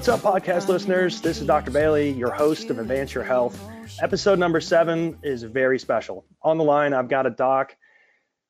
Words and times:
What's 0.00 0.08
up, 0.08 0.20
podcast 0.20 0.68
listeners? 0.68 1.20
This 1.20 1.42
is 1.42 1.46
Dr. 1.46 1.70
Bailey, 1.70 2.10
your 2.12 2.30
host 2.30 2.70
of 2.70 2.78
Advance 2.78 3.12
Your 3.12 3.22
Health. 3.22 3.62
Episode 4.00 4.38
number 4.38 4.58
seven 4.58 5.18
is 5.22 5.42
very 5.42 5.78
special. 5.78 6.24
On 6.40 6.56
the 6.56 6.64
line, 6.64 6.94
I've 6.94 7.10
got 7.10 7.26
a 7.26 7.30
doc 7.30 7.76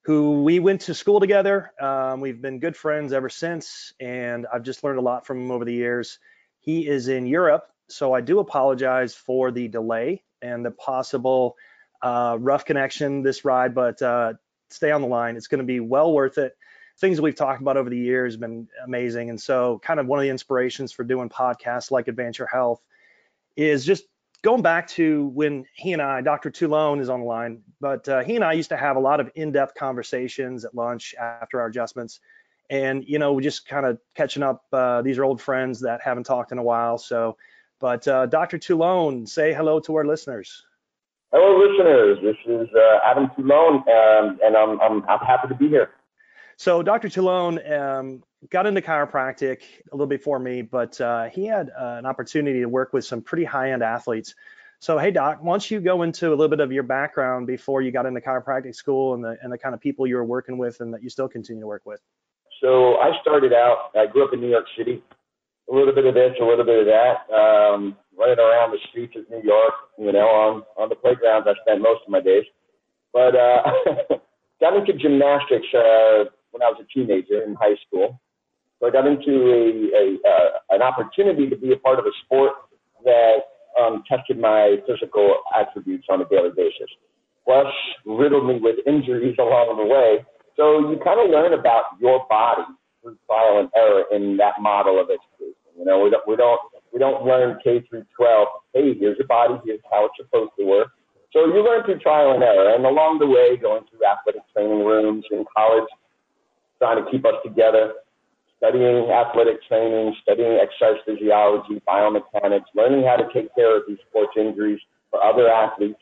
who 0.04 0.44
we 0.44 0.60
went 0.60 0.82
to 0.82 0.94
school 0.94 1.18
together. 1.18 1.72
Um, 1.80 2.20
we've 2.20 2.40
been 2.40 2.60
good 2.60 2.76
friends 2.76 3.12
ever 3.12 3.28
since, 3.28 3.92
and 3.98 4.46
I've 4.54 4.62
just 4.62 4.84
learned 4.84 5.00
a 5.00 5.02
lot 5.02 5.26
from 5.26 5.40
him 5.40 5.50
over 5.50 5.64
the 5.64 5.74
years. 5.74 6.20
He 6.60 6.86
is 6.86 7.08
in 7.08 7.26
Europe, 7.26 7.64
so 7.88 8.12
I 8.12 8.20
do 8.20 8.38
apologize 8.38 9.16
for 9.16 9.50
the 9.50 9.66
delay 9.66 10.22
and 10.40 10.64
the 10.64 10.70
possible 10.70 11.56
uh, 12.00 12.36
rough 12.38 12.64
connection 12.64 13.24
this 13.24 13.44
ride, 13.44 13.74
but 13.74 14.00
uh, 14.00 14.34
stay 14.68 14.92
on 14.92 15.00
the 15.00 15.08
line. 15.08 15.36
It's 15.36 15.48
going 15.48 15.58
to 15.58 15.66
be 15.66 15.80
well 15.80 16.12
worth 16.12 16.38
it 16.38 16.56
things 17.00 17.16
that 17.16 17.22
we've 17.22 17.34
talked 17.34 17.60
about 17.60 17.76
over 17.76 17.90
the 17.90 17.98
years 17.98 18.34
have 18.34 18.40
been 18.40 18.68
amazing. 18.84 19.30
And 19.30 19.40
so, 19.40 19.80
kind 19.82 19.98
of 19.98 20.06
one 20.06 20.18
of 20.18 20.22
the 20.22 20.28
inspirations 20.28 20.92
for 20.92 21.04
doing 21.04 21.28
podcasts 21.28 21.90
like 21.90 22.06
Your 22.06 22.46
Health 22.46 22.82
is 23.56 23.84
just 23.84 24.04
going 24.42 24.62
back 24.62 24.86
to 24.88 25.26
when 25.28 25.64
he 25.74 25.92
and 25.92 26.00
I, 26.00 26.20
Dr. 26.20 26.50
Toulon 26.50 27.00
is 27.00 27.08
on 27.08 27.20
the 27.20 27.26
line, 27.26 27.62
but 27.80 28.08
uh, 28.08 28.22
he 28.22 28.36
and 28.36 28.44
I 28.44 28.52
used 28.52 28.70
to 28.70 28.76
have 28.76 28.96
a 28.96 29.00
lot 29.00 29.20
of 29.20 29.30
in 29.34 29.52
depth 29.52 29.74
conversations 29.74 30.64
at 30.64 30.74
lunch 30.74 31.14
after 31.18 31.60
our 31.60 31.66
adjustments. 31.66 32.20
And, 32.70 33.04
you 33.04 33.18
know, 33.18 33.32
we're 33.32 33.40
just 33.40 33.66
kind 33.66 33.84
of 33.84 33.98
catching 34.14 34.42
up. 34.42 34.64
Uh, 34.72 35.02
these 35.02 35.18
are 35.18 35.24
old 35.24 35.42
friends 35.42 35.80
that 35.80 36.00
haven't 36.02 36.24
talked 36.24 36.52
in 36.52 36.58
a 36.58 36.62
while. 36.62 36.98
So, 36.98 37.36
but 37.80 38.06
uh, 38.06 38.26
Dr. 38.26 38.58
Toulon, 38.58 39.26
say 39.26 39.52
hello 39.52 39.80
to 39.80 39.96
our 39.96 40.04
listeners. 40.04 40.64
Hello, 41.32 41.58
listeners. 41.58 42.18
This 42.22 42.36
is 42.46 42.68
uh, 42.74 42.98
Adam 43.04 43.30
Toulon, 43.36 43.76
um, 43.76 44.38
and 44.42 44.56
I'm, 44.56 44.80
I'm, 44.80 45.02
I'm 45.08 45.18
happy 45.18 45.48
to 45.48 45.54
be 45.54 45.68
here. 45.68 45.90
So 46.60 46.82
Dr. 46.82 47.08
Toulon 47.08 47.58
um, 47.72 48.22
got 48.50 48.66
into 48.66 48.82
chiropractic 48.82 49.62
a 49.90 49.96
little 49.96 50.06
before 50.06 50.38
me, 50.38 50.60
but 50.60 51.00
uh, 51.00 51.30
he 51.30 51.46
had 51.46 51.70
uh, 51.70 51.96
an 51.96 52.04
opportunity 52.04 52.60
to 52.60 52.66
work 52.66 52.92
with 52.92 53.06
some 53.06 53.22
pretty 53.22 53.44
high-end 53.44 53.82
athletes. 53.82 54.34
So 54.78 54.98
hey, 54.98 55.10
Doc, 55.10 55.42
don't 55.42 55.70
you 55.70 55.80
go 55.80 56.02
into 56.02 56.28
a 56.28 56.36
little 56.36 56.50
bit 56.50 56.60
of 56.60 56.70
your 56.70 56.82
background 56.82 57.46
before 57.46 57.80
you 57.80 57.90
got 57.90 58.04
into 58.04 58.20
chiropractic 58.20 58.74
school 58.74 59.14
and 59.14 59.24
the 59.24 59.38
and 59.40 59.50
the 59.50 59.56
kind 59.56 59.74
of 59.74 59.80
people 59.80 60.06
you 60.06 60.16
were 60.16 60.24
working 60.24 60.58
with 60.58 60.82
and 60.82 60.92
that 60.92 61.02
you 61.02 61.08
still 61.08 61.30
continue 61.30 61.62
to 61.62 61.66
work 61.66 61.86
with? 61.86 62.02
So 62.60 62.96
I 62.96 63.18
started 63.22 63.54
out. 63.54 63.92
I 63.96 64.04
grew 64.04 64.26
up 64.26 64.34
in 64.34 64.42
New 64.42 64.50
York 64.50 64.66
City. 64.76 65.02
A 65.72 65.74
little 65.74 65.94
bit 65.94 66.04
of 66.04 66.12
this, 66.12 66.32
a 66.42 66.44
little 66.44 66.66
bit 66.66 66.80
of 66.80 66.86
that. 66.92 67.34
Um, 67.34 67.96
running 68.18 68.38
around 68.38 68.72
the 68.72 68.80
streets 68.90 69.16
of 69.16 69.24
New 69.30 69.40
York, 69.42 69.72
you 69.96 70.12
know, 70.12 70.28
on 70.28 70.62
on 70.76 70.90
the 70.90 70.94
playgrounds. 70.94 71.48
I 71.48 71.54
spent 71.62 71.80
most 71.80 72.02
of 72.04 72.10
my 72.10 72.20
days. 72.20 72.44
But 73.14 73.34
uh, 73.34 73.62
got 74.60 74.76
into 74.76 74.92
gymnastics. 74.92 75.66
Uh, 75.72 76.24
when 76.50 76.62
I 76.62 76.66
was 76.66 76.80
a 76.80 76.86
teenager 76.92 77.42
in 77.42 77.54
high 77.54 77.76
school. 77.86 78.20
So 78.78 78.86
I 78.86 78.90
got 78.90 79.06
into 79.06 79.52
a, 79.52 79.64
a 79.92 80.04
uh, 80.24 80.48
an 80.70 80.82
opportunity 80.82 81.48
to 81.48 81.56
be 81.56 81.72
a 81.72 81.76
part 81.76 81.98
of 81.98 82.06
a 82.06 82.14
sport 82.24 82.52
that 83.04 83.38
um, 83.80 84.02
tested 84.08 84.38
my 84.38 84.76
physical 84.86 85.36
attributes 85.58 86.06
on 86.10 86.20
a 86.22 86.24
daily 86.26 86.50
basis, 86.56 86.88
plus 87.44 87.66
riddled 88.06 88.46
me 88.46 88.58
with 88.60 88.76
injuries 88.86 89.36
along 89.40 89.76
the 89.76 89.86
way. 89.86 90.24
So 90.56 90.90
you 90.90 90.98
kind 91.04 91.20
of 91.20 91.30
learn 91.30 91.52
about 91.52 91.96
your 92.00 92.26
body 92.28 92.64
through 93.02 93.16
trial 93.26 93.60
and 93.60 93.70
error 93.76 94.04
in 94.12 94.36
that 94.38 94.60
model 94.60 95.00
of 95.00 95.08
education. 95.08 95.56
You 95.78 95.84
know, 95.84 96.00
we 96.00 96.10
don't 96.10 96.26
we 96.26 96.36
don't 96.36 96.60
we 96.92 96.98
don't 96.98 97.24
learn 97.24 97.58
K 97.62 97.84
through 97.88 98.04
12. 98.16 98.48
Hey, 98.74 98.94
here's 98.98 99.16
your 99.18 99.26
body. 99.28 99.54
Here's 99.64 99.80
how 99.90 100.06
it's 100.06 100.14
supposed 100.18 100.52
to 100.58 100.66
work. 100.66 100.88
So 101.32 101.46
you 101.46 101.62
learn 101.62 101.84
through 101.84 102.00
trial 102.00 102.32
and 102.32 102.42
error, 102.42 102.74
and 102.74 102.84
along 102.84 103.20
the 103.20 103.26
way, 103.26 103.56
going 103.56 103.84
through 103.88 104.00
athletic 104.04 104.42
training 104.52 104.84
rooms 104.84 105.24
in 105.30 105.44
college, 105.56 105.86
trying 106.80 107.04
to 107.04 107.10
keep 107.10 107.24
us 107.24 107.36
together, 107.44 107.92
studying 108.56 109.10
athletic 109.12 109.62
training, 109.68 110.16
studying 110.22 110.58
exercise 110.58 110.98
physiology, 111.06 111.80
biomechanics, 111.86 112.72
learning 112.74 113.04
how 113.04 113.16
to 113.16 113.28
take 113.32 113.54
care 113.54 113.76
of 113.76 113.84
these 113.86 113.98
sports 114.08 114.32
injuries 114.36 114.80
for 115.10 115.22
other 115.22 115.48
athletes. 115.48 116.00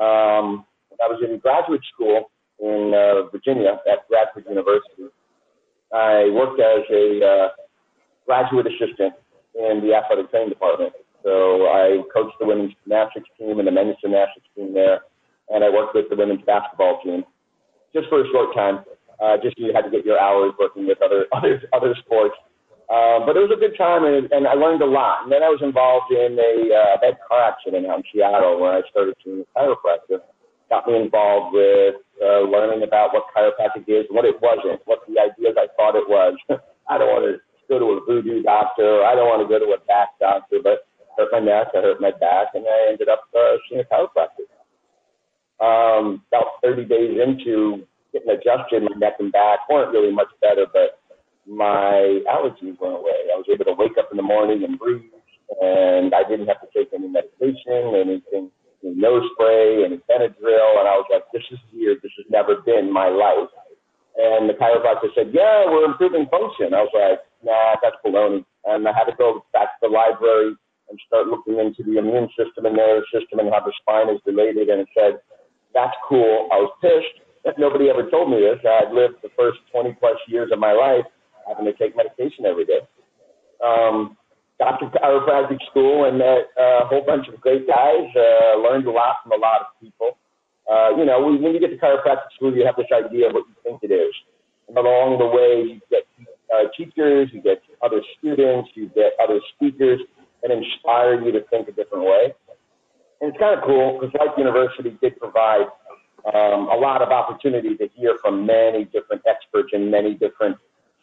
Um, 0.00 0.64
I 0.96 1.06
was 1.06 1.22
in 1.22 1.38
graduate 1.38 1.82
school 1.92 2.30
in 2.58 2.92
uh, 2.96 3.28
Virginia 3.30 3.78
at 3.86 4.06
Radford 4.10 4.46
University, 4.48 5.12
I 5.92 6.30
worked 6.32 6.60
as 6.60 6.82
a 6.90 7.24
uh, 7.24 7.48
graduate 8.26 8.66
assistant 8.66 9.14
in 9.54 9.80
the 9.80 9.94
athletic 9.94 10.30
training 10.30 10.50
department. 10.50 10.92
So 11.22 11.66
I 11.66 12.02
coached 12.12 12.36
the 12.38 12.46
women's 12.46 12.72
gymnastics 12.82 13.28
team 13.38 13.58
and 13.58 13.66
the 13.66 13.72
men's 13.72 13.96
gymnastics 14.00 14.46
team 14.54 14.74
there, 14.74 15.00
and 15.50 15.64
I 15.64 15.70
worked 15.70 15.94
with 15.94 16.08
the 16.10 16.16
women's 16.16 16.42
basketball 16.44 17.00
team 17.02 17.24
just 17.94 18.08
for 18.08 18.20
a 18.20 18.28
short 18.30 18.54
time 18.54 18.84
uh, 19.20 19.36
just 19.42 19.58
you 19.58 19.72
had 19.74 19.82
to 19.82 19.90
get 19.90 20.04
your 20.04 20.18
hours 20.18 20.52
working 20.58 20.86
with 20.86 21.00
other 21.02 21.26
other 21.32 21.62
other 21.72 21.94
sports. 22.04 22.34
Um, 22.86 23.26
but 23.26 23.34
it 23.34 23.42
was 23.42 23.50
a 23.50 23.58
good 23.58 23.74
time, 23.74 24.06
and, 24.06 24.30
and 24.30 24.46
I 24.46 24.54
learned 24.54 24.78
a 24.78 24.86
lot. 24.86 25.26
And 25.26 25.32
then 25.32 25.42
I 25.42 25.50
was 25.50 25.58
involved 25.58 26.14
in 26.14 26.38
a 26.38 26.54
uh, 26.70 26.94
bad 27.02 27.18
car 27.26 27.42
accident 27.42 27.82
out 27.82 27.98
in 27.98 28.04
Seattle 28.14 28.62
where 28.62 28.78
I 28.78 28.82
started 28.94 29.18
to 29.26 29.42
chiropractic. 29.58 30.22
Got 30.70 30.86
me 30.86 30.94
involved 30.94 31.50
with 31.50 31.98
uh, 32.22 32.46
learning 32.46 32.86
about 32.86 33.10
what 33.10 33.26
chiropractic 33.34 33.90
is, 33.90 34.06
what 34.10 34.24
it 34.24 34.38
wasn't, 34.38 34.78
what 34.86 35.02
the 35.10 35.18
ideas 35.18 35.58
I 35.58 35.66
thought 35.74 35.98
it 35.98 36.06
was. 36.06 36.38
I 36.88 36.98
don't 36.98 37.10
want 37.10 37.26
to 37.26 37.42
go 37.68 37.78
to 37.82 37.98
a 37.98 38.00
voodoo 38.06 38.42
doctor. 38.42 39.02
I 39.02 39.14
don't 39.14 39.26
want 39.26 39.42
to 39.42 39.50
go 39.50 39.58
to 39.58 39.74
a 39.74 39.82
back 39.86 40.14
doctor, 40.20 40.58
but 40.62 40.86
hurt 41.18 41.32
my 41.32 41.40
neck, 41.40 41.74
I 41.74 41.82
hurt 41.82 42.00
my 42.00 42.12
back, 42.12 42.54
and 42.54 42.64
I 42.66 42.90
ended 42.90 43.08
up 43.08 43.26
uh, 43.34 43.58
seeing 43.68 43.80
a 43.80 43.84
chiropractor. 43.84 44.46
Um, 45.58 46.22
about 46.30 46.62
30 46.62 46.84
days 46.84 47.18
into 47.18 47.86
getting 48.16 48.32
adjusted, 48.32 48.82
my 48.82 48.96
neck 48.96 49.20
and 49.20 49.32
back 49.32 49.68
weren't 49.68 49.92
really 49.92 50.12
much 50.12 50.32
better, 50.40 50.64
but 50.72 51.04
my 51.46 52.24
allergies 52.26 52.80
went 52.80 52.96
away. 52.96 53.28
I 53.28 53.36
was 53.36 53.46
able 53.52 53.64
to 53.66 53.76
wake 53.76 54.00
up 54.00 54.08
in 54.10 54.16
the 54.16 54.24
morning 54.24 54.64
and 54.64 54.78
breathe, 54.78 55.12
and 55.60 56.14
I 56.16 56.24
didn't 56.24 56.48
have 56.48 56.60
to 56.64 56.70
take 56.72 56.88
any 56.96 57.08
medication, 57.08 57.94
anything, 57.94 58.50
any 58.82 58.94
nose 58.96 59.22
spray, 59.36 59.84
any 59.84 60.00
Benadryl, 60.08 60.80
and 60.80 60.88
I 60.88 60.96
was 60.96 61.06
like, 61.12 61.28
this 61.32 61.44
is 61.52 61.58
weird. 61.72 62.00
This 62.02 62.12
has 62.16 62.26
never 62.30 62.56
been 62.64 62.90
my 62.90 63.08
life. 63.08 63.52
And 64.16 64.48
the 64.48 64.56
chiropractor 64.56 65.12
said, 65.14 65.28
yeah, 65.36 65.68
we're 65.68 65.84
improving 65.84 66.26
function. 66.32 66.72
I 66.72 66.88
was 66.88 66.94
like, 66.96 67.20
nah, 67.44 67.76
that's 67.84 68.00
baloney. 68.00 68.44
And 68.64 68.88
I 68.88 68.92
had 68.96 69.04
to 69.04 69.16
go 69.16 69.44
back 69.52 69.76
to 69.76 69.88
the 69.88 69.92
library 69.92 70.56
and 70.88 70.98
start 71.06 71.26
looking 71.26 71.58
into 71.60 71.84
the 71.84 71.98
immune 71.98 72.28
system 72.32 72.64
and 72.64 72.76
nervous 72.76 73.04
system 73.12 73.38
and 73.38 73.52
how 73.52 73.60
the 73.60 73.72
spine 73.82 74.08
is 74.08 74.20
related. 74.24 74.72
And 74.72 74.80
it 74.80 74.88
said, 74.96 75.20
that's 75.74 75.94
cool. 76.08 76.48
I 76.50 76.56
was 76.64 76.72
pissed 76.80 77.25
nobody 77.58 77.88
ever 77.88 78.10
told 78.10 78.30
me 78.30 78.42
this. 78.42 78.58
I'd 78.66 78.92
lived 78.92 79.22
the 79.22 79.30
first 79.38 79.58
20 79.70 79.94
plus 80.00 80.18
years 80.26 80.50
of 80.52 80.58
my 80.58 80.72
life 80.72 81.06
having 81.46 81.64
to 81.64 81.72
take 81.78 81.96
medication 81.96 82.44
every 82.44 82.66
day. 82.66 82.82
Um, 83.62 84.16
got 84.58 84.78
to 84.80 84.86
chiropractic 84.98 85.58
school 85.70 86.04
and 86.06 86.18
met 86.18 86.50
a 86.58 86.86
whole 86.86 87.04
bunch 87.06 87.28
of 87.28 87.40
great 87.40 87.66
guys. 87.66 88.10
Uh, 88.16 88.58
learned 88.58 88.86
a 88.86 88.90
lot 88.90 89.22
from 89.22 89.32
a 89.32 89.40
lot 89.40 89.60
of 89.62 89.66
people. 89.80 90.18
Uh, 90.66 90.90
you 90.96 91.04
know, 91.04 91.22
when 91.22 91.54
you 91.54 91.60
get 91.60 91.70
to 91.70 91.78
chiropractic 91.78 92.34
school, 92.34 92.54
you 92.54 92.66
have 92.66 92.76
this 92.76 92.90
idea 92.90 93.28
of 93.28 93.34
what 93.34 93.44
you 93.46 93.54
think 93.62 93.78
it 93.82 93.94
is. 93.94 94.12
And 94.68 94.76
along 94.76 95.18
the 95.18 95.26
way, 95.26 95.78
you 95.78 95.80
get 95.90 96.02
uh, 96.50 96.66
teachers, 96.76 97.30
you 97.32 97.40
get 97.40 97.62
other 97.82 98.02
students, 98.18 98.70
you 98.74 98.90
get 98.94 99.14
other 99.22 99.38
speakers 99.54 100.00
that 100.42 100.50
inspire 100.50 101.22
you 101.22 101.30
to 101.32 101.40
think 101.50 101.68
a 101.68 101.72
different 101.72 102.04
way. 102.04 102.34
And 103.20 103.30
it's 103.30 103.38
kind 103.38 103.56
of 103.56 103.64
cool 103.64 103.98
because 103.98 104.12
Life 104.18 104.36
University 104.36 104.98
did 105.00 105.18
provide 105.18 105.70
um, 106.34 106.68
a 106.68 106.76
lot 106.76 107.02
of 107.02 107.10
opportunity 107.10 107.76
to 107.76 107.88
hear 107.94 108.16
from 108.20 108.46
many 108.46 108.84
different 108.84 109.22
experts 109.28 109.70
in 109.72 109.90
many 109.90 110.14
different 110.14 110.56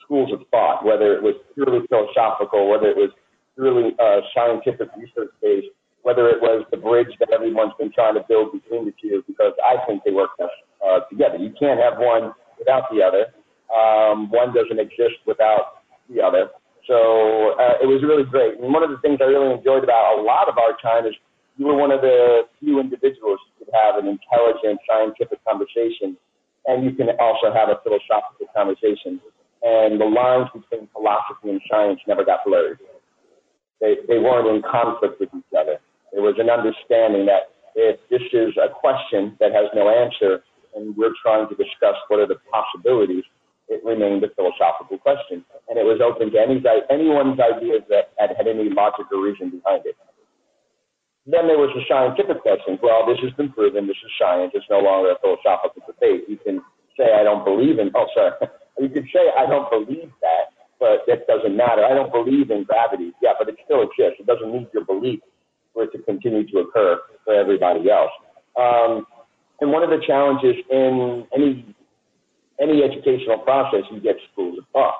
schools 0.03 0.31
of 0.33 0.41
thought, 0.51 0.83
whether 0.83 1.13
it 1.15 1.23
was 1.23 1.35
purely 1.53 1.85
philosophical, 1.87 2.69
whether 2.69 2.87
it 2.87 2.97
was 2.97 3.09
purely 3.55 3.95
uh, 3.99 4.19
scientific 4.35 4.89
research 4.97 5.31
based, 5.41 5.67
whether 6.01 6.27
it 6.27 6.41
was 6.41 6.65
the 6.71 6.77
bridge 6.77 7.15
that 7.19 7.31
everyone's 7.31 7.73
been 7.79 7.91
trying 7.91 8.15
to 8.15 8.23
build 8.27 8.51
between 8.51 8.85
the 8.85 8.93
two, 9.01 9.23
because 9.27 9.53
I 9.63 9.83
think 9.87 10.03
they 10.03 10.11
work 10.11 10.31
uh, 10.39 10.99
together. 11.09 11.37
You 11.37 11.53
can't 11.57 11.79
have 11.79 11.97
one 11.97 12.33
without 12.59 12.91
the 12.91 13.01
other. 13.01 13.31
Um, 13.71 14.29
one 14.29 14.53
doesn't 14.53 14.79
exist 14.79 15.23
without 15.25 15.83
the 16.09 16.21
other. 16.21 16.49
So 16.87 17.55
uh, 17.55 17.79
it 17.79 17.87
was 17.87 18.03
really 18.03 18.27
great. 18.27 18.59
And 18.59 18.73
one 18.73 18.83
of 18.83 18.91
the 18.91 18.99
things 18.99 19.19
I 19.21 19.31
really 19.31 19.55
enjoyed 19.55 19.83
about 19.83 20.19
a 20.19 20.21
lot 20.21 20.49
of 20.49 20.57
our 20.57 20.75
time 20.83 21.07
is 21.07 21.15
you 21.57 21.67
were 21.67 21.75
one 21.75 21.91
of 21.91 22.01
the 22.01 22.43
few 22.59 22.79
individuals 22.79 23.39
who 23.45 23.65
could 23.65 23.73
have 23.73 24.01
an 24.01 24.07
intelligent 24.07 24.79
scientific 24.89 25.43
conversation, 25.45 26.17
and 26.65 26.83
you 26.83 26.91
can 26.93 27.09
also 27.19 27.53
have 27.53 27.69
a 27.69 27.79
philosophical 27.83 28.47
conversation. 28.55 29.21
And 29.61 29.99
the 29.99 30.05
lines 30.05 30.49
between 30.53 30.89
philosophy 30.91 31.49
and 31.49 31.61
science 31.69 31.99
never 32.07 32.25
got 32.25 32.39
blurred. 32.45 32.79
They, 33.79 33.95
they 34.07 34.17
weren't 34.17 34.47
in 34.47 34.61
conflict 34.63 35.19
with 35.19 35.29
each 35.35 35.53
other. 35.57 35.77
There 36.11 36.21
was 36.21 36.35
an 36.37 36.49
understanding 36.49 37.25
that 37.27 37.53
if 37.75 37.99
this 38.09 38.21
is 38.33 38.53
a 38.57 38.69
question 38.69 39.35
that 39.39 39.51
has 39.51 39.65
no 39.73 39.89
answer, 39.89 40.43
and 40.75 40.95
we're 40.97 41.13
trying 41.21 41.47
to 41.49 41.55
discuss 41.55 41.95
what 42.07 42.19
are 42.19 42.27
the 42.27 42.37
possibilities, 42.51 43.23
it 43.69 43.83
remained 43.83 44.23
a 44.23 44.29
philosophical 44.35 44.97
question. 44.97 45.45
And 45.69 45.77
it 45.77 45.85
was 45.85 46.01
open 46.03 46.31
to 46.31 46.39
any, 46.39 46.61
anyone's 46.89 47.39
ideas 47.39 47.81
that 47.89 48.13
had, 48.17 48.35
had 48.37 48.47
any 48.47 48.69
logic 48.69 49.07
or 49.11 49.21
reason 49.23 49.49
behind 49.49 49.85
it. 49.85 49.95
Then 51.25 51.47
there 51.47 51.57
was 51.57 51.71
the 51.71 51.83
scientific 51.87 52.43
questions. 52.43 52.79
Well, 52.83 53.07
this 53.07 53.19
has 53.23 53.31
been 53.39 53.51
proven. 53.51 53.87
This 53.87 53.99
is 54.03 54.11
science. 54.19 54.51
It's 54.53 54.67
no 54.69 54.79
longer 54.79 55.15
a 55.15 55.19
philosophical 55.23 55.79
debate. 55.87 56.27
You 56.27 56.35
can 56.35 56.59
say 56.99 57.15
I 57.15 57.23
don't 57.23 57.45
believe 57.45 57.79
in. 57.79 57.91
Oh, 57.95 58.07
sorry. 58.13 58.35
You 58.79 58.89
can 58.89 59.07
say 59.13 59.31
I 59.37 59.45
don't 59.45 59.69
believe 59.69 60.11
that, 60.19 60.51
but 60.79 61.07
that 61.07 61.27
doesn't 61.27 61.55
matter. 61.55 61.85
I 61.85 61.93
don't 61.93 62.11
believe 62.11 62.51
in 62.51 62.63
gravity. 62.63 63.13
Yeah, 63.21 63.39
but 63.39 63.47
it 63.47 63.55
still 63.63 63.83
exists. 63.83 64.19
It 64.19 64.25
doesn't 64.25 64.51
need 64.51 64.67
your 64.73 64.83
belief 64.83 65.21
for 65.73 65.83
it 65.83 65.91
to 65.93 65.99
continue 66.03 66.45
to 66.51 66.59
occur 66.59 66.99
for 67.23 67.33
everybody 67.33 67.89
else. 67.89 68.11
Um, 68.59 69.05
and 69.61 69.71
one 69.71 69.83
of 69.83 69.89
the 69.89 70.03
challenges 70.05 70.55
in 70.69 71.25
any 71.33 71.75
any 72.59 72.83
educational 72.83 73.39
process, 73.39 73.81
you 73.91 73.99
get 73.99 74.15
schools 74.31 74.57
of 74.59 74.65
thought. 74.73 74.95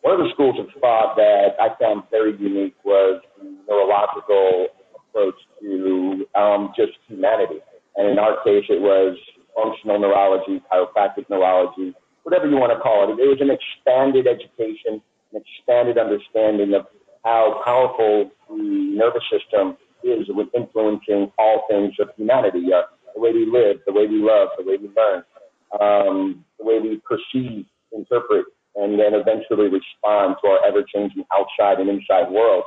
One 0.00 0.14
of 0.14 0.26
the 0.26 0.30
schools 0.32 0.56
of 0.58 0.66
thought 0.80 1.14
that 1.16 1.54
I 1.60 1.68
found 1.80 2.04
very 2.10 2.36
unique 2.38 2.74
was 2.84 3.22
neurological 3.68 4.68
approach 5.12 5.34
to 5.60 6.26
um, 6.34 6.72
just 6.76 6.92
humanity. 7.06 7.60
And 7.96 8.08
in 8.08 8.18
our 8.18 8.42
case, 8.42 8.64
it 8.68 8.80
was 8.80 9.18
functional 9.54 9.98
neurology, 9.98 10.62
chiropractic 10.72 11.28
neurology, 11.28 11.94
whatever 12.22 12.48
you 12.48 12.56
want 12.56 12.72
to 12.72 12.80
call 12.80 13.12
it. 13.12 13.20
It 13.20 13.28
was 13.28 13.40
an 13.40 13.50
expanded 13.50 14.26
education, 14.26 15.02
an 15.32 15.42
expanded 15.42 15.98
understanding 15.98 16.74
of 16.74 16.86
how 17.24 17.62
powerful 17.64 18.30
the 18.48 18.96
nervous 18.96 19.22
system 19.30 19.76
is 20.02 20.26
with 20.28 20.48
influencing 20.56 21.30
all 21.38 21.64
things 21.70 21.94
of 22.00 22.08
humanity, 22.16 22.72
uh, 22.72 22.82
the 23.14 23.20
way 23.20 23.32
we 23.32 23.46
live, 23.46 23.76
the 23.86 23.92
way 23.92 24.06
we 24.06 24.18
love, 24.18 24.48
the 24.58 24.64
way 24.64 24.76
we 24.76 24.90
learn, 24.96 25.22
um, 25.80 26.44
the 26.58 26.64
way 26.64 26.80
we 26.80 27.00
perceive, 27.06 27.66
interpret, 27.92 28.46
and 28.74 28.98
then 28.98 29.14
eventually 29.14 29.68
respond 29.68 30.36
to 30.42 30.48
our 30.48 30.64
ever-changing 30.66 31.24
outside 31.32 31.78
and 31.78 31.90
inside 31.90 32.30
worlds. 32.30 32.66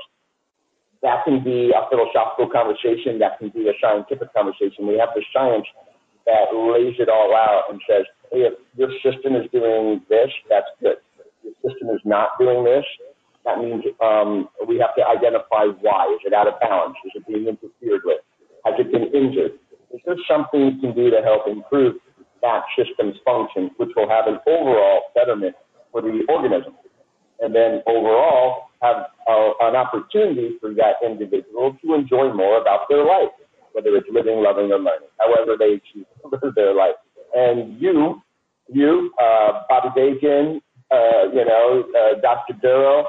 That 1.06 1.22
can 1.22 1.46
be 1.46 1.70
a 1.70 1.86
philosophical 1.94 2.50
conversation. 2.50 3.22
That 3.22 3.38
can 3.38 3.54
be 3.54 3.70
a 3.70 3.78
scientific 3.78 4.34
conversation. 4.34 4.90
We 4.90 4.98
have 4.98 5.14
the 5.14 5.22
science 5.30 5.70
that 6.26 6.50
lays 6.50 6.98
it 6.98 7.10
all 7.14 7.30
out 7.38 7.70
and 7.70 7.80
says, 7.86 8.10
hey, 8.34 8.50
if 8.50 8.58
your 8.74 8.90
system 9.06 9.38
is 9.38 9.46
doing 9.54 10.02
this, 10.10 10.34
that's 10.50 10.66
good. 10.82 10.98
If 11.22 11.30
your 11.46 11.54
system 11.62 11.94
is 11.94 12.02
not 12.06 12.34
doing 12.42 12.66
this, 12.66 12.84
that 13.46 13.60
means 13.62 13.86
um, 14.02 14.50
we 14.68 14.82
have 14.82 14.98
to 14.98 15.06
identify 15.06 15.70
why. 15.86 16.10
Is 16.18 16.26
it 16.26 16.34
out 16.34 16.48
of 16.50 16.58
balance? 16.60 16.98
Is 17.06 17.22
it 17.22 17.28
being 17.30 17.46
interfered 17.54 18.02
with? 18.04 18.26
Has 18.66 18.74
it 18.80 18.92
been 18.92 19.14
injured? 19.14 19.62
Is 19.94 20.02
there 20.10 20.18
something 20.28 20.74
you 20.74 20.82
can 20.82 20.96
do 20.98 21.12
to 21.12 21.22
help 21.22 21.46
improve 21.48 22.02
that 22.42 22.66
system's 22.74 23.16
function, 23.24 23.70
which 23.78 23.94
will 23.96 24.10
have 24.10 24.26
an 24.26 24.42
overall 24.50 25.14
betterment 25.14 25.56
for 25.92 26.02
the 26.02 26.26
organism? 26.30 26.74
And 27.40 27.54
then 27.54 27.82
overall, 27.88 28.70
have 28.82 29.08
a, 29.28 29.52
an 29.62 29.76
opportunity 29.76 30.58
for 30.60 30.74
that 30.74 31.02
individual 31.06 31.78
to 31.84 31.94
enjoy 31.94 32.34
more 32.34 32.62
about 32.62 32.88
their 32.90 33.06
life, 33.06 33.34
whether 33.74 33.96
it's 33.96 34.08
living, 34.12 34.44
loving, 34.44 34.72
or 34.72 34.80
learning, 34.80 35.10
however 35.20 35.56
they 35.58 35.82
choose 35.92 36.06
to 36.22 36.30
live 36.32 36.56
their 36.56 36.74
life. 36.74 36.96
And 37.34 37.80
you, 37.82 38.22
you, 38.72 39.12
uh, 39.22 39.64
Bobby 39.70 39.90
Bacon, 39.96 40.62
uh, 40.92 41.32
you 41.34 41.46
know, 41.46 41.86
uh, 41.98 42.22
Dr. 42.22 42.54
Duro, 42.62 43.06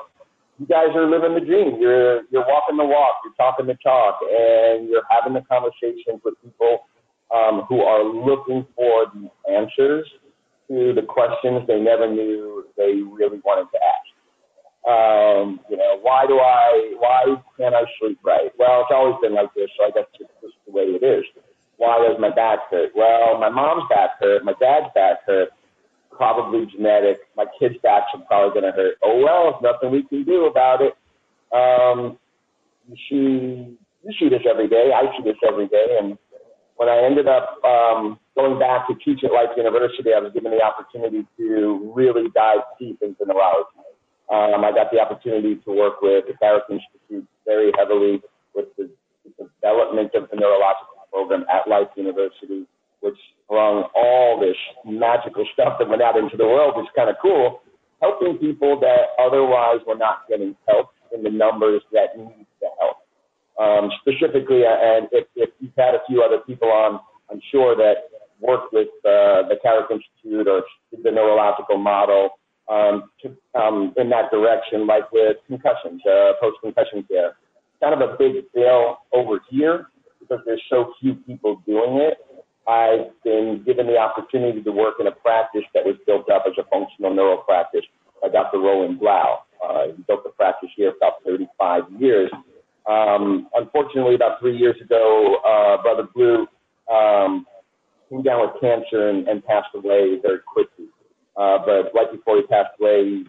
you 0.58 0.66
guys 0.66 0.88
are 0.94 1.08
living 1.08 1.34
the 1.34 1.44
dream. 1.44 1.76
You're 1.78 2.22
you're 2.30 2.46
walking 2.48 2.78
the 2.78 2.84
walk. 2.84 3.16
You're 3.22 3.34
talking 3.36 3.66
the 3.66 3.76
talk, 3.84 4.18
and 4.22 4.88
you're 4.88 5.04
having 5.10 5.34
the 5.34 5.42
conversations 5.42 6.22
with 6.24 6.34
people 6.42 6.86
um, 7.34 7.66
who 7.68 7.82
are 7.82 8.02
looking 8.02 8.66
for 8.74 9.04
the 9.12 9.28
answers 9.52 10.06
to 10.68 10.94
the 10.94 11.02
questions 11.02 11.66
they 11.68 11.78
never 11.78 12.10
knew 12.10 12.64
they 12.78 13.02
really 13.04 13.40
wanted 13.44 13.70
to 13.70 13.78
ask. 13.84 13.95
Um, 14.86 15.60
you 15.68 15.76
know, 15.76 15.98
why 16.00 16.26
do 16.26 16.38
I? 16.38 16.94
Why 16.98 17.36
can't 17.58 17.74
I 17.74 17.82
sleep 17.98 18.18
right? 18.22 18.52
Well, 18.58 18.82
it's 18.82 18.94
always 18.94 19.16
been 19.20 19.34
like 19.34 19.52
this, 19.54 19.68
so 19.76 19.84
I 19.84 19.90
guess 19.90 20.06
it's 20.20 20.30
just 20.40 20.54
the 20.66 20.72
way 20.72 20.84
it 20.84 21.02
is. 21.02 21.24
Why 21.76 21.98
does 21.98 22.16
my 22.20 22.30
back 22.30 22.70
hurt? 22.70 22.92
Well, 22.94 23.38
my 23.38 23.48
mom's 23.48 23.88
back 23.90 24.18
hurt. 24.20 24.44
My 24.44 24.54
dad's 24.60 24.86
back 24.94 25.26
hurt 25.26 25.50
probably 26.16 26.66
genetic. 26.66 27.18
My 27.36 27.44
kid's 27.58 27.76
backs 27.82 28.06
are 28.14 28.24
probably 28.26 28.60
going 28.60 28.72
to 28.72 28.76
hurt. 28.76 28.96
Oh 29.04 29.20
well, 29.22 29.58
there's 29.60 29.74
nothing 29.74 29.90
we 29.90 30.02
can 30.02 30.24
do 30.24 30.46
about 30.46 30.80
it. 30.80 30.94
Um, 31.52 32.18
see, 33.08 33.76
you 34.02 34.12
see 34.18 34.28
this 34.28 34.42
every 34.48 34.68
day. 34.68 34.90
I 34.94 35.04
see 35.16 35.22
this 35.22 35.36
every 35.46 35.68
day. 35.68 35.98
And 36.00 36.18
when 36.76 36.88
I 36.88 37.04
ended 37.04 37.28
up 37.28 37.62
um, 37.64 38.18
going 38.34 38.58
back 38.58 38.88
to 38.88 38.94
teach 39.04 39.24
at 39.24 39.32
Life 39.32 39.50
University, 39.56 40.10
I 40.16 40.20
was 40.20 40.32
given 40.32 40.52
the 40.52 40.62
opportunity 40.62 41.26
to 41.38 41.92
really 41.94 42.28
dive 42.34 42.64
deep 42.78 42.98
into 43.02 43.24
neurology. 43.26 43.68
Um, 44.32 44.64
I 44.64 44.72
got 44.72 44.90
the 44.90 44.98
opportunity 45.00 45.56
to 45.56 45.70
work 45.72 46.02
with 46.02 46.24
the 46.26 46.34
Carrick 46.34 46.64
Institute 46.68 47.28
very 47.44 47.70
heavily 47.78 48.20
with 48.54 48.66
the, 48.76 48.90
development 49.60 50.14
of 50.14 50.30
the 50.30 50.36
neurological 50.36 51.02
program 51.10 51.44
at 51.52 51.68
Life 51.68 51.88
University 51.96 52.66
which 53.06 53.16
sprung 53.44 53.84
all 53.94 54.40
this 54.40 54.56
magical 54.84 55.46
stuff 55.52 55.78
that 55.78 55.88
went 55.88 56.02
out 56.02 56.16
into 56.16 56.36
the 56.36 56.44
world 56.44 56.74
is 56.78 56.86
kind 56.96 57.08
of 57.08 57.16
cool, 57.22 57.62
helping 58.02 58.36
people 58.38 58.80
that 58.80 59.14
otherwise 59.22 59.78
were 59.86 59.96
not 59.96 60.26
getting 60.28 60.56
help 60.66 60.90
in 61.14 61.22
the 61.22 61.30
numbers 61.30 61.82
that 61.92 62.18
need 62.18 62.46
the 62.60 62.68
help. 62.80 62.98
Um, 63.58 63.90
specifically, 64.02 64.66
uh, 64.66 64.74
and 64.74 65.08
if, 65.12 65.26
if 65.36 65.50
you've 65.60 65.76
had 65.78 65.94
a 65.94 66.02
few 66.08 66.22
other 66.22 66.38
people 66.38 66.68
on, 66.68 67.00
I'm 67.30 67.40
sure 67.50 67.76
that 67.76 68.10
worked 68.40 68.72
with 68.72 68.88
uh, 69.04 69.48
the 69.48 69.56
Carrick 69.62 69.86
Institute 69.90 70.46
or 70.48 70.62
the 70.92 71.10
neurological 71.10 71.78
model 71.78 72.30
um, 72.68 73.10
to, 73.22 73.36
um, 73.58 73.94
in 73.96 74.08
that 74.10 74.30
direction, 74.30 74.86
like 74.86 75.10
with 75.12 75.36
concussions, 75.46 76.00
uh, 76.06 76.32
post-concussion 76.40 77.04
care. 77.10 77.36
Kind 77.80 78.00
of 78.00 78.08
a 78.08 78.16
big 78.16 78.50
deal 78.54 78.98
over 79.12 79.40
here 79.50 79.88
because 80.20 80.42
there's 80.46 80.62
so 80.70 80.92
few 81.00 81.14
people 81.14 81.62
doing 81.66 81.96
it 82.00 82.18
I've 82.66 83.10
been 83.22 83.62
given 83.64 83.86
the 83.86 83.96
opportunity 83.96 84.62
to 84.62 84.72
work 84.72 84.94
in 84.98 85.06
a 85.06 85.12
practice 85.12 85.62
that 85.72 85.84
was 85.84 85.94
built 86.04 86.28
up 86.30 86.44
as 86.46 86.54
a 86.58 86.68
functional 86.68 87.14
neural 87.14 87.38
practice 87.38 87.84
by 88.20 88.28
Dr. 88.28 88.58
Roland 88.58 88.98
Blau. 88.98 89.42
Uh, 89.64 89.86
he 89.96 90.02
built 90.02 90.24
the 90.24 90.30
practice 90.30 90.70
here 90.76 90.92
for 90.92 90.96
about 90.96 91.24
35 91.24 92.00
years. 92.00 92.30
Um, 92.88 93.48
unfortunately, 93.54 94.16
about 94.16 94.40
three 94.40 94.56
years 94.56 94.76
ago, 94.80 95.36
uh, 95.46 95.80
Brother 95.82 96.08
Blau 96.14 96.46
um, 96.92 97.46
came 98.10 98.22
down 98.22 98.40
with 98.40 98.60
cancer 98.60 99.10
and, 99.10 99.28
and 99.28 99.44
passed 99.44 99.68
away 99.74 100.18
very 100.20 100.40
quickly. 100.44 100.86
Uh, 101.36 101.58
but 101.64 101.92
right 101.94 102.10
before 102.10 102.36
he 102.36 102.42
passed 102.46 102.74
away, 102.80 103.24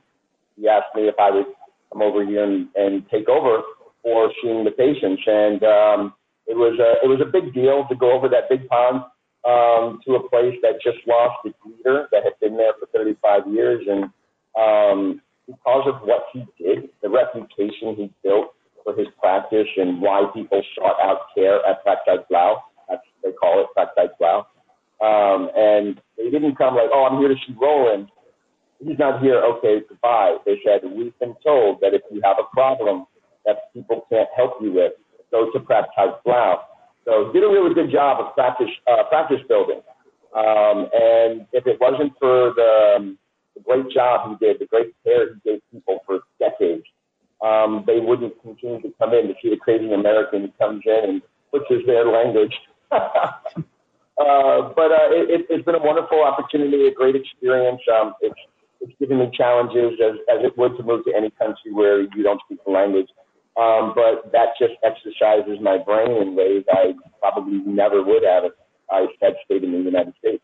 he 0.56 0.68
asked 0.68 0.96
me 0.96 1.08
if 1.08 1.16
I 1.20 1.32
would 1.32 1.46
come 1.92 2.02
over 2.02 2.26
here 2.26 2.44
and, 2.44 2.68
and 2.76 3.04
take 3.10 3.30
over 3.30 3.62
for 4.02 4.32
seeing 4.42 4.64
the 4.64 4.72
patients. 4.72 5.22
And 5.26 5.64
um, 5.64 6.14
it 6.48 6.56
was 6.56 6.80
a, 6.80 7.04
it 7.06 7.10
was 7.10 7.22
a 7.22 7.30
big 7.30 7.54
deal 7.54 7.86
to 7.90 7.96
go 7.96 8.12
over 8.14 8.30
that 8.30 8.50
big 8.50 8.68
pond 8.68 9.04
um, 9.46 10.00
to 10.06 10.16
a 10.16 10.30
place 10.30 10.56
that 10.62 10.82
just 10.84 11.06
lost 11.08 11.40
its 11.46 11.58
leader 11.66 12.08
that 12.12 12.24
had 12.24 12.34
been 12.40 12.58
there 12.58 12.74
for 12.80 12.88
35 12.98 13.48
years. 13.52 13.86
And 13.88 14.06
um, 14.58 15.22
because 15.46 15.84
of 15.88 16.08
what 16.08 16.24
he 16.34 16.46
did, 16.58 16.90
the 17.02 17.10
reputation 17.10 17.96
he 17.96 18.12
built 18.24 18.54
for 18.84 18.96
his 18.96 19.08
practice 19.20 19.68
and 19.78 20.02
why 20.02 20.24
people 20.34 20.62
sought 20.76 21.00
out 21.02 21.28
care 21.36 21.60
at 21.68 21.84
Praxis 21.84 22.26
Blau, 22.30 22.64
that's 22.90 23.02
they 23.24 23.32
call 23.32 23.62
it 23.62 23.68
Praxis 23.74 24.16
Blau. 24.20 24.48
Um, 25.02 25.50
and 25.56 26.02
they 26.18 26.30
didn't 26.30 26.58
come 26.58 26.76
like, 26.76 26.90
oh, 26.94 27.08
I'm 27.10 27.20
here 27.20 27.30
to 27.30 27.36
see 27.46 27.54
Roland. 27.60 28.10
He's 28.80 28.98
not 29.00 29.22
here. 29.22 29.42
Okay, 29.42 29.82
goodbye. 29.88 30.38
They 30.46 30.60
said, 30.66 30.82
we've 30.90 31.18
been 31.20 31.36
told 31.44 31.82
that 31.82 31.94
if 31.94 32.02
you 32.12 32.22
have 32.24 32.38
a 32.40 32.48
problem 32.54 33.06
that 33.46 33.74
people 33.74 34.06
can't 34.10 34.30
help 34.36 34.56
you 34.62 34.72
with, 34.74 34.94
go 35.32 35.52
to 35.52 35.60
Praxis 35.60 36.14
Blau 36.26 36.62
so 37.08 37.32
did 37.32 37.42
a 37.42 37.48
really 37.48 37.74
good 37.74 37.90
job 37.90 38.20
of 38.20 38.36
practice 38.36 38.68
uh, 38.86 39.04
practice 39.08 39.40
building. 39.48 39.80
Um, 40.36 40.90
and 40.94 41.48
if 41.54 41.66
it 41.66 41.80
wasn't 41.80 42.12
for 42.20 42.54
the, 42.54 42.96
um, 42.98 43.18
the 43.56 43.62
great 43.62 43.90
job 43.90 44.30
he 44.30 44.46
did, 44.46 44.60
the 44.60 44.66
great 44.66 44.94
care 45.06 45.34
he 45.34 45.40
gave 45.50 45.62
people 45.72 46.00
for 46.06 46.20
decades, 46.38 46.84
um, 47.42 47.86
they 47.88 48.00
wouldn't 48.00 48.34
continue 48.42 48.82
to 48.82 48.94
come 49.00 49.14
in 49.14 49.30
to 49.30 49.34
see 49.42 49.50
the 49.50 49.56
crazy 49.56 49.92
American 49.94 50.42
who 50.42 50.52
comes 50.60 50.84
in 50.86 51.10
and 51.10 51.22
butchers 51.52 51.84
their 51.88 52.06
language. 52.06 52.54
Uh, 54.18 54.74
but 54.76 54.90
uh, 54.92 55.14
it, 55.14 55.46
has 55.50 55.62
been 55.62 55.76
a 55.76 55.80
wonderful 55.80 56.24
opportunity, 56.24 56.88
a 56.88 56.94
great 56.94 57.16
experience. 57.16 57.82
Um, 57.94 58.14
it's, 58.22 58.40
it's 58.82 58.94
given 59.00 59.20
me 59.20 59.30
challenges 59.34 60.00
as, 60.02 60.18
as 60.26 60.44
it 60.44 60.58
would 60.58 60.76
to 60.78 60.84
move 60.84 61.06
to 61.06 61.14
any 61.16 61.30
country 61.32 61.72
where 61.72 62.02
you 62.02 62.24
don't 62.24 62.42
speak 62.46 62.60
the 62.66 62.72
language. 62.72 63.08
Um, 63.58 63.94
but 63.96 64.32
that 64.34 64.54
just 64.60 64.74
exercises 64.84 65.58
my 65.62 65.78
brain 65.78 66.22
in 66.22 66.36
ways 66.36 66.64
I 66.70 66.94
probably 67.20 67.62
never 67.66 68.04
would 68.04 68.24
have 68.24 68.46
if 68.46 68.54
I 68.90 69.06
had 69.22 69.34
stayed 69.46 69.64
in 69.64 69.72
the 69.72 69.80
United 69.80 70.14
States. 70.20 70.44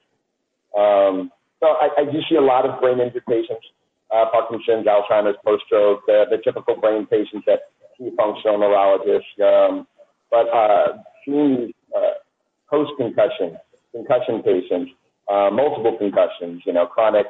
Um, 0.77 1.31
so 1.59 1.77
I, 1.77 1.89
I 1.97 2.05
do 2.05 2.19
see 2.29 2.35
a 2.35 2.41
lot 2.41 2.65
of 2.65 2.81
brain 2.81 2.99
injury 2.99 3.21
patients, 3.27 3.65
uh, 4.13 4.25
Parkinson's, 4.31 4.85
Alzheimer's, 4.85 5.37
post-stroke, 5.45 6.01
the, 6.07 6.25
the 6.29 6.37
typical 6.43 6.75
brain 6.75 7.05
patients 7.05 7.45
that 7.45 7.73
see 7.97 8.09
functional 8.17 8.57
neurologists. 8.57 9.29
Um, 9.41 9.87
but 10.29 10.49
uh, 10.49 10.97
seeing 11.25 11.71
uh, 11.95 12.17
post-concussion, 12.73 13.55
concussion 13.93 14.41
patients, 14.41 14.91
uh, 15.31 15.49
multiple 15.53 15.95
concussions, 15.95 16.63
you 16.65 16.73
know, 16.73 16.87
chronic 16.87 17.27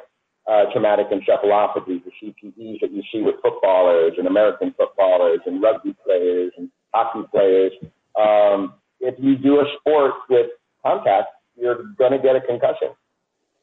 uh, 0.50 0.64
traumatic 0.72 1.06
encephalopathy, 1.10 2.00
the 2.04 2.10
CTEs 2.16 2.80
that 2.80 2.90
you 2.90 3.02
see 3.12 3.20
with 3.20 3.34
footballers 3.42 4.14
and 4.16 4.26
American 4.26 4.74
footballers 4.78 5.40
and 5.44 5.62
rugby 5.62 5.94
players 6.04 6.50
and 6.56 6.70
hockey 6.94 7.28
players. 7.30 7.72
Um, 8.18 8.74
if 9.00 9.14
you 9.18 9.36
do 9.36 9.60
a 9.60 9.64
sport 9.78 10.12
with 10.30 10.46
contact, 10.82 11.28
you're 11.56 11.82
going 11.98 12.12
to 12.12 12.18
get 12.18 12.36
a 12.36 12.40
concussion. 12.40 12.88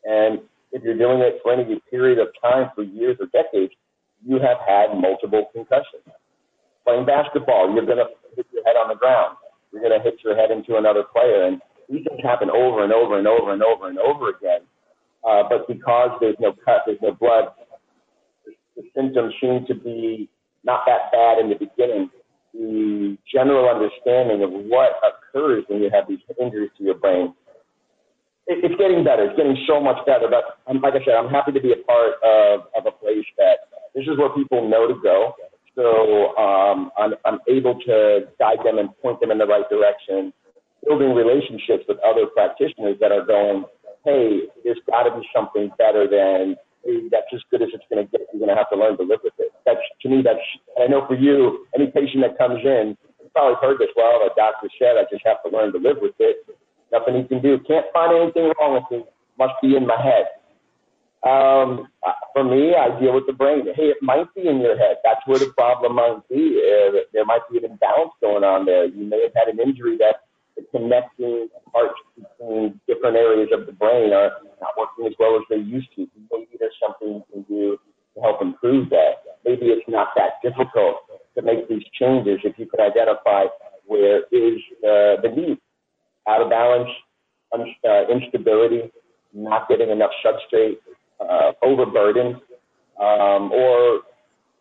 And 0.05 0.39
if 0.71 0.83
you're 0.83 0.97
doing 0.97 1.19
it 1.19 1.39
for 1.41 1.51
any 1.53 1.81
period 1.89 2.19
of 2.19 2.27
time 2.41 2.69
for 2.75 2.83
years 2.83 3.17
or 3.19 3.25
decades, 3.27 3.73
you 4.23 4.35
have 4.35 4.57
had 4.67 4.97
multiple 4.99 5.49
concussions. 5.51 6.05
Playing 6.85 7.05
basketball, 7.05 7.73
you're 7.73 7.85
going 7.85 7.97
to 7.97 8.09
hit 8.35 8.45
your 8.53 8.63
head 8.65 8.75
on 8.75 8.89
the 8.89 8.95
ground. 8.95 9.37
You're 9.71 9.81
going 9.81 9.97
to 9.97 10.03
hit 10.03 10.19
your 10.23 10.35
head 10.35 10.51
into 10.51 10.77
another 10.77 11.03
player. 11.03 11.43
And 11.45 11.61
these 11.91 12.05
things 12.07 12.21
happen 12.23 12.49
over 12.49 12.83
and 12.83 12.93
over 12.93 13.17
and 13.17 13.27
over 13.27 13.53
and 13.53 13.61
over 13.61 13.89
and 13.89 13.99
over 13.99 14.29
again. 14.29 14.61
Uh, 15.27 15.43
but 15.47 15.67
because 15.67 16.17
there's 16.19 16.37
no 16.39 16.53
cut, 16.65 16.81
there's 16.85 17.01
no 17.01 17.13
blood, 17.13 17.53
the, 18.45 18.53
the 18.75 18.83
symptoms 18.95 19.33
seem 19.39 19.65
to 19.67 19.75
be 19.75 20.29
not 20.63 20.81
that 20.87 21.11
bad 21.11 21.37
in 21.37 21.49
the 21.49 21.55
beginning. 21.55 22.09
The 22.53 23.17
general 23.31 23.69
understanding 23.69 24.43
of 24.43 24.51
what 24.51 24.93
occurs 25.03 25.63
when 25.67 25.81
you 25.81 25.89
have 25.93 26.07
these 26.07 26.19
injuries 26.39 26.71
to 26.77 26.83
your 26.83 26.95
brain 26.95 27.33
it's 28.47 28.75
getting 28.75 29.03
better. 29.03 29.25
It's 29.25 29.37
getting 29.37 29.57
so 29.67 29.79
much 29.79 30.03
better. 30.05 30.27
But 30.29 30.59
um, 30.69 30.81
like 30.81 30.93
I 30.93 31.03
said, 31.05 31.15
I'm 31.15 31.29
happy 31.29 31.51
to 31.51 31.61
be 31.61 31.71
a 31.71 31.81
part 31.85 32.15
of, 32.23 32.67
of 32.75 32.85
a 32.85 32.91
place 32.91 33.25
that 33.37 33.69
this 33.95 34.03
is 34.03 34.17
where 34.17 34.29
people 34.29 34.67
know 34.67 34.87
to 34.87 34.95
go. 35.01 35.33
So 35.75 36.35
um, 36.35 36.91
I'm, 36.97 37.13
I'm 37.25 37.39
able 37.47 37.79
to 37.87 38.27
guide 38.39 38.59
them 38.65 38.77
and 38.77 38.89
point 39.01 39.21
them 39.21 39.31
in 39.31 39.37
the 39.37 39.45
right 39.45 39.67
direction, 39.69 40.33
building 40.85 41.13
relationships 41.13 41.85
with 41.87 41.97
other 42.05 42.25
practitioners 42.27 42.97
that 42.99 43.11
are 43.11 43.25
going, 43.25 43.65
hey, 44.05 44.49
there's 44.63 44.79
got 44.89 45.03
to 45.03 45.11
be 45.11 45.25
something 45.33 45.71
better 45.77 46.07
than 46.07 46.55
that's 47.11 47.29
as 47.33 47.41
good 47.51 47.61
as 47.61 47.69
it's 47.73 47.85
going 47.93 48.05
to 48.05 48.09
get. 48.09 48.25
You're 48.33 48.41
going 48.41 48.49
to 48.49 48.57
have 48.57 48.69
to 48.71 48.77
learn 48.77 48.97
to 48.97 49.03
live 49.03 49.21
with 49.23 49.37
it. 49.37 49.51
That's 49.65 49.81
to 50.01 50.09
me. 50.09 50.21
That's 50.25 50.41
I 50.81 50.87
know 50.87 51.05
for 51.07 51.15
you, 51.15 51.65
any 51.77 51.87
patient 51.87 52.23
that 52.25 52.37
comes 52.37 52.59
in, 52.65 52.97
you 53.21 53.29
probably 53.33 53.57
heard 53.61 53.77
this. 53.77 53.93
Well, 53.95 54.25
the 54.25 54.33
doctor 54.35 54.69
said 54.79 54.97
I 54.97 55.05
just 55.11 55.21
have 55.25 55.37
to 55.45 55.49
learn 55.53 55.71
to 55.73 55.79
live 55.79 55.97
with 56.01 56.17
it. 56.19 56.41
Nothing 56.91 57.21
he 57.21 57.23
can 57.27 57.41
do. 57.41 57.59
Can't 57.67 57.85
find 57.93 58.17
anything 58.17 58.51
wrong 58.59 58.81
with 58.81 58.89
me. 58.89 59.05
Must 59.37 59.53
be 59.61 59.75
in 59.77 59.85
my 59.85 60.01
head. 60.01 60.25
Um, 61.21 61.87
for 62.33 62.43
me, 62.43 62.73
I 62.73 62.99
deal 62.99 63.13
with 63.13 63.27
the 63.27 63.33
brain. 63.33 63.61
Hey, 63.75 63.93
it 63.93 64.01
might 64.01 64.33
be 64.33 64.47
in 64.47 64.59
your 64.59 64.75
head. 64.75 64.97
That's 65.03 65.21
where 65.27 65.37
the 65.37 65.53
problem 65.55 65.95
might 65.95 66.27
be. 66.29 66.57
Uh, 66.57 67.05
there 67.13 67.25
might 67.25 67.45
be 67.51 67.59
an 67.59 67.65
imbalance 67.65 68.11
going 68.21 68.43
on 68.43 68.65
there. 68.65 68.85
You 68.85 69.05
may 69.05 69.21
have 69.21 69.33
had 69.35 69.53
an 69.53 69.59
injury 69.61 69.97
that 69.97 70.25
the 70.55 70.63
connecting 70.71 71.47
parts 71.71 71.95
between 72.15 72.79
different 72.87 73.15
areas 73.15 73.49
of 73.53 73.65
the 73.65 73.71
brain 73.71 74.13
are 74.13 74.31
not 74.59 74.71
working 74.77 75.07
as 75.07 75.13
well 75.19 75.35
as 75.35 75.43
they 75.49 75.57
used 75.57 75.89
to. 75.95 76.07
Maybe 76.31 76.57
there's 76.59 76.75
something 76.81 77.21
you 77.21 77.23
can 77.31 77.41
do 77.43 77.77
to 78.15 78.21
help 78.21 78.41
improve 78.41 78.89
that. 78.89 79.23
Maybe 79.45 79.67
it's 79.67 79.87
not 79.87 80.09
that 80.15 80.41
difficult 80.43 80.97
to 81.35 81.41
make 81.41 81.67
these 81.69 81.83
changes 81.99 82.39
if 82.43 82.57
you 82.57 82.65
can 82.65 82.79
identify 82.79 83.45
where 83.85 84.23
is 84.31 84.59
uh, 84.83 85.19
the 85.21 85.31
need 85.35 85.57
out 86.27 86.41
of 86.41 86.49
balance, 86.49 86.89
uh, 87.53 88.03
instability, 88.11 88.91
not 89.33 89.67
getting 89.67 89.89
enough 89.89 90.11
substrate, 90.23 90.77
uh, 91.19 91.51
overburdened, 91.63 92.35
um, 92.99 93.51
or 93.51 94.01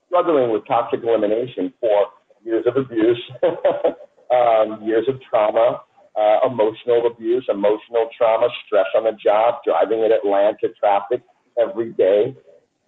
struggling 0.06 0.50
with 0.50 0.66
toxic 0.66 1.00
elimination 1.02 1.72
for 1.80 2.06
years 2.42 2.64
of 2.66 2.76
abuse, 2.76 3.22
um, 4.30 4.82
years 4.82 5.06
of 5.08 5.20
trauma, 5.28 5.80
uh, 6.18 6.38
emotional 6.46 7.06
abuse, 7.06 7.44
emotional 7.48 8.08
trauma, 8.16 8.48
stress 8.66 8.86
on 8.96 9.04
the 9.04 9.12
job, 9.22 9.62
driving 9.64 10.00
in 10.00 10.12
Atlanta 10.12 10.68
traffic 10.78 11.22
every 11.60 11.92
day, 11.92 12.34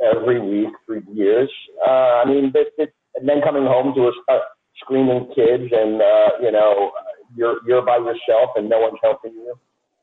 every 0.02 0.40
week 0.40 0.74
for 0.86 0.98
years. 1.12 1.50
Uh, 1.86 2.22
I 2.22 2.24
mean, 2.26 2.52
it, 2.54 2.72
it, 2.78 2.94
and 3.16 3.28
then 3.28 3.40
coming 3.42 3.64
home 3.64 3.94
to 3.94 4.10
a, 4.10 4.32
a 4.32 4.40
screaming 4.80 5.30
kids 5.34 5.70
and, 5.72 6.00
uh, 6.00 6.28
you 6.40 6.50
know, 6.50 6.92
you're 7.34 7.56
you're 7.66 7.84
by 7.84 7.96
yourself 7.96 8.50
and 8.56 8.68
no 8.68 8.78
one's 8.80 8.98
helping 9.02 9.32
you. 9.32 9.54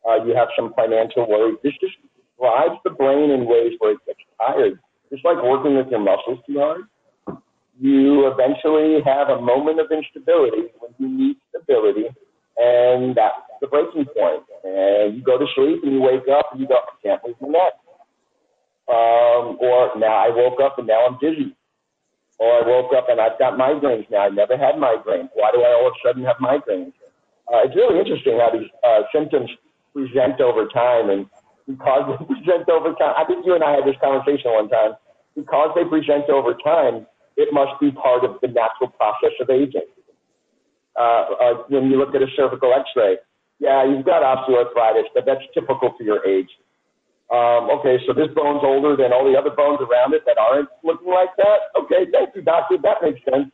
Uh, 0.07 0.23
you 0.25 0.35
have 0.35 0.47
some 0.55 0.73
financial 0.75 1.27
worries. 1.29 1.57
This 1.63 1.73
just 1.79 1.93
drives 2.39 2.79
the 2.83 2.89
brain 2.91 3.29
in 3.31 3.45
ways 3.45 3.73
where 3.79 3.93
it 3.93 3.99
gets 4.07 4.19
tired. 4.39 4.79
Just 5.11 5.25
like 5.25 5.37
working 5.43 5.75
with 5.75 5.87
your 5.89 5.99
muscles 5.99 6.39
too 6.47 6.59
hard, 6.59 6.81
you 7.79 8.27
eventually 8.27 9.01
have 9.05 9.29
a 9.29 9.41
moment 9.41 9.79
of 9.79 9.87
instability 9.91 10.67
when 10.79 10.91
you 10.99 11.07
need 11.07 11.37
stability, 11.49 12.07
and 12.57 13.15
that's 13.15 13.39
the 13.61 13.67
breaking 13.67 14.05
point. 14.05 14.43
And 14.63 15.15
you 15.15 15.23
go 15.23 15.37
to 15.37 15.45
sleep 15.55 15.83
and 15.83 15.93
you 15.93 16.01
wake 16.01 16.27
up 16.27 16.47
and 16.51 16.61
you 16.61 16.67
go, 16.67 16.75
I 16.75 16.95
can't 17.01 17.21
move 17.25 17.35
my 17.41 17.47
neck. 17.47 17.73
Um, 18.89 19.57
or 19.61 19.91
now 19.97 20.17
I 20.17 20.29
woke 20.29 20.59
up 20.59 20.77
and 20.77 20.87
now 20.87 21.05
I'm 21.07 21.17
dizzy. 21.21 21.55
Or 22.39 22.63
I 22.63 22.67
woke 22.67 22.91
up 22.95 23.07
and 23.09 23.19
I've 23.19 23.37
got 23.39 23.59
migraines 23.59 24.09
now. 24.11 24.27
I 24.27 24.29
never 24.29 24.57
had 24.57 24.75
migraines. 24.75 25.29
Why 25.33 25.51
do 25.51 25.61
I 25.61 25.71
all 25.75 25.87
of 25.87 25.93
a 25.93 26.07
sudden 26.07 26.23
have 26.23 26.37
migraines? 26.37 26.93
uh, 27.49 27.65
it's 27.65 27.75
really 27.75 27.97
interesting 27.99 28.37
how 28.37 28.53
these 28.53 28.69
uh, 28.85 29.01
symptoms 29.13 29.49
present 29.93 30.39
over 30.39 30.67
time, 30.69 31.09
and 31.09 31.25
because 31.65 32.05
they 32.05 32.25
present 32.33 32.69
over 32.69 32.93
time, 32.93 33.13
I 33.17 33.25
think 33.25 33.45
you 33.45 33.55
and 33.55 33.63
I 33.63 33.73
had 33.73 33.85
this 33.85 33.97
conversation 34.01 34.53
one 34.53 34.69
time. 34.69 34.93
Because 35.35 35.71
they 35.75 35.85
present 35.85 36.29
over 36.29 36.53
time, 36.63 37.07
it 37.39 37.49
must 37.55 37.79
be 37.79 37.91
part 37.91 38.27
of 38.27 38.37
the 38.43 38.49
natural 38.51 38.91
process 38.99 39.31
of 39.39 39.49
aging. 39.49 39.87
Uh, 40.99 41.23
uh, 41.39 41.53
when 41.71 41.87
you 41.87 41.97
look 41.97 42.13
at 42.13 42.21
a 42.21 42.27
cervical 42.35 42.73
X-ray, 42.75 43.15
yeah, 43.59 43.87
you've 43.87 44.05
got 44.05 44.19
osteoarthritis, 44.19 45.07
but 45.15 45.23
that's 45.25 45.43
typical 45.53 45.95
for 45.95 46.03
your 46.03 46.19
age. 46.27 46.51
Um, 47.31 47.69
okay, 47.79 47.97
so 48.07 48.13
this 48.13 48.27
bone's 48.35 48.63
older 48.63 48.97
than 48.97 49.13
all 49.13 49.23
the 49.23 49.37
other 49.37 49.53
bones 49.53 49.79
around 49.79 50.13
it 50.13 50.23
that 50.25 50.37
aren't 50.37 50.67
looking 50.83 51.13
like 51.13 51.29
that. 51.37 51.71
Okay, 51.79 52.09
thank 52.11 52.35
you, 52.35 52.41
doctor. 52.41 52.75
That 52.81 52.99
makes 53.01 53.21
sense 53.23 53.53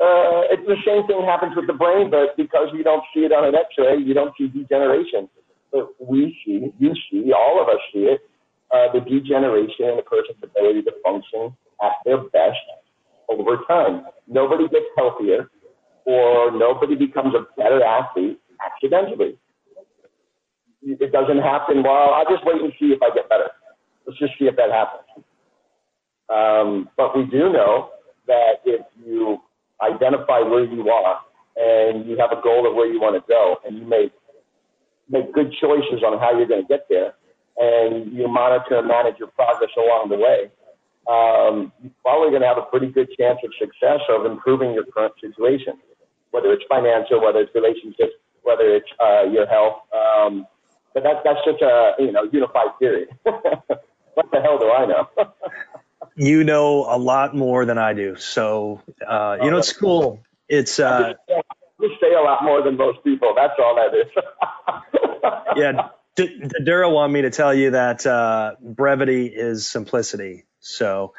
uh, 0.00 0.48
it's 0.48 0.64
the 0.64 0.80
same 0.80 1.06
thing 1.06 1.20
happens 1.28 1.52
with 1.54 1.66
the 1.66 1.76
brain, 1.76 2.08
but 2.08 2.32
because 2.40 2.72
you 2.72 2.82
don't 2.82 3.04
see 3.12 3.20
it 3.28 3.32
on 3.36 3.44
an 3.44 3.54
X-ray, 3.54 4.00
you 4.00 4.14
don't 4.14 4.32
see 4.38 4.48
degeneration. 4.48 5.28
But 5.70 5.92
we 6.00 6.32
see, 6.40 6.72
you 6.80 6.96
see, 7.12 7.32
all 7.36 7.60
of 7.60 7.68
us 7.68 7.80
see 7.92 8.08
it, 8.08 8.24
uh, 8.72 8.88
the 8.96 9.04
degeneration 9.04 9.92
in 9.92 9.98
a 10.00 10.02
person's 10.02 10.40
ability 10.42 10.82
to 10.88 10.92
function 11.04 11.52
at 11.84 12.00
their 12.08 12.16
best 12.32 12.64
over 13.30 13.62
time. 13.68 14.06
Nobody 14.26 14.68
gets 14.68 14.86
healthier 14.96 15.50
or 16.04 16.50
nobody 16.50 16.94
becomes 16.94 17.34
a 17.34 17.46
better 17.56 17.82
athlete 17.82 18.40
accidentally. 18.64 19.38
It 20.82 21.12
doesn't 21.12 21.38
happen, 21.38 21.82
well, 21.82 22.14
I'll 22.14 22.28
just 22.28 22.44
wait 22.44 22.62
and 22.62 22.72
see 22.80 22.86
if 22.86 23.02
I 23.02 23.14
get 23.14 23.28
better. 23.28 23.50
Let's 24.06 24.18
just 24.18 24.32
see 24.38 24.46
if 24.46 24.56
that 24.56 24.70
happens. 24.70 25.24
Um, 26.30 26.88
but 26.96 27.16
we 27.16 27.24
do 27.26 27.52
know 27.52 27.90
that 28.26 28.62
if 28.64 28.80
you 29.04 29.38
identify 29.82 30.40
where 30.40 30.64
you 30.64 30.88
are 30.88 31.20
and 31.56 32.06
you 32.06 32.16
have 32.18 32.30
a 32.36 32.40
goal 32.42 32.66
of 32.68 32.74
where 32.74 32.90
you 32.90 33.00
want 33.00 33.16
to 33.20 33.24
go 33.28 33.56
and 33.66 33.76
you 33.78 33.84
make 33.84 34.12
make 35.10 35.32
good 35.34 35.52
choices 35.60 36.02
on 36.06 36.18
how 36.20 36.36
you're 36.38 36.46
going 36.46 36.62
to 36.62 36.68
get 36.68 36.86
there 36.88 37.14
and 37.58 38.12
you 38.12 38.28
monitor 38.28 38.78
and 38.78 38.86
manage 38.86 39.18
your 39.18 39.28
progress 39.28 39.70
along 39.76 40.08
the 40.08 40.16
way, 40.16 40.50
um, 41.10 41.72
you're 41.82 41.92
probably 42.04 42.30
going 42.30 42.42
to 42.42 42.48
have 42.48 42.58
a 42.58 42.68
pretty 42.70 42.86
good 42.86 43.08
chance 43.18 43.38
of 43.44 43.50
success 43.58 44.00
of 44.08 44.26
improving 44.26 44.72
your 44.72 44.84
current 44.84 45.14
situation, 45.20 45.74
whether 46.30 46.52
it's 46.52 46.64
financial, 46.68 47.20
whether 47.20 47.40
it's 47.40 47.54
relationships, 47.54 48.14
whether 48.42 48.76
it's 48.76 48.88
uh, 49.02 49.24
your 49.24 49.46
health. 49.46 49.82
Um, 49.92 50.46
but 50.94 51.02
that's 51.02 51.18
that's 51.24 51.40
such 51.44 51.62
a 51.62 51.94
you 51.98 52.12
know 52.12 52.28
unified 52.32 52.78
theory. 52.78 53.06
what 53.22 54.30
the 54.32 54.40
hell 54.40 54.58
do 54.58 54.70
I 54.70 54.86
know? 54.86 55.08
you 56.16 56.44
know 56.44 56.86
a 56.88 56.98
lot 56.98 57.34
more 57.34 57.64
than 57.64 57.78
I 57.78 57.92
do. 57.94 58.16
So, 58.16 58.80
uh, 59.06 59.38
you 59.42 59.50
know, 59.50 59.58
it's 59.58 59.72
cool. 59.72 60.20
It's, 60.48 60.78
uh, 60.80 61.14
you 61.80 61.90
say 62.00 62.12
a 62.12 62.20
lot 62.20 62.42
more 62.44 62.62
than 62.62 62.76
most 62.76 63.02
people. 63.04 63.32
That's 63.34 63.54
all 63.58 63.76
that 63.76 63.96
is. 63.96 65.32
yeah. 65.56 65.88
D- 66.16 66.42
Dura 66.64 66.90
wanted 66.90 67.12
me 67.12 67.22
to 67.22 67.30
tell 67.30 67.54
you 67.54 67.70
that, 67.70 68.04
uh, 68.04 68.56
brevity 68.60 69.26
is 69.26 69.66
simplicity. 69.66 70.44
So, 70.60 71.14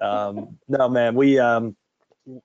um, 0.00 0.58
no, 0.68 0.88
man, 0.88 1.14
we, 1.14 1.38
um, 1.38 1.76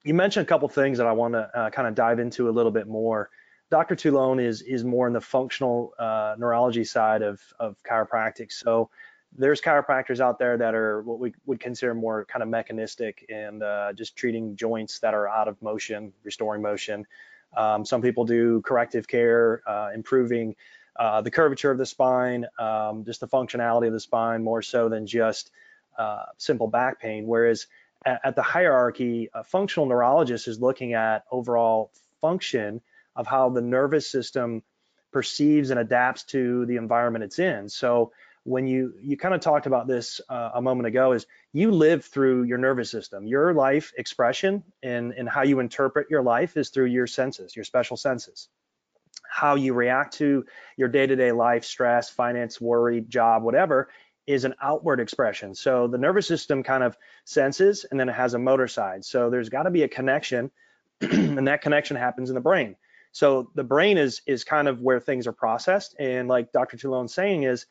you 0.04 0.14
mentioned 0.14 0.46
a 0.46 0.50
couple 0.50 0.68
things 0.70 0.98
that 0.98 1.08
I 1.08 1.12
want 1.12 1.34
to 1.34 1.50
uh, 1.54 1.70
kind 1.70 1.88
of 1.88 1.96
dive 1.96 2.20
into 2.20 2.50
a 2.50 2.52
little 2.52 2.72
bit 2.72 2.88
more. 2.88 3.30
Dr. 3.70 3.96
Toulon 3.96 4.40
is 4.40 4.62
is 4.62 4.84
more 4.84 5.08
in 5.08 5.14
the 5.14 5.22
functional 5.22 5.94
uh, 6.00 6.36
neurology 6.38 6.86
side 6.86 7.22
of 7.22 7.42
of 7.60 7.76
chiropractic. 7.84 8.52
So 8.52 8.90
there's 9.38 9.62
chiropractors 9.62 10.20
out 10.20 10.40
there 10.40 10.58
that 10.58 10.74
are 10.74 11.02
what 11.02 11.20
we 11.20 11.34
would 11.46 11.60
consider 11.60 11.94
more 11.94 12.26
kind 12.26 12.42
of 12.42 12.50
mechanistic 12.50 13.26
and 13.30 13.62
uh, 13.62 13.92
just 13.94 14.16
treating 14.16 14.56
joints 14.56 15.00
that 15.00 15.14
are 15.14 15.28
out 15.28 15.48
of 15.48 15.62
motion, 15.62 16.14
restoring 16.24 16.62
motion. 16.62 17.06
Um, 17.56 17.86
some 17.86 18.02
people 18.02 18.26
do 18.26 18.62
corrective 18.62 19.08
care, 19.08 19.62
uh, 19.68 19.90
improving 19.94 20.56
uh, 20.96 21.22
the 21.22 21.32
curvature 21.32 21.72
of 21.72 21.78
the 21.78 21.86
spine, 21.86 22.46
um, 22.58 23.04
just 23.06 23.20
the 23.20 23.28
functionality 23.28 23.88
of 23.88 23.94
the 23.94 24.00
spine 24.00 24.44
more 24.44 24.62
so 24.62 24.90
than 24.90 25.06
just 25.06 25.52
uh, 25.98 26.26
simple 26.38 26.68
back 26.68 27.00
pain. 27.02 27.26
Whereas 27.26 27.68
at, 28.06 28.22
at 28.24 28.36
the 28.36 28.42
hierarchy, 28.42 29.30
a 29.34 29.44
functional 29.44 29.88
neurologist 29.88 30.48
is 30.48 30.60
looking 30.60 30.94
at 30.94 31.24
overall 31.32 31.92
function 32.22 32.82
of 33.16 33.28
how 33.28 33.50
the 33.50 33.62
nervous 33.62 34.10
system 34.10 34.64
perceives 35.12 35.70
and 35.70 35.80
adapts 35.80 36.24
to 36.24 36.66
the 36.66 36.76
environment 36.76 37.24
it's 37.24 37.40
in. 37.40 37.70
So 37.70 38.12
when 38.48 38.66
you 38.66 38.94
you 39.02 39.18
kind 39.18 39.36
of 39.36 39.42
talked 39.42 39.66
about 39.66 39.88
this 39.88 40.22
uh, 40.30 40.52
a 40.54 40.62
moment 40.62 40.88
ago 40.88 41.12
is 41.12 41.26
you 41.52 41.70
live 41.72 42.06
through 42.06 42.44
your 42.44 42.58
nervous 42.58 42.90
system 42.90 43.28
your 43.28 43.54
life 43.54 43.92
expression 43.98 44.64
and 44.82 45.12
and 45.12 45.28
how 45.28 45.44
you 45.44 45.60
interpret 45.60 46.10
your 46.10 46.24
life 46.24 46.56
is 46.56 46.70
through 46.70 46.86
your 46.86 47.08
senses 47.08 47.58
your 47.58 47.66
special 47.66 47.98
senses 47.98 48.48
how 49.30 49.56
you 49.56 49.74
react 49.74 50.14
to 50.14 50.46
your 50.78 50.88
day-to-day 50.88 51.34
life 51.34 51.66
stress 51.66 52.10
finance 52.10 52.62
worry 52.62 53.02
job 53.02 53.44
whatever 53.44 53.90
is 54.28 54.44
an 54.44 54.54
outward 54.62 55.00
expression. 55.00 55.56
So 55.56 55.88
the 55.88 55.98
nervous 55.98 56.28
system 56.28 56.62
kind 56.62 56.84
of 56.84 56.98
senses 57.24 57.86
and 57.90 58.00
then 58.00 58.10
it 58.10 58.16
has 58.16 58.34
a 58.34 58.40
motor 58.40 58.68
side. 58.68 59.06
So 59.06 59.30
there's 59.30 59.50
got 59.50 59.64
to 59.64 59.72
be 59.72 59.84
a 59.84 59.88
connection 59.88 60.52
and 61.02 61.48
that 61.48 61.62
connection 61.62 61.96
happens 61.96 62.30
in 62.30 62.36
the 62.36 62.42
brain. 62.42 62.76
So 63.14 63.50
the 63.56 63.64
brain 63.64 63.98
is 63.98 64.22
is 64.28 64.44
kind 64.44 64.68
of 64.68 64.82
where 64.82 65.00
things 65.00 65.26
are 65.26 65.34
processed. 65.34 65.96
And 65.98 66.28
like 66.28 66.52
Dr. 66.52 66.78
Toulon's 66.78 67.14
saying 67.14 67.44
is 67.44 67.66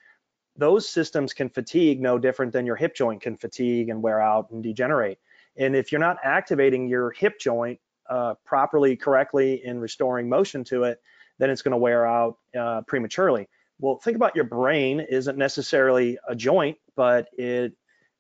those 0.57 0.89
systems 0.89 1.35
can 1.35 1.51
fatigue 1.51 2.01
no 2.01 2.19
different 2.19 2.53
than 2.53 2.67
your 2.67 2.77
hip 2.77 2.95
joint 2.95 3.21
can 3.21 3.37
fatigue 3.37 3.91
and 3.91 4.03
wear 4.03 4.21
out 4.21 4.51
and 4.51 4.63
degenerate. 4.63 5.19
And 5.57 5.77
if 5.77 5.93
you're 5.93 6.01
not 6.01 6.17
activating 6.25 6.89
your 6.89 7.11
hip 7.11 7.39
joint 7.39 7.79
uh, 8.09 8.35
properly, 8.45 8.97
correctly 8.97 9.63
in 9.65 9.79
restoring 9.81 10.29
motion 10.29 10.65
to 10.65 10.85
it, 10.85 11.01
then 11.39 11.51
it's 11.51 11.63
going 11.63 11.73
to 11.73 11.79
wear 11.79 12.07
out 12.07 12.39
uh, 12.59 12.81
prematurely. 12.83 13.49
Well, 13.79 13.97
think 13.97 14.17
about 14.17 14.37
your 14.37 14.45
brain 14.45 15.01
isn't 15.01 15.37
necessarily 15.37 16.19
a 16.27 16.35
joint, 16.35 16.79
but 16.95 17.29
it 17.37 17.75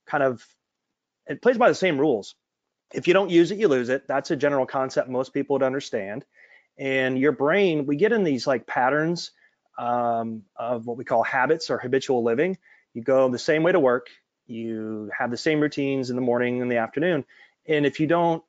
kind 0.06 0.22
of 0.22 0.44
it 1.26 1.42
plays 1.42 1.58
by 1.58 1.68
the 1.68 1.74
same 1.74 1.98
rules. 1.98 2.34
If 2.92 3.08
you 3.08 3.14
don't 3.14 3.30
use 3.30 3.50
it, 3.50 3.58
you 3.58 3.68
lose 3.68 3.88
it. 3.88 4.06
That's 4.06 4.30
a 4.30 4.36
general 4.36 4.66
concept 4.66 5.08
most 5.08 5.34
people 5.34 5.54
would 5.54 5.62
understand. 5.62 6.24
And 6.78 7.18
your 7.18 7.32
brain, 7.32 7.86
we 7.86 7.96
get 7.96 8.12
in 8.12 8.22
these 8.22 8.46
like 8.46 8.66
patterns 8.66 9.32
um, 9.78 10.42
of 10.56 10.86
what 10.86 10.96
we 10.96 11.04
call 11.04 11.22
habits 11.22 11.70
or 11.70 11.78
habitual 11.78 12.22
living. 12.22 12.58
You 12.94 13.02
go 13.02 13.28
the 13.28 13.38
same 13.38 13.62
way 13.62 13.72
to 13.72 13.80
work, 13.80 14.08
you 14.46 15.10
have 15.18 15.30
the 15.30 15.36
same 15.36 15.60
routines 15.60 16.10
in 16.10 16.16
the 16.16 16.22
morning 16.22 16.62
and 16.62 16.70
the 16.70 16.76
afternoon. 16.76 17.24
And 17.66 17.84
if 17.84 17.98
you 17.98 18.06
don't 18.06 18.42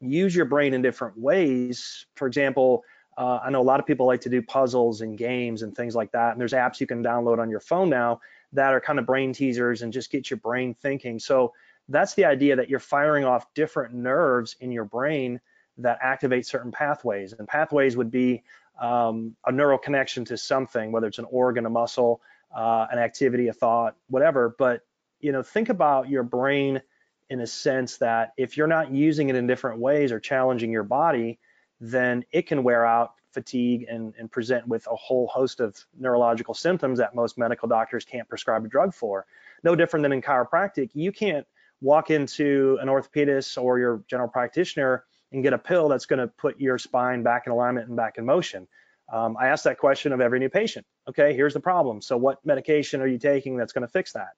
use 0.00 0.34
your 0.34 0.44
brain 0.44 0.74
in 0.74 0.82
different 0.82 1.18
ways, 1.18 2.06
for 2.14 2.26
example, 2.26 2.84
uh, 3.16 3.40
I 3.44 3.50
know 3.50 3.60
a 3.60 3.62
lot 3.62 3.80
of 3.80 3.86
people 3.86 4.06
like 4.06 4.22
to 4.22 4.28
do 4.28 4.42
puzzles 4.42 5.00
and 5.00 5.16
games 5.16 5.62
and 5.62 5.74
things 5.74 5.94
like 5.94 6.12
that. 6.12 6.32
And 6.32 6.40
there's 6.40 6.52
apps 6.52 6.80
you 6.80 6.86
can 6.86 7.02
download 7.02 7.38
on 7.38 7.50
your 7.50 7.60
phone 7.60 7.88
now 7.88 8.20
that 8.52 8.72
are 8.72 8.80
kind 8.80 8.98
of 8.98 9.06
brain 9.06 9.32
teasers 9.32 9.82
and 9.82 9.92
just 9.92 10.10
get 10.10 10.30
your 10.30 10.38
brain 10.38 10.74
thinking. 10.74 11.18
So 11.18 11.52
that's 11.88 12.14
the 12.14 12.24
idea 12.24 12.56
that 12.56 12.68
you're 12.68 12.80
firing 12.80 13.24
off 13.24 13.52
different 13.54 13.94
nerves 13.94 14.56
in 14.60 14.72
your 14.72 14.84
brain 14.84 15.40
that 15.78 15.98
activate 16.02 16.46
certain 16.46 16.72
pathways. 16.72 17.32
And 17.32 17.46
pathways 17.46 17.96
would 17.96 18.10
be 18.10 18.42
um, 18.80 19.36
a 19.46 19.52
neural 19.52 19.78
connection 19.78 20.24
to 20.26 20.36
something, 20.36 20.92
whether 20.92 21.06
it's 21.06 21.18
an 21.18 21.26
organ, 21.30 21.66
a 21.66 21.70
muscle, 21.70 22.20
uh, 22.54 22.86
an 22.90 22.98
activity, 22.98 23.48
a 23.48 23.52
thought, 23.52 23.96
whatever. 24.08 24.54
But 24.56 24.82
you 25.20 25.32
know, 25.32 25.42
think 25.42 25.68
about 25.68 26.08
your 26.08 26.22
brain 26.22 26.82
in 27.30 27.40
a 27.40 27.46
sense 27.46 27.98
that 27.98 28.32
if 28.36 28.56
you're 28.56 28.66
not 28.66 28.92
using 28.92 29.30
it 29.30 29.36
in 29.36 29.46
different 29.46 29.80
ways 29.80 30.12
or 30.12 30.20
challenging 30.20 30.70
your 30.70 30.82
body, 30.82 31.38
then 31.80 32.24
it 32.32 32.46
can 32.46 32.62
wear 32.62 32.86
out, 32.86 33.14
fatigue, 33.32 33.86
and, 33.88 34.14
and 34.18 34.30
present 34.30 34.66
with 34.66 34.86
a 34.86 34.94
whole 34.94 35.26
host 35.26 35.60
of 35.60 35.76
neurological 35.98 36.54
symptoms 36.54 36.98
that 36.98 37.14
most 37.14 37.36
medical 37.36 37.68
doctors 37.68 38.04
can't 38.04 38.28
prescribe 38.28 38.64
a 38.64 38.68
drug 38.68 38.94
for. 38.94 39.26
No 39.62 39.74
different 39.74 40.02
than 40.02 40.12
in 40.12 40.22
chiropractic, 40.22 40.90
you 40.94 41.12
can't 41.12 41.46
walk 41.80 42.10
into 42.10 42.78
an 42.80 42.88
orthopedist 42.88 43.60
or 43.60 43.78
your 43.78 44.02
general 44.08 44.28
practitioner 44.28 45.04
and 45.32 45.42
get 45.42 45.52
a 45.52 45.58
pill 45.58 45.88
that's 45.88 46.06
going 46.06 46.20
to 46.20 46.28
put 46.28 46.60
your 46.60 46.78
spine 46.78 47.22
back 47.22 47.44
in 47.46 47.52
alignment 47.52 47.88
and 47.88 47.96
back 47.96 48.18
in 48.18 48.24
motion. 48.24 48.68
Um, 49.12 49.36
I 49.38 49.48
ask 49.48 49.64
that 49.64 49.78
question 49.78 50.12
of 50.12 50.20
every 50.20 50.38
new 50.38 50.48
patient. 50.48 50.86
Okay, 51.08 51.34
here's 51.34 51.52
the 51.52 51.60
problem. 51.60 52.00
So 52.00 52.16
what 52.16 52.44
medication 52.44 53.02
are 53.02 53.06
you 53.06 53.18
taking 53.18 53.56
that's 53.56 53.72
going 53.72 53.86
to 53.86 53.92
fix 53.92 54.12
that? 54.12 54.30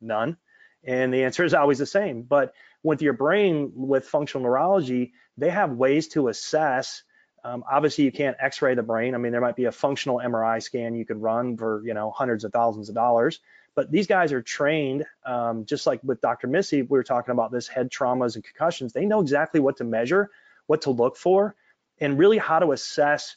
None. 0.00 0.36
And 0.84 1.12
the 1.12 1.24
answer 1.24 1.44
is 1.44 1.54
always 1.54 1.78
the 1.78 1.86
same. 1.86 2.22
But 2.22 2.54
with 2.82 3.02
your 3.02 3.12
brain, 3.12 3.72
with 3.74 4.08
functional 4.08 4.44
neurology, 4.44 5.12
they 5.36 5.50
have 5.50 5.72
ways 5.72 6.08
to 6.08 6.28
assess. 6.28 7.02
Um, 7.44 7.64
obviously, 7.70 8.04
you 8.04 8.12
can't 8.12 8.36
X-ray 8.38 8.74
the 8.74 8.82
brain. 8.82 9.14
I 9.14 9.18
mean, 9.18 9.32
there 9.32 9.40
might 9.40 9.56
be 9.56 9.64
a 9.64 9.72
functional 9.72 10.18
MRI 10.18 10.62
scan 10.62 10.94
you 10.94 11.04
could 11.04 11.20
run 11.20 11.56
for 11.56 11.82
you 11.84 11.94
know 11.94 12.10
hundreds 12.10 12.44
of 12.44 12.52
thousands 12.52 12.88
of 12.88 12.94
dollars. 12.94 13.40
But 13.74 13.90
these 13.90 14.06
guys 14.06 14.32
are 14.32 14.42
trained, 14.42 15.06
um, 15.24 15.64
just 15.64 15.86
like 15.86 16.00
with 16.04 16.20
Dr. 16.20 16.46
Missy, 16.46 16.82
we 16.82 16.98
were 16.98 17.02
talking 17.02 17.32
about 17.32 17.50
this 17.50 17.66
head 17.66 17.90
traumas 17.90 18.34
and 18.34 18.44
concussions. 18.44 18.92
They 18.92 19.06
know 19.06 19.20
exactly 19.20 19.60
what 19.60 19.78
to 19.78 19.84
measure, 19.84 20.30
what 20.66 20.82
to 20.82 20.90
look 20.90 21.16
for, 21.16 21.56
and 21.98 22.18
really 22.18 22.36
how 22.36 22.58
to 22.58 22.72
assess 22.72 23.34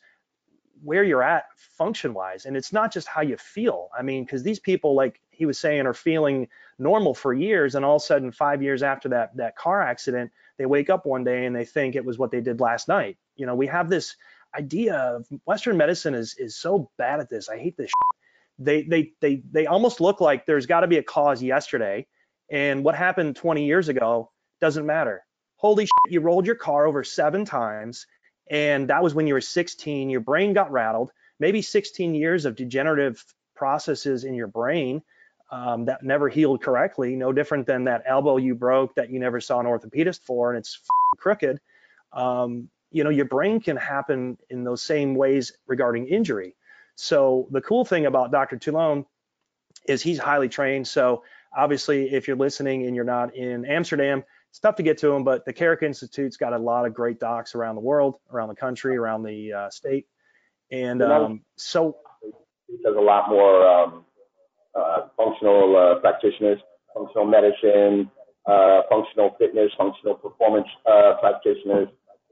where 0.83 1.03
you're 1.03 1.23
at 1.23 1.45
function 1.55 2.13
wise. 2.13 2.45
And 2.45 2.57
it's 2.57 2.73
not 2.73 2.91
just 2.91 3.07
how 3.07 3.21
you 3.21 3.37
feel. 3.37 3.89
I 3.97 4.01
mean, 4.01 4.25
because 4.25 4.43
these 4.43 4.59
people, 4.59 4.93
like 4.93 5.21
he 5.31 5.45
was 5.45 5.57
saying, 5.57 5.85
are 5.85 5.93
feeling 5.93 6.49
normal 6.77 7.13
for 7.13 7.33
years, 7.33 7.75
and 7.75 7.85
all 7.85 7.95
of 7.95 8.01
a 8.01 8.05
sudden, 8.05 8.31
five 8.31 8.61
years 8.61 8.83
after 8.83 9.09
that 9.09 9.37
that 9.37 9.55
car 9.55 9.81
accident, 9.81 10.31
they 10.57 10.65
wake 10.65 10.89
up 10.89 11.05
one 11.05 11.23
day 11.23 11.45
and 11.45 11.55
they 11.55 11.65
think 11.65 11.95
it 11.95 12.05
was 12.05 12.17
what 12.17 12.31
they 12.31 12.41
did 12.41 12.59
last 12.59 12.87
night. 12.87 13.17
You 13.35 13.45
know, 13.45 13.55
we 13.55 13.67
have 13.67 13.89
this 13.89 14.15
idea 14.57 14.95
of 14.95 15.27
Western 15.45 15.77
medicine 15.77 16.13
is 16.13 16.35
is 16.37 16.55
so 16.55 16.89
bad 16.97 17.19
at 17.19 17.29
this. 17.29 17.49
I 17.49 17.57
hate 17.57 17.77
this. 17.77 17.87
Shit. 17.87 18.65
They 18.65 18.83
they 18.83 19.11
they 19.21 19.43
they 19.51 19.65
almost 19.67 19.99
look 19.99 20.21
like 20.21 20.45
there's 20.45 20.65
got 20.65 20.81
to 20.81 20.87
be 20.87 20.97
a 20.97 21.03
cause 21.03 21.43
yesterday, 21.43 22.07
and 22.49 22.83
what 22.83 22.95
happened 22.95 23.35
20 23.35 23.65
years 23.65 23.89
ago 23.89 24.31
doesn't 24.61 24.85
matter. 24.85 25.25
Holy 25.57 25.85
shit, 25.85 26.11
you 26.11 26.21
rolled 26.21 26.45
your 26.45 26.55
car 26.55 26.85
over 26.85 27.03
seven 27.03 27.43
times, 27.43 28.07
and 28.49 28.89
that 28.89 29.03
was 29.03 29.13
when 29.13 29.27
you 29.27 29.33
were 29.33 29.41
16. 29.41 30.09
Your 30.09 30.21
brain 30.21 30.53
got 30.53 30.71
rattled. 30.71 31.11
Maybe 31.39 31.61
16 31.61 32.15
years 32.15 32.45
of 32.45 32.55
degenerative 32.55 33.23
processes 33.55 34.23
in 34.23 34.35
your 34.35 34.47
brain 34.47 35.01
um, 35.51 35.85
that 35.85 36.03
never 36.03 36.27
healed 36.29 36.61
correctly, 36.61 37.15
no 37.15 37.31
different 37.31 37.67
than 37.67 37.85
that 37.85 38.03
elbow 38.05 38.37
you 38.37 38.55
broke 38.55 38.95
that 38.95 39.09
you 39.09 39.19
never 39.19 39.39
saw 39.39 39.59
an 39.59 39.65
orthopedist 39.65 40.21
for 40.23 40.51
and 40.51 40.59
it's 40.59 40.79
crooked. 41.17 41.59
Um, 42.13 42.69
you 42.91 43.03
know, 43.03 43.09
your 43.09 43.25
brain 43.25 43.59
can 43.59 43.77
happen 43.77 44.37
in 44.49 44.63
those 44.63 44.81
same 44.81 45.15
ways 45.15 45.51
regarding 45.67 46.07
injury. 46.07 46.55
So 46.95 47.47
the 47.51 47.61
cool 47.61 47.85
thing 47.85 48.05
about 48.05 48.31
Dr. 48.31 48.57
Toulon 48.57 49.05
is 49.87 50.01
he's 50.01 50.17
highly 50.17 50.49
trained. 50.49 50.87
So 50.87 51.23
obviously, 51.55 52.13
if 52.13 52.27
you're 52.27 52.37
listening 52.37 52.85
and 52.85 52.95
you're 52.95 53.05
not 53.05 53.35
in 53.35 53.65
Amsterdam, 53.65 54.23
it's 54.49 54.59
tough 54.59 54.77
to 54.77 54.83
get 54.83 54.99
to 54.99 55.11
him, 55.11 55.25
but 55.25 55.43
the 55.43 55.51
Carrick 55.51 55.83
Institute's 55.83 56.37
got 56.37 56.53
a 56.53 56.57
lot 56.57 56.85
of 56.85 56.93
great 56.93 57.19
docs 57.19 57.55
around 57.55 57.75
the 57.75 57.81
world, 57.81 58.15
around 58.31 58.47
the 58.47 58.55
country, 58.55 58.95
around 58.95 59.23
the 59.23 59.51
uh, 59.51 59.69
state. 59.69 60.07
And 60.71 61.03
um, 61.03 61.41
so 61.57 61.97
he 62.67 62.77
does 62.81 62.95
a 62.95 63.01
lot 63.01 63.29
more 63.29 63.67
um, 63.67 64.04
functional 65.17 65.75
uh, 65.75 65.99
practitioners, 65.99 66.59
functional 66.93 67.25
medicine, 67.25 68.09
uh, 68.45 68.81
functional 68.89 69.35
fitness, 69.39 69.71
functional 69.77 70.15
performance 70.15 70.67
uh, 70.85 71.13
practitioners. 71.19 71.87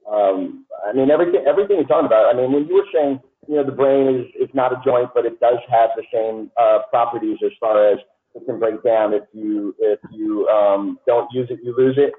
Um, 0.09 0.65
I 0.85 0.93
mean, 0.93 1.09
everything 1.09 1.43
everything 1.47 1.77
you're 1.77 1.87
talking 1.87 2.05
about. 2.05 2.33
I 2.33 2.37
mean, 2.37 2.51
when 2.51 2.67
you 2.67 2.75
were 2.75 2.89
saying, 2.93 3.19
you 3.47 3.55
know, 3.55 3.63
the 3.63 3.71
brain 3.71 4.07
is, 4.07 4.49
is 4.49 4.53
not 4.53 4.73
a 4.73 4.81
joint, 4.83 5.09
but 5.13 5.25
it 5.25 5.39
does 5.39 5.59
have 5.69 5.89
the 5.95 6.03
same 6.13 6.51
uh, 6.59 6.79
properties 6.89 7.37
as 7.45 7.51
far 7.59 7.91
as 7.91 7.97
it 8.35 8.45
can 8.45 8.59
break 8.59 8.83
down 8.83 9.13
if 9.13 9.23
you 9.33 9.75
if 9.79 9.99
you 10.11 10.47
um, 10.47 10.99
don't 11.07 11.29
use 11.31 11.47
it, 11.49 11.59
you 11.63 11.75
lose 11.77 11.95
it. 11.97 12.13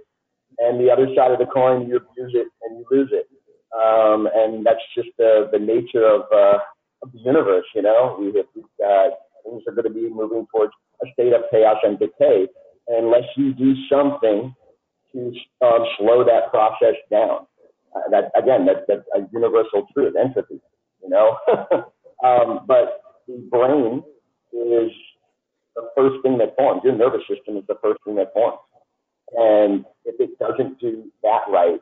And 0.58 0.80
the 0.80 0.90
other 0.90 1.06
side 1.16 1.32
of 1.32 1.38
the 1.38 1.46
coin, 1.46 1.88
you 1.88 1.96
abuse 1.96 2.32
it 2.34 2.46
and 2.62 2.78
you 2.78 2.86
lose 2.90 3.10
it. 3.12 3.26
Um, 3.74 4.28
and 4.32 4.64
that's 4.64 4.82
just 4.94 5.08
the 5.18 5.48
the 5.52 5.58
nature 5.58 6.06
of 6.06 6.22
uh, 6.32 6.58
of 7.02 7.12
the 7.12 7.18
universe. 7.18 7.66
You 7.74 7.82
know, 7.82 8.16
we 8.18 8.26
we've 8.26 8.64
got 8.78 9.12
things 9.44 9.62
are 9.68 9.74
going 9.74 9.88
to 9.88 9.94
be 9.94 10.08
moving 10.10 10.46
towards 10.52 10.72
a 11.02 11.06
state 11.12 11.32
of 11.32 11.42
chaos 11.50 11.76
and 11.82 11.98
decay 11.98 12.46
unless 12.88 13.24
you 13.36 13.54
do 13.54 13.74
something 13.90 14.54
to 15.12 15.32
um, 15.64 15.84
slow 15.98 16.24
that 16.24 16.50
process 16.50 16.96
down. 17.10 17.46
Uh, 17.94 18.10
that 18.10 18.30
again, 18.36 18.66
that, 18.66 18.84
that's 18.88 19.06
a 19.14 19.20
universal 19.32 19.86
truth, 19.92 20.14
entropy. 20.16 20.60
You 21.02 21.10
know, 21.10 21.36
um, 22.24 22.60
but 22.66 23.02
the 23.28 23.46
brain 23.50 24.02
is 24.52 24.90
the 25.76 25.88
first 25.96 26.16
thing 26.22 26.38
that 26.38 26.56
forms. 26.56 26.82
Your 26.84 26.96
nervous 26.96 27.22
system 27.28 27.56
is 27.56 27.64
the 27.68 27.78
first 27.82 28.00
thing 28.04 28.16
that 28.16 28.32
forms, 28.32 28.58
and 29.36 29.84
if 30.04 30.18
it 30.18 30.38
doesn't 30.38 30.80
do 30.80 31.10
that 31.22 31.42
right, 31.48 31.80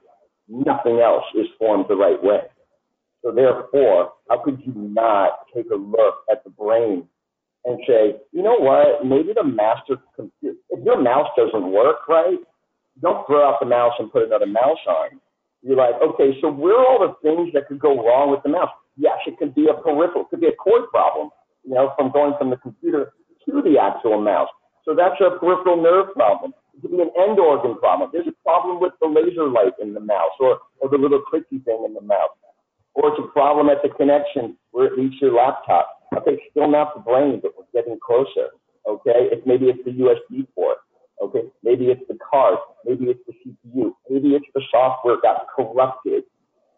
nothing 0.49 1.01
else 1.01 1.25
is 1.35 1.47
formed 1.59 1.87
the 1.89 1.97
right 1.97 2.23
way. 2.23 2.41
So 3.25 3.31
therefore, 3.31 4.13
how 4.29 4.43
could 4.43 4.61
you 4.65 4.73
not 4.75 5.47
take 5.55 5.67
a 5.71 5.77
look 5.77 6.25
at 6.31 6.43
the 6.45 6.51
brain 6.51 7.07
and 7.65 7.79
say, 7.87 8.17
you 8.33 8.43
know 8.43 8.59
what, 8.59 9.07
maybe 9.07 9.33
the 9.35 9.45
master 9.45 9.97
computer, 10.17 10.59
if 10.71 10.85
your 10.85 11.01
mouse 11.01 11.29
doesn't 11.37 11.71
work 11.71 12.09
right, 12.09 12.39
don't 13.01 13.27
throw 13.27 13.49
out 13.49 13.61
the 13.61 13.67
mouse 13.67 13.93
and 13.99 14.11
put 14.11 14.25
another 14.25 14.47
mouse 14.47 14.83
on. 14.87 15.21
You're 15.63 15.77
like, 15.77 15.95
okay, 16.03 16.37
so 16.41 16.51
where 16.51 16.75
are 16.75 16.87
all 16.87 16.99
the 16.99 17.15
things 17.23 17.53
that 17.55 17.69
could 17.69 17.79
go 17.79 17.95
wrong 17.95 18.31
with 18.31 18.43
the 18.43 18.49
mouse? 18.49 18.71
Yes, 18.97 19.19
it 19.27 19.39
could 19.39 19.55
be 19.55 19.69
a 19.71 19.75
peripheral, 19.75 20.27
it 20.27 20.31
could 20.31 20.41
be 20.41 20.49
a 20.49 20.59
cord 20.59 20.91
problem, 20.91 21.31
you 21.65 21.75
know, 21.75 21.93
from 21.97 22.11
going 22.11 22.35
from 22.37 22.51
the 22.51 22.57
computer 22.57 23.15
to 23.47 23.63
the 23.63 23.79
actual 23.79 24.21
mouse. 24.21 24.49
So 24.85 24.95
that's 24.95 25.19
a 25.23 25.39
peripheral 25.39 25.81
nerve 25.81 26.13
problem. 26.15 26.53
It 26.75 26.83
could 26.83 26.91
be 26.91 27.03
an 27.03 27.15
end 27.17 27.39
organ 27.39 27.79
problem. 27.79 28.11
There's 28.13 28.27
a 28.27 28.35
problem 28.43 28.81
with 28.81 28.93
the 29.01 29.07
laser 29.07 29.49
light 29.49 29.79
in 29.81 29.95
the 29.95 30.01
mouse 30.01 30.35
or, 30.41 30.59
or 30.81 30.91
the 30.91 30.99
little 30.99 31.23
clicky 31.33 31.63
thing 31.65 31.85
in 31.87 31.95
the 31.95 32.03
mouse. 32.03 32.35
Or 32.95 33.15
it's 33.15 33.23
a 33.23 33.31
problem 33.33 33.71
at 33.71 33.83
the 33.83 33.89
connection 33.89 34.59
where 34.73 34.87
it 34.87 34.99
reaches 34.99 35.23
your 35.23 35.33
laptop 35.33 36.02
Okay, 36.17 36.39
still 36.51 36.71
not 36.71 36.95
the 36.95 37.01
brain, 37.01 37.41
but 37.43 37.53
we're 37.57 37.81
getting 37.81 37.99
closer. 38.05 38.51
Okay, 38.87 39.31
if 39.33 39.47
maybe 39.47 39.67
it's 39.67 39.83
the 39.85 39.93
USB 39.93 40.47
port. 40.55 40.79
Okay, 41.23 41.43
maybe 41.63 41.87
it's 41.87 42.03
the 42.09 42.19
card. 42.19 42.59
Maybe 42.85 43.07
it's 43.07 43.21
the 43.27 43.33
CPU. 43.33 43.93
Maybe 44.11 44.35
it's 44.35 44.47
the 44.55 44.63
software 44.71 45.17
got 45.23 45.47
corrupted. 45.55 46.25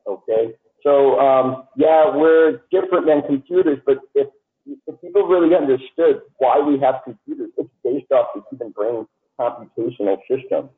Okay, 0.07 0.55
so 0.83 1.19
um, 1.19 1.65
yeah, 1.77 2.15
we're 2.15 2.61
different 2.71 3.07
than 3.07 3.23
computers, 3.27 3.79
but 3.87 3.99
if 4.15 4.29
if 4.67 5.01
people 5.01 5.27
really 5.27 5.55
understood 5.55 6.23
why 6.39 6.59
we 6.61 6.79
have 6.81 6.97
computers, 7.05 7.51
it's 7.59 7.69
based 7.83 8.11
off 8.13 8.29
the 8.35 8.43
human 8.51 8.73
brain 8.73 9.07
computational 9.41 10.19
system. 10.29 10.71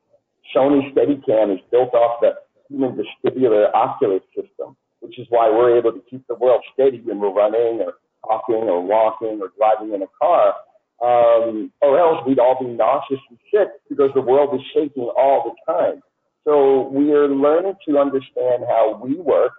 Sony 0.54 0.92
Steadicam 0.92 1.54
is 1.54 1.60
built 1.70 1.92
off 1.94 2.20
the 2.20 2.34
human 2.68 2.96
vestibular 2.96 3.72
ocular 3.74 4.20
system, 4.34 4.76
which 5.00 5.18
is 5.18 5.26
why 5.28 5.50
we're 5.50 5.76
able 5.76 5.92
to 5.92 6.02
keep 6.08 6.26
the 6.28 6.34
world 6.34 6.62
steady 6.72 7.00
when 7.04 7.18
we're 7.18 7.32
running 7.32 7.80
or 7.80 7.94
talking 8.28 8.68
or 8.68 8.82
walking 8.82 9.40
or 9.40 9.52
driving 9.56 9.94
in 9.94 10.02
a 10.02 10.06
car. 10.20 10.54
Um, 11.02 11.70
or 11.82 11.98
else 11.98 12.26
we'd 12.26 12.38
all 12.38 12.56
be 12.58 12.70
nauseous 12.70 13.20
and 13.28 13.38
sick 13.52 13.68
because 13.88 14.10
the 14.14 14.20
world 14.22 14.54
is 14.54 14.60
shaking 14.72 15.10
all 15.16 15.44
the 15.44 15.72
time. 15.72 16.02
So 16.44 16.88
we 16.88 17.12
are 17.12 17.28
learning 17.28 17.74
to 17.88 17.98
understand 17.98 18.64
how 18.68 19.00
we 19.02 19.16
work, 19.16 19.52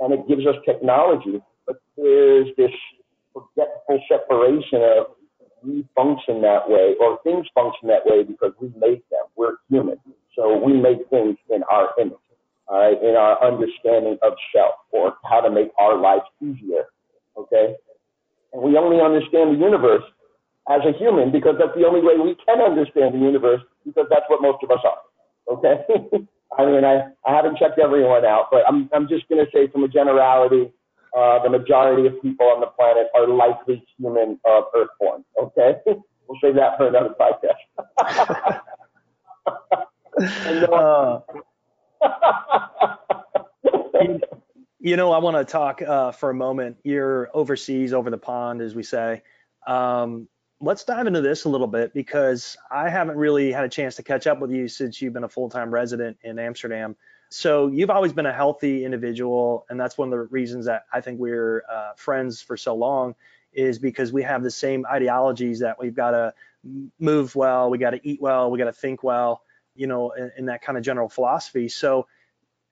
and 0.00 0.14
it 0.14 0.26
gives 0.28 0.46
us 0.46 0.54
technology. 0.64 1.42
But 1.66 1.76
there's 1.96 2.48
this 2.56 2.70
forgetful 3.34 4.00
separation 4.08 4.80
of 4.82 5.06
we 5.62 5.84
function 5.94 6.40
that 6.42 6.68
way 6.68 6.94
or 7.00 7.18
things 7.24 7.46
function 7.54 7.88
that 7.88 8.06
way 8.06 8.22
because 8.22 8.52
we 8.60 8.68
make 8.78 9.08
them. 9.10 9.26
We're 9.36 9.56
human. 9.68 9.98
So 10.36 10.56
we 10.56 10.72
make 10.72 11.08
things 11.10 11.36
in 11.50 11.62
our 11.64 11.90
image, 12.00 12.14
in 13.02 13.16
our 13.18 13.42
understanding 13.44 14.18
of 14.22 14.34
self 14.54 14.74
or 14.92 15.16
how 15.28 15.40
to 15.40 15.50
make 15.50 15.70
our 15.80 15.98
lives 15.98 16.24
easier. 16.40 16.84
Okay. 17.36 17.74
And 18.52 18.62
we 18.62 18.76
only 18.76 19.00
understand 19.00 19.54
the 19.54 19.58
universe 19.58 20.04
as 20.68 20.80
a 20.84 20.92
human 20.98 21.32
because 21.32 21.56
that's 21.58 21.74
the 21.76 21.86
only 21.86 22.00
way 22.00 22.16
we 22.16 22.36
can 22.46 22.60
understand 22.60 23.14
the 23.14 23.18
universe 23.18 23.62
because 23.84 24.06
that's 24.10 24.24
what 24.28 24.42
most 24.42 24.62
of 24.62 24.70
us 24.70 24.80
are. 24.84 24.98
Okay. 25.54 25.84
I 26.58 26.64
mean, 26.64 26.84
I, 26.84 27.08
I 27.26 27.34
haven't 27.34 27.58
checked 27.58 27.78
everyone 27.78 28.24
out, 28.24 28.46
but 28.50 28.62
I'm, 28.66 28.88
I'm 28.92 29.08
just 29.08 29.28
going 29.28 29.44
to 29.44 29.50
say 29.52 29.68
from 29.68 29.84
a 29.84 29.88
generality, 29.88 30.72
uh, 31.16 31.42
the 31.42 31.50
majority 31.50 32.06
of 32.06 32.20
people 32.22 32.46
on 32.46 32.60
the 32.60 32.66
planet 32.66 33.08
are 33.14 33.28
likely 33.28 33.84
human 33.98 34.38
uh, 34.48 34.62
earthborn. 34.76 35.24
Okay. 35.40 35.76
we'll 35.86 36.38
save 36.42 36.54
that 36.54 36.76
for 36.76 36.88
another 36.88 37.14
podcast. 37.18 37.54
uh, 40.72 41.20
you, 44.80 44.96
know, 44.96 45.12
I 45.12 45.18
want 45.18 45.36
to 45.36 45.44
talk 45.44 45.82
uh, 45.82 46.12
for 46.12 46.30
a 46.30 46.34
moment. 46.34 46.78
You're 46.84 47.30
overseas, 47.34 47.92
over 47.92 48.10
the 48.10 48.18
pond, 48.18 48.62
as 48.62 48.74
we 48.74 48.82
say. 48.82 49.22
Um, 49.66 50.28
let's 50.60 50.84
dive 50.84 51.06
into 51.06 51.20
this 51.20 51.44
a 51.44 51.48
little 51.48 51.66
bit 51.66 51.94
because 51.94 52.56
I 52.70 52.88
haven't 52.88 53.16
really 53.16 53.52
had 53.52 53.64
a 53.64 53.68
chance 53.68 53.96
to 53.96 54.02
catch 54.02 54.26
up 54.26 54.40
with 54.40 54.50
you 54.50 54.68
since 54.68 55.00
you've 55.00 55.12
been 55.12 55.24
a 55.24 55.28
full-time 55.28 55.70
resident 55.70 56.18
in 56.22 56.38
Amsterdam. 56.38 56.96
So 57.30 57.66
you've 57.66 57.90
always 57.90 58.12
been 58.12 58.26
a 58.26 58.32
healthy 58.32 58.84
individual, 58.84 59.66
and 59.68 59.78
that's 59.78 59.98
one 59.98 60.08
of 60.08 60.12
the 60.12 60.22
reasons 60.24 60.66
that 60.66 60.84
I 60.92 61.00
think 61.00 61.20
we're 61.20 61.62
uh, 61.70 61.92
friends 61.96 62.40
for 62.40 62.56
so 62.56 62.74
long, 62.74 63.14
is 63.52 63.78
because 63.78 64.12
we 64.12 64.22
have 64.22 64.42
the 64.42 64.50
same 64.50 64.86
ideologies 64.90 65.60
that 65.60 65.78
we've 65.78 65.94
got 65.94 66.12
to 66.12 66.32
move 66.98 67.34
well, 67.36 67.70
we 67.70 67.78
got 67.78 67.90
to 67.90 68.00
eat 68.02 68.20
well, 68.20 68.50
we 68.50 68.58
got 68.58 68.64
to 68.64 68.72
think 68.72 69.02
well, 69.02 69.42
you 69.74 69.86
know, 69.86 70.12
in 70.36 70.46
that 70.46 70.62
kind 70.62 70.78
of 70.78 70.84
general 70.84 71.08
philosophy. 71.08 71.68
So 71.68 72.06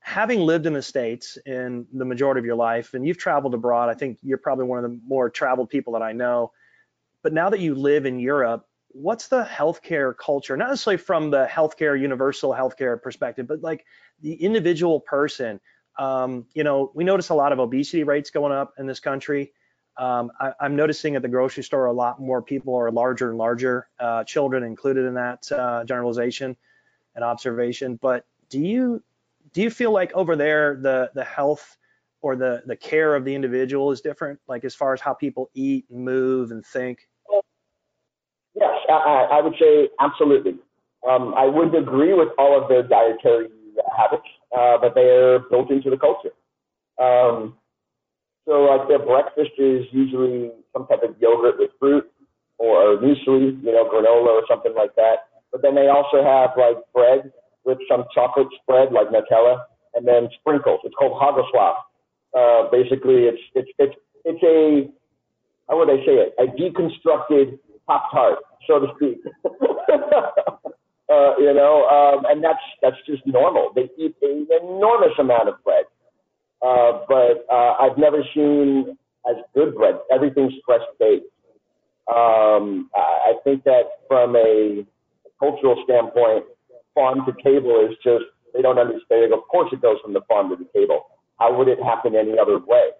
having 0.06 0.40
lived 0.40 0.66
in 0.66 0.72
the 0.72 0.82
states 0.82 1.36
in 1.44 1.86
the 1.92 2.04
majority 2.04 2.38
of 2.38 2.44
your 2.44 2.56
life, 2.56 2.94
and 2.94 3.06
you've 3.06 3.18
traveled 3.18 3.54
abroad, 3.54 3.88
I 3.88 3.94
think 3.94 4.18
you're 4.22 4.38
probably 4.38 4.64
one 4.64 4.82
of 4.82 4.90
the 4.90 5.00
more 5.06 5.28
traveled 5.28 5.68
people 5.68 5.92
that 5.94 6.02
I 6.02 6.12
know 6.12 6.52
but 7.26 7.32
now 7.32 7.50
that 7.50 7.58
you 7.58 7.74
live 7.74 8.06
in 8.06 8.20
Europe, 8.20 8.68
what's 8.90 9.26
the 9.26 9.42
healthcare 9.42 10.16
culture? 10.16 10.56
Not 10.56 10.68
necessarily 10.68 10.98
from 10.98 11.32
the 11.32 11.44
healthcare, 11.50 12.00
universal 12.00 12.52
healthcare 12.52 13.02
perspective, 13.02 13.48
but 13.48 13.62
like 13.62 13.84
the 14.20 14.34
individual 14.34 15.00
person. 15.00 15.58
Um, 15.98 16.46
you 16.54 16.62
know, 16.62 16.92
we 16.94 17.02
notice 17.02 17.30
a 17.30 17.34
lot 17.34 17.50
of 17.50 17.58
obesity 17.58 18.04
rates 18.04 18.30
going 18.30 18.52
up 18.52 18.74
in 18.78 18.86
this 18.86 19.00
country. 19.00 19.50
Um, 19.98 20.30
I, 20.38 20.52
am 20.60 20.76
noticing 20.76 21.16
at 21.16 21.22
the 21.22 21.28
grocery 21.28 21.64
store 21.64 21.86
a 21.86 21.92
lot 21.92 22.20
more 22.20 22.42
people 22.42 22.76
are 22.76 22.92
larger 22.92 23.30
and 23.30 23.38
larger, 23.38 23.88
uh, 23.98 24.22
children 24.22 24.62
included 24.62 25.04
in 25.04 25.14
that 25.14 25.50
uh, 25.50 25.82
generalization 25.82 26.56
and 27.16 27.24
observation. 27.24 27.98
But 28.00 28.24
do 28.50 28.60
you 28.60 29.02
do 29.52 29.62
you 29.62 29.70
feel 29.70 29.92
like 29.92 30.12
over 30.14 30.36
there 30.36 30.78
the 30.80 31.10
the 31.14 31.24
health 31.24 31.76
or 32.20 32.36
the 32.36 32.62
the 32.66 32.76
care 32.76 33.14
of 33.14 33.24
the 33.24 33.34
individual 33.34 33.90
is 33.90 34.00
different, 34.00 34.40
like 34.48 34.64
as 34.64 34.74
far 34.74 34.92
as 34.92 35.00
how 35.00 35.14
people 35.14 35.50
eat 35.54 35.84
move 35.90 36.50
and 36.50 36.64
think? 36.64 37.08
Yes, 38.54 38.74
I, 38.88 39.28
I 39.32 39.40
would 39.42 39.54
say 39.60 39.88
absolutely. 40.00 40.54
Um, 41.08 41.34
I 41.34 41.44
would 41.44 41.74
agree 41.74 42.14
with 42.14 42.28
all 42.38 42.60
of 42.60 42.68
their 42.68 42.82
dietary 42.82 43.48
habits, 43.96 44.26
uh, 44.56 44.78
but 44.78 44.94
they're 44.94 45.40
built 45.50 45.70
into 45.70 45.90
the 45.90 45.98
culture. 45.98 46.32
Um, 46.98 47.56
so 48.46 48.62
like 48.62 48.88
their 48.88 48.98
breakfast 48.98 49.52
is 49.58 49.84
usually 49.92 50.52
some 50.72 50.86
type 50.86 51.02
of 51.02 51.14
yogurt 51.20 51.58
with 51.58 51.70
fruit 51.78 52.10
or 52.58 52.96
muesli, 52.96 53.62
you 53.62 53.72
know, 53.72 53.84
granola 53.84 54.28
or 54.28 54.42
something 54.48 54.74
like 54.74 54.94
that. 54.96 55.28
But 55.52 55.62
then 55.62 55.74
they 55.74 55.88
also 55.88 56.22
have 56.24 56.50
like 56.56 56.76
bread 56.94 57.32
with 57.66 57.78
some 57.90 58.04
chocolate 58.14 58.48
spread 58.62 58.92
like 58.92 59.08
Nutella 59.08 59.64
and 59.94 60.06
then 60.06 60.28
sprinkles. 60.40 60.80
It's 60.84 60.94
called 60.94 61.20
hagelslag. 61.20 61.74
Uh, 62.36 62.70
basically, 62.70 63.24
it's, 63.24 63.42
it's, 63.54 63.68
it's, 63.78 63.94
it's 64.24 64.42
a, 64.42 64.90
how 65.68 65.78
would 65.78 65.90
I 65.90 65.96
say 66.06 66.14
it? 66.14 66.34
A 66.38 66.46
deconstructed 66.46 67.58
Pop 67.86 68.10
Tart, 68.12 68.38
so 68.66 68.80
to 68.80 68.86
speak. 68.96 69.18
uh, 71.08 71.36
you 71.38 71.54
know, 71.54 71.86
um, 71.86 72.24
and 72.26 72.42
that's 72.42 72.58
that's 72.82 72.96
just 73.06 73.24
normal. 73.26 73.70
They 73.74 73.88
eat 73.96 74.16
an 74.22 74.48
enormous 74.62 75.12
amount 75.18 75.48
of 75.48 75.62
bread, 75.64 75.84
uh, 76.66 77.04
but 77.08 77.46
uh, 77.50 77.74
I've 77.80 77.96
never 77.96 78.22
seen 78.34 78.96
as 79.28 79.36
good 79.54 79.76
bread. 79.76 79.94
Everything's 80.12 80.54
fresh 80.64 80.82
baked. 80.98 81.26
Um, 82.08 82.90
I 82.94 83.34
think 83.44 83.64
that 83.64 83.82
from 84.08 84.36
a 84.36 84.84
cultural 85.38 85.82
standpoint, 85.84 86.44
farm 86.96 87.20
to 87.26 87.32
table 87.44 87.86
is 87.86 87.94
just 88.02 88.24
they 88.56 88.62
don't 88.62 88.78
understand. 88.78 89.32
Of 89.32 89.46
course, 89.52 89.68
it 89.72 89.82
goes 89.82 89.98
from 90.02 90.14
the 90.14 90.22
farm 90.26 90.48
to 90.50 90.56
the 90.56 90.66
table. 90.74 91.04
How 91.38 91.54
would 91.54 91.68
it 91.68 91.78
happen 91.82 92.16
any 92.16 92.38
other 92.38 92.58
way? 92.58 92.96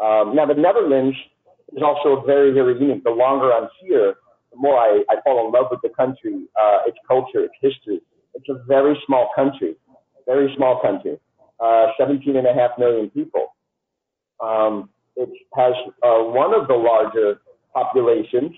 Um, 0.00 0.34
now, 0.34 0.46
the 0.46 0.54
Netherlands 0.54 1.16
is 1.74 1.82
also 1.82 2.24
very, 2.24 2.52
very 2.52 2.78
unique. 2.78 3.02
The 3.02 3.10
longer 3.10 3.52
I'm 3.52 3.68
here, 3.80 4.14
the 4.52 4.56
more 4.56 4.78
I, 4.78 5.02
I 5.10 5.16
fall 5.24 5.44
in 5.46 5.52
love 5.52 5.66
with 5.70 5.80
the 5.82 5.90
country, 5.90 6.46
uh, 6.60 6.78
its 6.86 6.96
culture, 7.08 7.42
its 7.42 7.54
history. 7.60 8.00
It's 8.34 8.48
a 8.48 8.62
very 8.66 8.96
small 9.06 9.30
country, 9.34 9.74
very 10.26 10.52
small 10.56 10.80
country, 10.80 11.18
uh, 11.60 11.86
17 11.98 12.36
and 12.36 12.46
a 12.46 12.54
half 12.54 12.78
million 12.78 13.10
people. 13.10 13.54
Um, 14.42 14.90
it 15.16 15.28
has 15.56 15.74
uh, 16.02 16.22
one 16.22 16.54
of 16.54 16.68
the 16.68 16.74
larger 16.74 17.40
populations, 17.72 18.52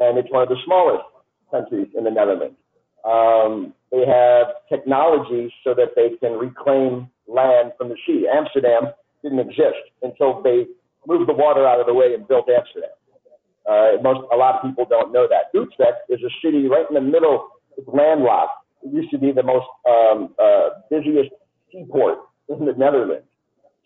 and 0.00 0.18
it's 0.18 0.30
one 0.30 0.42
of 0.42 0.48
the 0.48 0.56
smallest 0.64 1.04
countries 1.50 1.88
in 1.96 2.04
the 2.04 2.10
Netherlands. 2.10 2.56
Um, 3.04 3.74
they 3.92 4.04
have 4.06 4.46
technology 4.68 5.52
so 5.62 5.74
that 5.74 5.94
they 5.94 6.16
can 6.18 6.32
reclaim 6.32 7.08
land 7.28 7.72
from 7.76 7.90
the 7.90 7.96
sea. 8.06 8.26
Amsterdam 8.32 8.92
didn't 9.22 9.40
exist 9.40 9.84
until 10.02 10.42
they 10.42 10.66
moved 11.06 11.28
the 11.28 11.34
water 11.34 11.66
out 11.66 11.80
of 11.80 11.86
the 11.86 11.94
way 11.94 12.14
and 12.14 12.26
built 12.26 12.48
Amsterdam. 12.48 12.90
Uh, 13.68 14.02
most, 14.02 14.20
a 14.32 14.36
lot 14.36 14.56
of 14.56 14.62
people 14.62 14.86
don't 14.88 15.12
know 15.12 15.26
that. 15.28 15.48
Utrecht 15.54 16.04
is 16.08 16.20
a 16.22 16.32
city 16.44 16.68
right 16.68 16.84
in 16.88 16.94
the 16.94 17.00
middle. 17.00 17.48
It's 17.76 17.88
landlocked. 17.88 18.64
It 18.82 18.92
used 18.92 19.10
to 19.10 19.18
be 19.18 19.32
the 19.32 19.42
most 19.42 19.66
um, 19.88 20.34
uh, 20.42 20.80
busiest 20.90 21.30
seaport 21.72 22.18
in 22.48 22.66
the 22.66 22.72
Netherlands. 22.72 23.26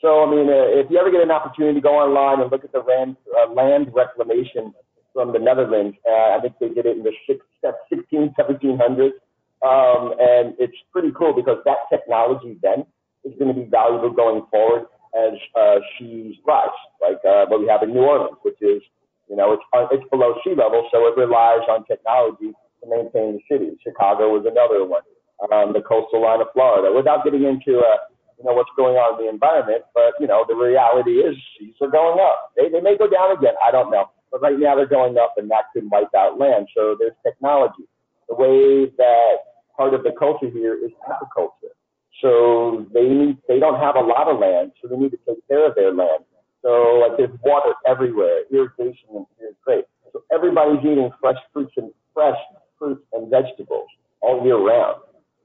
So, 0.00 0.22
I 0.22 0.30
mean, 0.30 0.48
uh, 0.48 0.78
if 0.78 0.90
you 0.90 0.98
ever 0.98 1.10
get 1.10 1.22
an 1.22 1.30
opportunity 1.30 1.74
to 1.74 1.80
go 1.80 1.98
online 1.98 2.40
and 2.40 2.50
look 2.50 2.64
at 2.64 2.72
the 2.72 2.80
land, 2.80 3.16
uh, 3.34 3.52
land 3.52 3.90
reclamation 3.92 4.74
from 5.18 5.32
the 5.34 5.42
Netherlands, 5.42 5.98
uh, 6.06 6.38
I 6.38 6.38
think 6.38 6.54
they 6.62 6.68
did 6.68 6.86
it 6.86 6.96
in 6.96 7.02
the 7.02 7.10
six, 7.26 7.42
16, 7.90 8.38
1700s. 8.38 9.18
Um, 9.66 10.14
and 10.14 10.54
it's 10.62 10.78
pretty 10.94 11.10
cool 11.10 11.34
because 11.34 11.58
that 11.66 11.90
technology 11.90 12.54
then 12.62 12.86
is 13.26 13.34
going 13.34 13.50
to 13.50 13.58
be 13.58 13.66
valuable 13.66 14.14
going 14.14 14.46
forward 14.46 14.86
as 15.18 15.34
uh, 15.58 15.82
seas 15.98 16.38
rise, 16.46 16.70
like 17.02 17.18
uh, 17.26 17.50
what 17.50 17.58
we 17.58 17.66
have 17.66 17.82
in 17.82 17.90
New 17.90 18.06
Orleans, 18.06 18.38
which 18.46 18.62
is, 18.62 18.78
you 19.26 19.34
know, 19.34 19.58
it's, 19.58 19.66
uh, 19.74 19.90
it's 19.90 20.06
below 20.14 20.38
sea 20.46 20.54
level, 20.54 20.86
so 20.94 21.10
it 21.10 21.18
relies 21.18 21.66
on 21.66 21.82
technology 21.90 22.54
to 22.54 22.84
maintain 22.86 23.34
the 23.34 23.42
city. 23.50 23.74
Chicago 23.82 24.30
was 24.30 24.46
another 24.46 24.86
one, 24.86 25.02
um, 25.50 25.74
the 25.74 25.82
coastal 25.82 26.22
line 26.22 26.40
of 26.40 26.46
Florida. 26.54 26.94
Without 26.94 27.24
getting 27.24 27.42
into, 27.42 27.82
uh, 27.82 28.06
you 28.38 28.46
know, 28.46 28.54
what's 28.54 28.70
going 28.78 28.94
on 28.94 29.18
in 29.18 29.26
the 29.26 29.28
environment, 29.34 29.82
but, 29.98 30.14
you 30.20 30.30
know, 30.30 30.46
the 30.46 30.54
reality 30.54 31.18
is 31.26 31.34
seas 31.58 31.74
are 31.80 31.90
going 31.90 32.22
up. 32.22 32.54
They, 32.54 32.70
they 32.70 32.80
may 32.80 32.94
go 32.94 33.10
down 33.10 33.34
again, 33.34 33.58
I 33.58 33.74
don't 33.74 33.90
know. 33.90 34.14
But 34.30 34.42
right 34.42 34.58
now 34.58 34.76
they're 34.76 34.86
going 34.86 35.16
up, 35.18 35.34
and 35.36 35.50
that 35.50 35.72
could 35.72 35.90
wipe 35.90 36.14
out 36.16 36.38
land. 36.38 36.68
So 36.76 36.96
there's 36.98 37.16
technology. 37.22 37.84
The 38.28 38.34
way 38.34 38.86
that 38.96 39.36
part 39.76 39.94
of 39.94 40.02
the 40.02 40.12
culture 40.18 40.50
here 40.50 40.74
is 40.74 40.90
agriculture. 41.10 41.74
So 42.20 42.86
they 42.92 43.08
need, 43.08 43.38
they 43.48 43.60
don't 43.60 43.78
have 43.80 43.96
a 43.96 44.00
lot 44.00 44.28
of 44.28 44.40
land, 44.40 44.72
so 44.82 44.88
they 44.88 44.96
need 44.96 45.10
to 45.10 45.18
take 45.26 45.46
care 45.46 45.66
of 45.66 45.74
their 45.74 45.94
land. 45.94 46.24
So 46.62 47.06
like 47.06 47.16
there's 47.16 47.30
water 47.44 47.72
everywhere, 47.86 48.42
irrigation 48.50 49.24
is 49.40 49.54
great. 49.64 49.84
So 50.12 50.22
everybody's 50.32 50.80
eating 50.80 51.10
fresh 51.20 51.36
fruits 51.52 51.72
and 51.76 51.92
fresh 52.12 52.36
fruits 52.78 53.02
and 53.12 53.30
vegetables 53.30 53.88
all 54.20 54.44
year 54.44 54.58
round. 54.58 55.00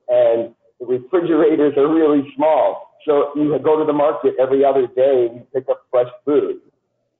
And 0.09 0.55
the 0.79 0.85
refrigerators 0.85 1.77
are 1.77 1.87
really 1.87 2.33
small. 2.35 2.97
So 3.05 3.31
you 3.35 3.57
go 3.63 3.77
to 3.77 3.85
the 3.85 3.93
market 3.93 4.33
every 4.39 4.65
other 4.65 4.87
day 4.87 5.27
and 5.29 5.35
you 5.35 5.47
pick 5.53 5.69
up 5.69 5.85
fresh 5.91 6.09
food. 6.25 6.61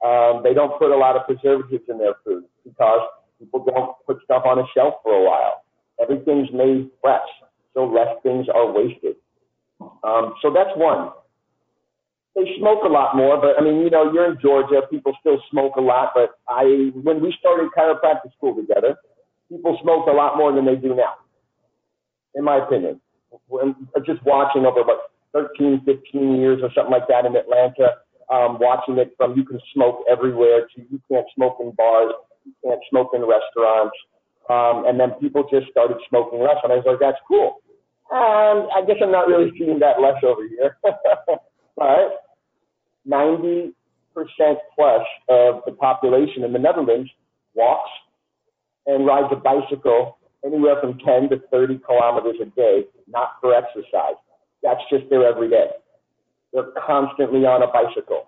Um, 0.04 0.42
they 0.44 0.54
don't 0.54 0.78
put 0.78 0.92
a 0.92 0.98
lot 0.98 1.16
of 1.16 1.26
preservatives 1.26 1.86
in 1.88 1.98
their 1.98 2.16
food 2.26 2.44
because 2.63 3.02
people 3.39 3.63
don't 3.63 3.96
put 4.06 4.24
stuff 4.24 4.44
on 4.46 4.60
a 4.60 4.63
shelf 4.76 4.96
for 5.04 5.13
a 5.13 5.24
while. 5.24 5.63
Everything's 6.02 6.52
made 6.52 6.89
fresh, 7.02 7.28
so 7.74 7.86
less 7.86 8.16
things 8.22 8.48
are 8.54 8.72
wasted. 8.72 9.16
Um, 10.04 10.36
so 10.42 10.52
that's 10.52 10.76
one. 10.76 11.12
They 12.36 12.52
smoke 12.58 12.84
a 12.84 12.89
lot 12.89 13.16
more, 13.16 13.39
but 13.39 13.60
I 13.60 13.63
mean, 13.63 13.82
you 13.82 13.89
know, 13.89 14.12
you're 14.12 14.32
in 14.32 14.39
Georgia, 14.42 14.82
people 14.89 15.13
still 15.20 15.42
smoke 15.52 15.76
a 15.78 15.82
lot. 15.82 16.12
But 16.16 16.32
I, 16.50 16.92
when 16.96 17.22
we 17.22 17.34
started 17.39 17.70
chiropractic 17.78 18.34
school 18.36 18.56
together, 18.56 18.98
people 19.50 19.78
smoked 19.82 20.10
a 20.10 20.13
lot 20.13 20.36
more 20.36 20.52
than 20.52 20.66
they 20.66 20.76
do 20.76 20.96
now, 20.96 21.13
in 22.36 22.44
my 22.44 22.58
opinion. 22.58 23.00
When, 23.48 23.88
just 24.06 24.24
watching 24.26 24.66
over 24.66 24.82
what 24.82 25.12
13, 25.34 25.82
15 25.86 26.36
years 26.36 26.60
or 26.62 26.70
something 26.76 26.92
like 26.92 27.08
that 27.08 27.26
in 27.26 27.36
Atlanta, 27.36 28.03
um, 28.34 28.58
watching 28.60 28.98
it 28.98 29.13
from 29.15 29.38
you 29.38 29.46
can 29.46 29.60
smoke 29.74 30.04
everywhere 30.10 30.65
to 30.76 30.82
you 30.89 31.00
can't 31.10 31.28
smoke 31.36 31.58
in 31.60 31.72
bars, 31.72 32.13
you 32.46 32.54
can't 32.65 32.82
smoke 32.89 33.12
in 33.13 33.22
restaurants. 33.22 33.96
Um, 34.50 34.86
and 34.88 35.00
then 35.00 35.12
people 35.22 35.46
just 35.50 35.69
started 35.69 35.98
smoking 36.10 36.39
less. 36.41 36.58
And 36.63 36.74
I 36.74 36.78
was 36.78 36.86
like, 36.86 37.00
that's 37.00 37.22
cool. 37.28 37.62
And 38.12 38.67
I 38.76 38.86
guess 38.86 38.98
I'm 39.02 39.12
not 39.12 39.28
really 39.28 39.52
seeing 39.58 39.80
that 39.80 40.02
less 40.02 40.22
over 40.24 40.41
here. 40.48 40.78
but 41.78 42.26
90% 43.08 43.72
plus 44.76 45.06
of 45.30 45.62
the 45.65 45.72
population 45.80 46.43
in 46.43 46.52
the 46.52 46.60
Netherlands 46.60 47.10
walks 47.54 47.89
and 48.86 49.06
rides 49.06 49.32
a 49.32 49.36
bicycle 49.36 50.17
anywhere 50.46 50.76
from 50.82 50.98
10 51.00 51.30
to 51.30 51.41
30 51.52 51.80
kilometers 51.86 52.36
a 52.41 52.46
day, 52.46 52.84
not 53.08 53.36
for 53.39 53.54
exercise. 53.56 54.19
That's 54.62 54.82
just 54.89 55.10
their 55.10 55.26
everyday. 55.26 55.69
They're 56.54 56.72
constantly 56.86 57.46
on 57.46 57.63
a 57.63 57.68
bicycle. 57.68 58.28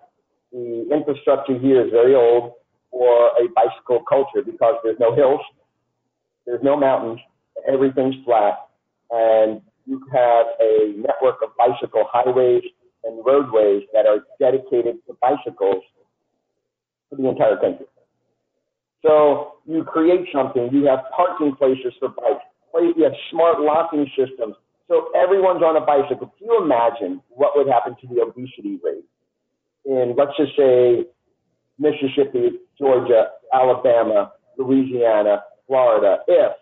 The 0.52 0.88
infrastructure 0.92 1.58
here 1.58 1.84
is 1.84 1.90
very 1.90 2.14
old 2.14 2.54
for 2.90 3.28
a 3.38 3.48
bicycle 3.54 4.02
culture 4.08 4.42
because 4.44 4.74
there's 4.82 4.98
no 4.98 5.14
hills, 5.14 5.40
there's 6.46 6.62
no 6.62 6.76
mountains, 6.76 7.20
everything's 7.68 8.16
flat, 8.24 8.68
and 9.10 9.60
you 9.86 10.02
have 10.12 10.46
a 10.60 10.94
network 10.96 11.36
of 11.42 11.50
bicycle 11.56 12.04
highways 12.10 12.62
and 13.04 13.24
roadways 13.24 13.82
that 13.92 14.06
are 14.06 14.26
dedicated 14.40 14.96
to 15.06 15.16
bicycles 15.20 15.84
for 17.08 17.16
the 17.16 17.28
entire 17.28 17.56
country. 17.56 17.86
So 19.02 19.58
you 19.66 19.84
create 19.84 20.26
something, 20.32 20.68
you 20.72 20.86
have 20.86 21.00
parking 21.14 21.54
places 21.54 21.92
for 22.00 22.08
bikes, 22.08 22.42
you 22.74 23.04
have 23.04 23.12
smart 23.30 23.60
locking 23.60 24.06
systems. 24.16 24.56
So 24.88 25.10
everyone's 25.14 25.62
on 25.62 25.76
a 25.76 25.80
bicycle. 25.80 26.32
Can 26.38 26.46
you 26.46 26.62
imagine 26.62 27.20
what 27.28 27.56
would 27.56 27.66
happen 27.66 27.96
to 28.00 28.06
the 28.06 28.22
obesity 28.22 28.78
rate 28.82 29.04
in, 29.84 30.14
let's 30.16 30.36
just 30.36 30.56
say, 30.56 31.06
Mississippi, 31.78 32.58
Georgia, 32.78 33.28
Alabama, 33.52 34.32
Louisiana, 34.58 35.42
Florida, 35.66 36.18
if 36.28 36.52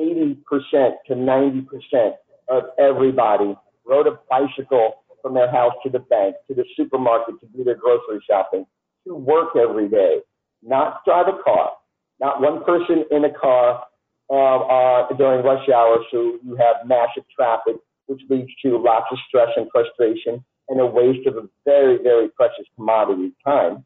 80% 0.00 0.94
to 1.06 1.14
90% 1.14 2.12
of 2.48 2.64
everybody 2.78 3.56
rode 3.86 4.06
a 4.06 4.18
bicycle 4.28 5.04
from 5.22 5.34
their 5.34 5.50
house 5.50 5.72
to 5.84 5.90
the 5.90 6.00
bank, 6.00 6.36
to 6.48 6.54
the 6.54 6.64
supermarket 6.76 7.40
to 7.40 7.46
do 7.46 7.64
their 7.64 7.76
grocery 7.76 8.20
shopping, 8.28 8.66
to 9.06 9.14
work 9.14 9.56
every 9.56 9.88
day, 9.88 10.18
not 10.62 11.04
drive 11.04 11.28
a 11.28 11.42
car, 11.42 11.72
not 12.20 12.40
one 12.40 12.64
person 12.64 13.04
in 13.10 13.24
a 13.24 13.32
car 13.32 13.84
uh, 14.30 14.58
uh, 14.58 15.08
during 15.16 15.44
rush 15.44 15.68
hour, 15.68 15.98
so 16.10 16.38
you 16.44 16.56
have 16.56 16.86
massive 16.86 17.24
traffic, 17.34 17.76
which 18.06 18.20
leads 18.30 18.50
to 18.64 18.78
lots 18.78 19.06
of 19.10 19.18
stress 19.28 19.48
and 19.56 19.68
frustration 19.70 20.44
and 20.68 20.80
a 20.80 20.86
waste 20.86 21.26
of 21.26 21.36
a 21.36 21.48
very, 21.64 21.98
very 22.02 22.28
precious 22.30 22.64
commodity, 22.76 23.32
time, 23.44 23.84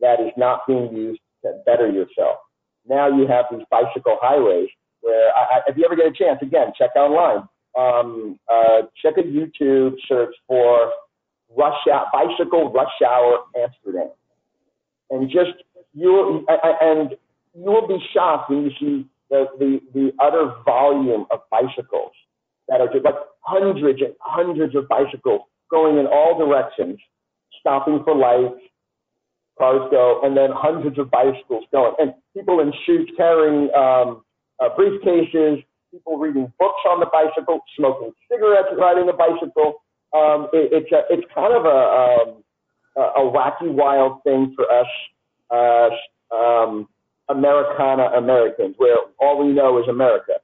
that 0.00 0.20
is 0.20 0.32
not 0.36 0.66
being 0.66 0.94
used 0.94 1.20
to 1.44 1.52
better 1.66 1.90
yourself. 1.90 2.38
Now 2.88 3.08
you 3.08 3.26
have 3.26 3.46
these 3.50 3.66
bicycle 3.70 4.18
highways 4.20 4.68
where, 5.00 5.30
I, 5.36 5.40
I, 5.40 5.60
if 5.68 5.76
you 5.76 5.84
ever 5.84 5.96
get 5.96 6.06
a 6.06 6.12
chance, 6.12 6.38
again, 6.42 6.72
check 6.76 6.96
online. 6.96 7.48
Um, 7.78 8.38
uh, 8.50 8.82
check 9.02 9.14
a 9.18 9.22
YouTube 9.22 9.96
search 10.08 10.34
for 10.46 10.92
rush 11.54 11.74
hour, 11.92 12.06
bicycle 12.12 12.72
rush 12.72 12.88
hour 13.06 13.40
Amsterdam, 13.54 14.10
and 15.10 15.28
just 15.28 15.62
you 15.92 16.46
and 16.80 17.10
you 17.54 17.70
will 17.70 17.86
be 17.86 17.98
shocked 18.14 18.48
when 18.48 18.62
you 18.64 18.70
see 18.80 19.06
the, 19.30 19.46
the, 19.58 19.80
the 19.94 20.12
utter 20.20 20.52
volume 20.64 21.26
of 21.30 21.40
bicycles 21.50 22.12
that 22.68 22.80
are 22.80 22.92
just 22.92 23.04
like 23.04 23.14
hundreds 23.40 24.00
and 24.00 24.14
hundreds 24.20 24.74
of 24.74 24.88
bicycles 24.88 25.42
going 25.70 25.98
in 25.98 26.06
all 26.06 26.38
directions, 26.38 26.98
stopping 27.60 28.02
for 28.04 28.14
lights, 28.14 28.60
cars 29.58 29.88
go, 29.90 30.20
and 30.22 30.36
then 30.36 30.50
hundreds 30.52 30.98
of 30.98 31.10
bicycles 31.10 31.64
going, 31.72 31.94
and 31.98 32.14
people 32.36 32.60
in 32.60 32.72
suits 32.86 33.10
carrying 33.16 33.68
um, 33.74 34.22
uh, 34.60 34.68
briefcases, 34.78 35.64
people 35.90 36.18
reading 36.18 36.52
books 36.58 36.80
on 36.88 37.00
the 37.00 37.06
bicycle, 37.06 37.60
smoking 37.76 38.12
cigarettes 38.30 38.68
riding 38.78 39.06
the 39.06 39.12
bicycle. 39.12 39.82
Um, 40.14 40.48
it, 40.52 40.72
it's 40.72 40.92
a, 40.92 41.02
it's 41.10 41.26
kind 41.34 41.54
of 41.54 41.64
a, 41.64 41.68
um, 41.68 42.42
a 42.96 43.20
wacky, 43.20 43.72
wild 43.72 44.22
thing 44.22 44.54
for 44.56 44.70
us 44.70 44.86
uh, 45.50 46.34
um, 46.34 46.88
Americana 47.28 48.10
Americans, 48.16 48.74
where 48.78 48.96
all 49.20 49.44
we 49.44 49.52
know 49.52 49.78
is 49.82 49.88
America, 49.88 50.34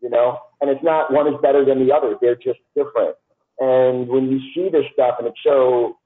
you 0.00 0.10
know, 0.10 0.38
and 0.60 0.70
it's 0.70 0.82
not 0.82 1.12
one 1.12 1.26
is 1.26 1.34
better 1.42 1.64
than 1.64 1.84
the 1.84 1.92
other. 1.92 2.16
They're 2.20 2.36
just 2.36 2.60
different. 2.74 3.16
And 3.58 4.08
when 4.08 4.30
you 4.30 4.40
see 4.54 4.70
this 4.70 4.84
stuff 4.92 5.16
and 5.18 5.28
it's 5.28 5.42
so 5.44 5.98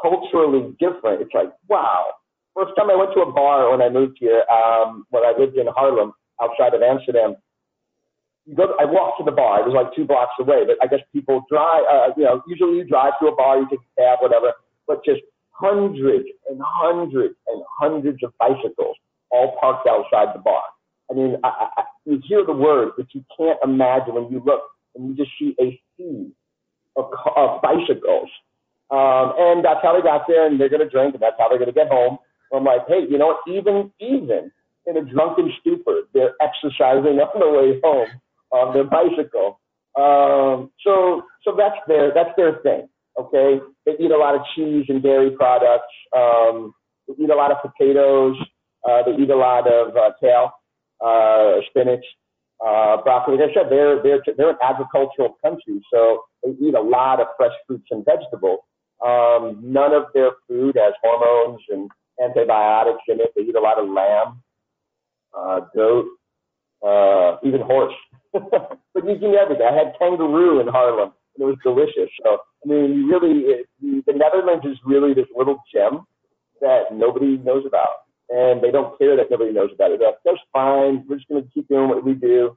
culturally 0.00 0.74
different, 0.78 1.22
it's 1.22 1.34
like, 1.34 1.52
wow. 1.68 2.06
First 2.54 2.72
time 2.76 2.90
I 2.90 2.96
went 2.96 3.12
to 3.14 3.20
a 3.20 3.32
bar 3.32 3.70
when 3.70 3.82
I 3.82 3.88
moved 3.88 4.16
here, 4.18 4.44
um, 4.50 5.06
when 5.10 5.22
I 5.22 5.32
lived 5.38 5.56
in 5.56 5.66
Haarlem 5.66 6.12
outside 6.42 6.74
of 6.74 6.82
Amsterdam, 6.82 7.36
you 8.46 8.56
go, 8.56 8.74
I 8.80 8.84
walked 8.84 9.18
to 9.18 9.24
the 9.24 9.32
bar. 9.32 9.60
It 9.60 9.66
was 9.66 9.74
like 9.74 9.94
two 9.94 10.06
blocks 10.06 10.32
away, 10.40 10.64
but 10.66 10.76
I 10.82 10.86
guess 10.88 11.04
people 11.12 11.44
drive, 11.50 11.82
uh, 11.90 12.08
you 12.16 12.24
know, 12.24 12.42
usually 12.48 12.78
you 12.78 12.84
drive 12.84 13.12
to 13.20 13.28
a 13.28 13.36
bar, 13.36 13.58
you 13.58 13.68
take 13.68 13.80
a 13.80 14.00
cab, 14.00 14.18
whatever, 14.22 14.54
but 14.86 15.04
just 15.04 15.20
hundreds 15.50 16.26
and 16.48 16.58
hundreds 16.64 17.34
and 17.48 17.62
hundreds 17.78 18.22
of 18.24 18.32
bicycles 18.38 18.96
all 19.30 19.56
parked 19.60 19.86
outside 19.86 20.34
the 20.34 20.40
bar. 20.40 20.62
I 21.10 21.14
mean, 21.14 21.36
I, 21.42 21.68
I, 21.76 21.82
you 22.04 22.20
hear 22.26 22.44
the 22.44 22.52
words, 22.52 22.92
but 22.96 23.06
you 23.14 23.24
can't 23.36 23.58
imagine 23.62 24.14
when 24.14 24.30
you 24.30 24.42
look 24.44 24.62
and 24.94 25.08
you 25.08 25.16
just 25.16 25.30
see 25.38 25.54
a 25.60 25.80
sea 25.96 26.32
of, 26.96 27.10
of 27.36 27.62
bicycles. 27.62 28.28
Um, 28.90 29.34
and 29.38 29.64
that's 29.64 29.80
how 29.82 29.94
they 29.94 30.02
got 30.02 30.26
there, 30.26 30.46
and 30.46 30.58
they're 30.58 30.70
going 30.70 30.82
to 30.82 30.88
drink, 30.88 31.14
and 31.14 31.22
that's 31.22 31.36
how 31.38 31.48
they're 31.48 31.58
going 31.58 31.72
to 31.72 31.74
get 31.74 31.88
home. 31.88 32.18
I'm 32.52 32.64
like, 32.64 32.88
hey, 32.88 33.04
you 33.08 33.18
know? 33.18 33.36
Even 33.46 33.92
even 34.00 34.50
in 34.86 34.96
a 34.96 35.02
drunken 35.02 35.52
stupor, 35.60 36.02
they're 36.14 36.34
exercising 36.40 37.18
on 37.20 37.40
the 37.40 37.50
way 37.50 37.80
home 37.84 38.08
on 38.50 38.72
their 38.72 38.84
bicycle. 38.84 39.60
Um, 39.96 40.70
so 40.84 41.22
so 41.44 41.54
that's 41.56 41.76
their 41.86 42.12
that's 42.14 42.34
their 42.36 42.60
thing. 42.62 42.88
Okay, 43.18 43.60
they 43.84 43.92
eat 43.98 44.10
a 44.10 44.16
lot 44.16 44.34
of 44.34 44.42
cheese 44.54 44.86
and 44.88 45.02
dairy 45.02 45.32
products. 45.32 45.92
Um, 46.16 46.72
they 47.06 47.24
eat 47.24 47.30
a 47.30 47.34
lot 47.34 47.50
of 47.50 47.58
potatoes. 47.60 48.36
Uh, 48.86 49.02
they 49.04 49.22
eat 49.22 49.30
a 49.30 49.36
lot 49.36 49.66
of 49.66 49.96
uh, 49.96 50.10
kale, 50.20 50.52
uh, 51.04 51.60
spinach, 51.70 52.04
uh, 52.64 52.98
broccoli. 53.02 53.36
They're 53.36 54.02
they're 54.02 54.22
they're 54.36 54.50
an 54.50 54.56
agricultural 54.62 55.36
country, 55.42 55.80
so 55.92 56.22
they 56.42 56.50
eat 56.60 56.74
a 56.74 56.80
lot 56.80 57.20
of 57.20 57.28
fresh 57.36 57.52
fruits 57.66 57.86
and 57.90 58.04
vegetables. 58.04 58.60
Um, 59.04 59.60
none 59.62 59.94
of 59.94 60.04
their 60.14 60.30
food 60.48 60.76
has 60.76 60.92
hormones 61.02 61.60
and 61.68 61.90
antibiotics 62.22 63.02
in 63.08 63.20
it. 63.20 63.32
They 63.36 63.42
eat 63.42 63.54
a 63.54 63.60
lot 63.60 63.78
of 63.78 63.88
lamb, 63.88 64.42
uh, 65.36 65.60
goat, 65.74 66.06
uh, 66.84 67.36
even 67.44 67.60
horse. 67.60 67.94
but 68.32 69.04
you 69.04 69.18
can 69.18 69.34
everything. 69.34 69.66
I 69.68 69.74
had 69.74 69.94
kangaroo 69.98 70.60
in 70.60 70.66
Haarlem, 70.66 71.12
and 71.36 71.40
it 71.40 71.44
was 71.44 71.56
delicious. 71.62 72.10
So 72.24 72.38
I 72.64 72.68
mean, 72.68 73.06
really, 73.06 73.42
it, 73.42 73.66
the 73.80 74.12
Netherlands 74.12 74.66
is 74.66 74.76
really 74.84 75.14
this 75.14 75.26
little 75.36 75.58
gem 75.72 76.04
that 76.60 76.92
nobody 76.92 77.38
knows 77.38 77.64
about 77.66 78.07
and 78.30 78.62
they 78.62 78.70
don't 78.70 78.96
care 78.98 79.16
that 79.16 79.30
nobody 79.30 79.52
knows 79.52 79.70
about 79.74 79.92
it. 79.92 80.00
They're 80.00 80.08
like, 80.08 80.24
that's 80.24 80.44
fine. 80.52 81.04
We're 81.08 81.16
just 81.16 81.28
going 81.28 81.42
to 81.42 81.50
keep 81.50 81.68
doing 81.68 81.88
what 81.88 82.04
we 82.04 82.14
do. 82.14 82.56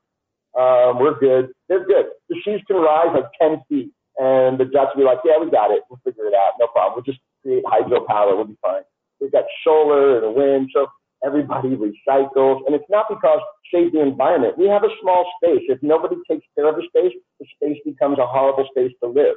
Um, 0.57 0.99
we're 0.99 1.17
good. 1.17 1.49
They're 1.69 1.85
good. 1.85 2.07
The 2.29 2.35
seas 2.43 2.59
can 2.67 2.77
rise 2.77 3.15
like 3.15 3.31
10 3.41 3.63
feet, 3.69 3.91
and 4.17 4.59
the 4.59 4.65
Dutch 4.65 4.89
will 4.95 5.03
be 5.03 5.05
like, 5.05 5.19
yeah, 5.23 5.39
we 5.39 5.49
got 5.49 5.71
it. 5.71 5.83
We'll 5.89 6.01
figure 6.03 6.27
it 6.27 6.33
out. 6.33 6.59
No 6.59 6.67
problem. 6.67 6.95
We'll 6.95 7.07
just 7.07 7.23
create 7.41 7.63
hydropower. 7.63 8.35
We'll 8.35 8.51
be 8.51 8.59
fine. 8.61 8.83
They've 9.19 9.31
got 9.31 9.45
solar 9.63 10.23
and 10.25 10.35
wind, 10.35 10.69
so 10.73 10.87
everybody 11.23 11.69
recycles. 11.69 12.65
And 12.65 12.75
it's 12.75 12.89
not 12.89 13.05
because 13.07 13.39
save 13.73 13.93
the 13.93 14.01
environment. 14.01 14.57
We 14.57 14.67
have 14.67 14.83
a 14.83 14.89
small 15.01 15.25
space. 15.41 15.63
If 15.69 15.81
nobody 15.81 16.17
takes 16.29 16.45
care 16.55 16.67
of 16.67 16.75
the 16.75 16.83
space, 16.87 17.13
the 17.39 17.45
space 17.55 17.77
becomes 17.85 18.19
a 18.19 18.27
horrible 18.27 18.67
space 18.71 18.91
to 19.01 19.09
live. 19.09 19.35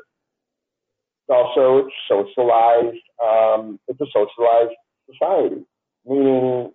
Also 1.29 1.87
it's 1.87 1.95
socialized. 2.09 2.99
Um, 3.23 3.79
it's 3.87 4.01
a 4.01 4.07
socialized 4.13 4.75
society 5.09 5.65
meaning 6.07 6.71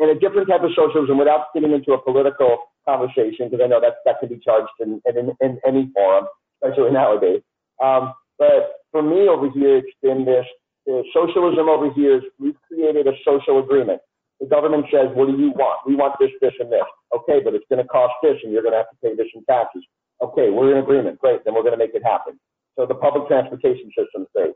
in 0.00 0.08
a 0.10 0.18
different 0.18 0.48
type 0.48 0.62
of 0.62 0.70
socialism 0.76 1.18
without 1.18 1.46
getting 1.54 1.72
into 1.72 1.92
a 1.92 2.02
political 2.02 2.58
conversation, 2.86 3.48
because 3.48 3.60
I 3.62 3.68
know 3.68 3.80
that 3.80 4.04
that 4.04 4.20
can 4.20 4.28
be 4.28 4.38
charged 4.38 4.68
in, 4.80 5.00
in, 5.06 5.32
in 5.40 5.60
any 5.66 5.90
forum, 5.94 6.26
especially 6.62 6.90
nowadays. 6.92 7.40
Um, 7.82 8.12
but 8.38 8.84
for 8.90 9.02
me 9.02 9.28
over 9.28 9.50
here, 9.50 9.78
it's 9.78 9.96
been 10.02 10.24
this 10.24 10.46
The 10.86 11.04
socialism 11.12 11.68
over 11.68 11.92
here 11.92 12.16
is 12.18 12.22
we've 12.38 12.56
created 12.66 13.06
a 13.06 13.12
social 13.24 13.58
agreement. 13.60 14.00
The 14.40 14.46
government 14.46 14.86
says, 14.90 15.08
what 15.14 15.28
do 15.28 15.36
you 15.36 15.50
want? 15.52 15.86
We 15.86 15.94
want 15.94 16.16
this, 16.18 16.30
this, 16.40 16.54
and 16.58 16.72
this. 16.72 16.88
Okay, 17.14 17.40
but 17.44 17.54
it's 17.54 17.66
going 17.68 17.82
to 17.82 17.88
cost 17.88 18.14
this, 18.22 18.36
and 18.42 18.52
you're 18.52 18.62
going 18.62 18.72
to 18.72 18.78
have 18.78 18.90
to 18.90 18.96
pay 19.04 19.14
this 19.14 19.28
in 19.34 19.44
taxes. 19.44 19.84
Okay, 20.22 20.48
we're 20.48 20.72
in 20.72 20.82
agreement. 20.82 21.18
Great, 21.18 21.44
then 21.44 21.54
we're 21.54 21.62
going 21.62 21.76
to 21.76 21.78
make 21.78 21.94
it 21.94 22.02
happen. 22.02 22.40
So 22.76 22.86
the 22.86 22.94
public 22.94 23.28
transportation 23.28 23.92
system 23.96 24.22
is 24.22 24.28
great. 24.34 24.52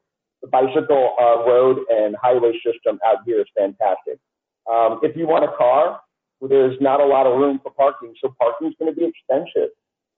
Bicycle 0.51 1.15
uh, 1.21 1.45
road 1.49 1.79
and 1.91 2.17
highway 2.21 2.53
system 2.65 2.99
out 3.07 3.19
here 3.27 3.41
is 3.41 3.47
fantastic. 3.57 4.19
Um, 4.71 5.01
if 5.03 5.17
you 5.17 5.27
want 5.27 5.45
a 5.45 5.57
car, 5.57 6.01
there's 6.41 6.77
not 6.81 7.01
a 7.01 7.07
lot 7.07 7.27
of 7.27 7.39
room 7.39 7.61
for 7.63 7.71
parking, 7.73 8.15
so 8.21 8.35
parking 8.41 8.69
is 8.69 8.75
going 8.79 8.93
to 8.93 8.99
be 8.99 9.07
expensive. 9.07 9.71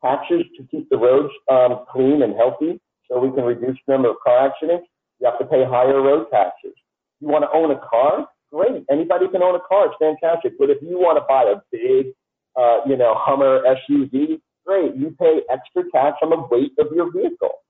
Taxes 0.02 0.42
to 0.56 0.66
keep 0.70 0.88
the 0.90 0.96
roads 0.96 1.32
um, 1.50 1.84
clean 1.90 2.22
and 2.22 2.34
healthy, 2.34 2.80
so 3.08 3.18
we 3.18 3.30
can 3.34 3.44
reduce 3.44 3.76
the 3.86 3.94
number 3.94 4.10
of 4.10 4.16
car 4.24 4.48
accidents. 4.48 4.86
You 5.20 5.30
have 5.30 5.38
to 5.38 5.46
pay 5.46 5.64
higher 5.64 6.02
road 6.02 6.26
taxes. 6.30 6.74
You 7.20 7.28
want 7.28 7.44
to 7.44 7.50
own 7.56 7.70
a 7.70 7.78
car? 7.78 8.28
Great. 8.52 8.84
Anybody 8.90 9.28
can 9.28 9.42
own 9.42 9.54
a 9.54 9.60
car. 9.66 9.86
It's 9.86 9.96
fantastic. 9.98 10.58
But 10.58 10.70
if 10.70 10.78
you 10.82 10.98
want 10.98 11.18
to 11.18 11.24
buy 11.28 11.44
a 11.44 11.56
big, 11.72 12.12
uh, 12.56 12.80
you 12.86 12.96
know, 12.96 13.14
Hummer 13.16 13.62
SUV, 13.64 14.40
great. 14.66 14.94
You 14.94 15.16
pay 15.18 15.40
extra 15.50 15.84
tax 15.90 16.18
on 16.22 16.30
the 16.30 16.42
weight 16.50 16.72
of 16.78 16.88
your 16.94 17.10
vehicle. 17.12 17.62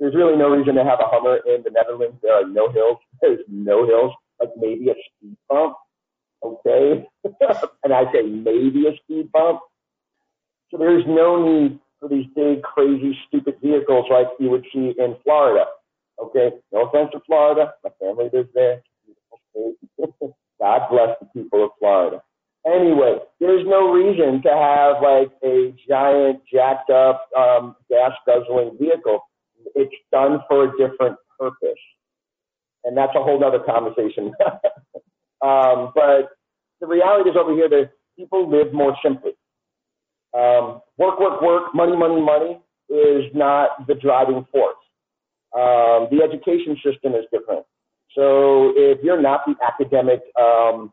There's 0.00 0.14
really 0.14 0.36
no 0.36 0.48
reason 0.48 0.74
to 0.76 0.84
have 0.84 0.98
a 0.98 1.06
Hummer 1.06 1.40
in 1.46 1.62
the 1.62 1.70
Netherlands. 1.70 2.16
There 2.22 2.34
are 2.34 2.48
no 2.48 2.72
hills. 2.72 2.98
There's 3.20 3.40
no 3.48 3.86
hills. 3.86 4.12
Like 4.40 4.50
maybe 4.56 4.88
a 4.88 4.94
speed 4.94 5.36
bump. 5.48 5.76
Okay. 6.42 7.06
and 7.84 7.92
I 7.92 8.10
say 8.12 8.22
maybe 8.22 8.86
a 8.88 8.96
speed 9.04 9.30
bump. 9.30 9.60
So 10.70 10.78
there's 10.78 11.04
no 11.06 11.44
need 11.44 11.80
for 11.98 12.08
these 12.08 12.26
big, 12.34 12.62
crazy, 12.62 13.16
stupid 13.28 13.56
vehicles 13.62 14.06
like 14.10 14.28
you 14.38 14.50
would 14.50 14.64
see 14.72 14.94
in 14.96 15.16
Florida. 15.24 15.66
Okay, 16.22 16.50
no 16.72 16.86
offense 16.86 17.10
to 17.12 17.20
Florida, 17.26 17.72
my 17.82 17.90
family 17.98 18.30
lives 18.32 18.48
there. 18.54 18.82
God 20.60 20.80
bless 20.90 21.16
the 21.20 21.26
people 21.34 21.64
of 21.64 21.70
Florida. 21.78 22.22
Anyway, 22.66 23.16
there's 23.40 23.66
no 23.66 23.90
reason 23.90 24.42
to 24.42 24.50
have 24.50 25.02
like 25.02 25.30
a 25.42 25.74
giant, 25.88 26.40
jacked 26.52 26.90
up, 26.90 27.28
um, 27.36 27.74
gas 27.88 28.12
guzzling 28.26 28.76
vehicle. 28.78 29.20
It's 29.74 29.94
done 30.12 30.40
for 30.48 30.64
a 30.64 30.70
different 30.78 31.16
purpose. 31.38 31.78
And 32.84 32.96
that's 32.96 33.12
a 33.14 33.22
whole 33.22 33.42
other 33.44 33.60
conversation. 33.60 34.32
um, 35.42 35.92
but 35.94 36.30
the 36.80 36.86
reality 36.86 37.30
is 37.30 37.36
over 37.36 37.52
here 37.54 37.68
that 37.68 37.90
people 38.18 38.50
live 38.50 38.72
more 38.72 38.96
simply. 39.02 39.32
Um, 40.36 40.80
work, 40.96 41.18
work, 41.18 41.42
work, 41.42 41.74
money, 41.74 41.96
money, 41.96 42.20
money 42.20 42.60
is 42.88 43.24
not 43.34 43.86
the 43.86 43.94
driving 43.94 44.46
force. 44.52 44.76
Um, 45.56 46.08
the 46.10 46.20
education 46.22 46.76
system 46.84 47.14
is 47.14 47.24
different. 47.32 47.66
So 48.16 48.72
if 48.76 48.98
you're 49.02 49.20
not 49.20 49.42
the 49.46 49.54
academic, 49.64 50.20
um, 50.40 50.92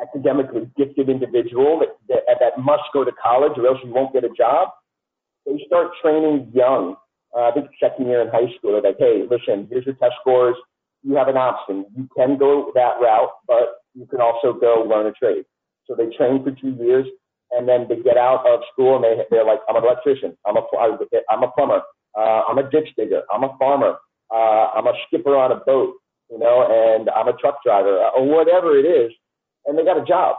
academically 0.00 0.70
gifted 0.76 1.08
individual 1.08 1.80
that, 1.80 1.96
that, 2.08 2.38
that, 2.40 2.58
must 2.58 2.82
go 2.92 3.04
to 3.04 3.12
college 3.12 3.52
or 3.56 3.66
else 3.66 3.78
you 3.84 3.92
won't 3.92 4.12
get 4.12 4.24
a 4.24 4.28
job, 4.36 4.68
they 5.46 5.62
start 5.66 5.90
training 6.02 6.50
young. 6.52 6.96
Uh, 7.34 7.48
I 7.48 7.52
think 7.52 7.68
second 7.80 8.06
year 8.06 8.20
in 8.22 8.28
high 8.28 8.52
school, 8.56 8.72
they're 8.72 8.82
like, 8.82 8.98
hey, 8.98 9.24
listen, 9.30 9.68
here's 9.70 9.86
your 9.86 9.94
test 9.96 10.14
scores. 10.20 10.56
You 11.02 11.14
have 11.16 11.28
an 11.28 11.36
option. 11.36 11.86
You 11.96 12.08
can 12.16 12.36
go 12.36 12.72
that 12.74 13.00
route, 13.00 13.30
but 13.46 13.80
you 13.94 14.06
can 14.06 14.20
also 14.20 14.52
go 14.52 14.86
learn 14.88 15.06
a 15.06 15.12
trade. 15.12 15.44
So 15.86 15.94
they 15.94 16.14
train 16.16 16.42
for 16.42 16.50
two 16.50 16.76
years 16.82 17.06
and 17.52 17.68
then 17.68 17.86
they 17.88 17.96
get 18.02 18.16
out 18.16 18.46
of 18.46 18.60
school 18.72 18.96
and 18.96 19.04
they, 19.04 19.22
they're 19.30 19.44
like, 19.44 19.60
I'm 19.68 19.76
an 19.76 19.84
electrician. 19.84 20.36
I'm 20.46 20.56
a, 20.56 20.62
I'm 21.30 21.42
a 21.42 21.50
plumber. 21.52 21.82
Uh, 22.16 22.42
I'm 22.48 22.58
a 22.58 22.68
ditch 22.70 22.88
digger. 22.96 23.22
I'm 23.32 23.44
a 23.44 23.56
farmer. 23.58 23.96
Uh, 24.32 24.70
I'm 24.74 24.86
a 24.86 24.92
skipper 25.06 25.36
on 25.36 25.52
a 25.52 25.56
boat, 25.56 25.94
you 26.30 26.38
know, 26.38 26.66
and 26.68 27.08
I'm 27.10 27.28
a 27.28 27.36
truck 27.36 27.62
driver 27.64 27.98
or 27.98 28.26
whatever 28.26 28.76
it 28.78 28.84
is. 28.84 29.12
And 29.66 29.78
they 29.78 29.84
got 29.84 30.00
a 30.00 30.04
job. 30.04 30.36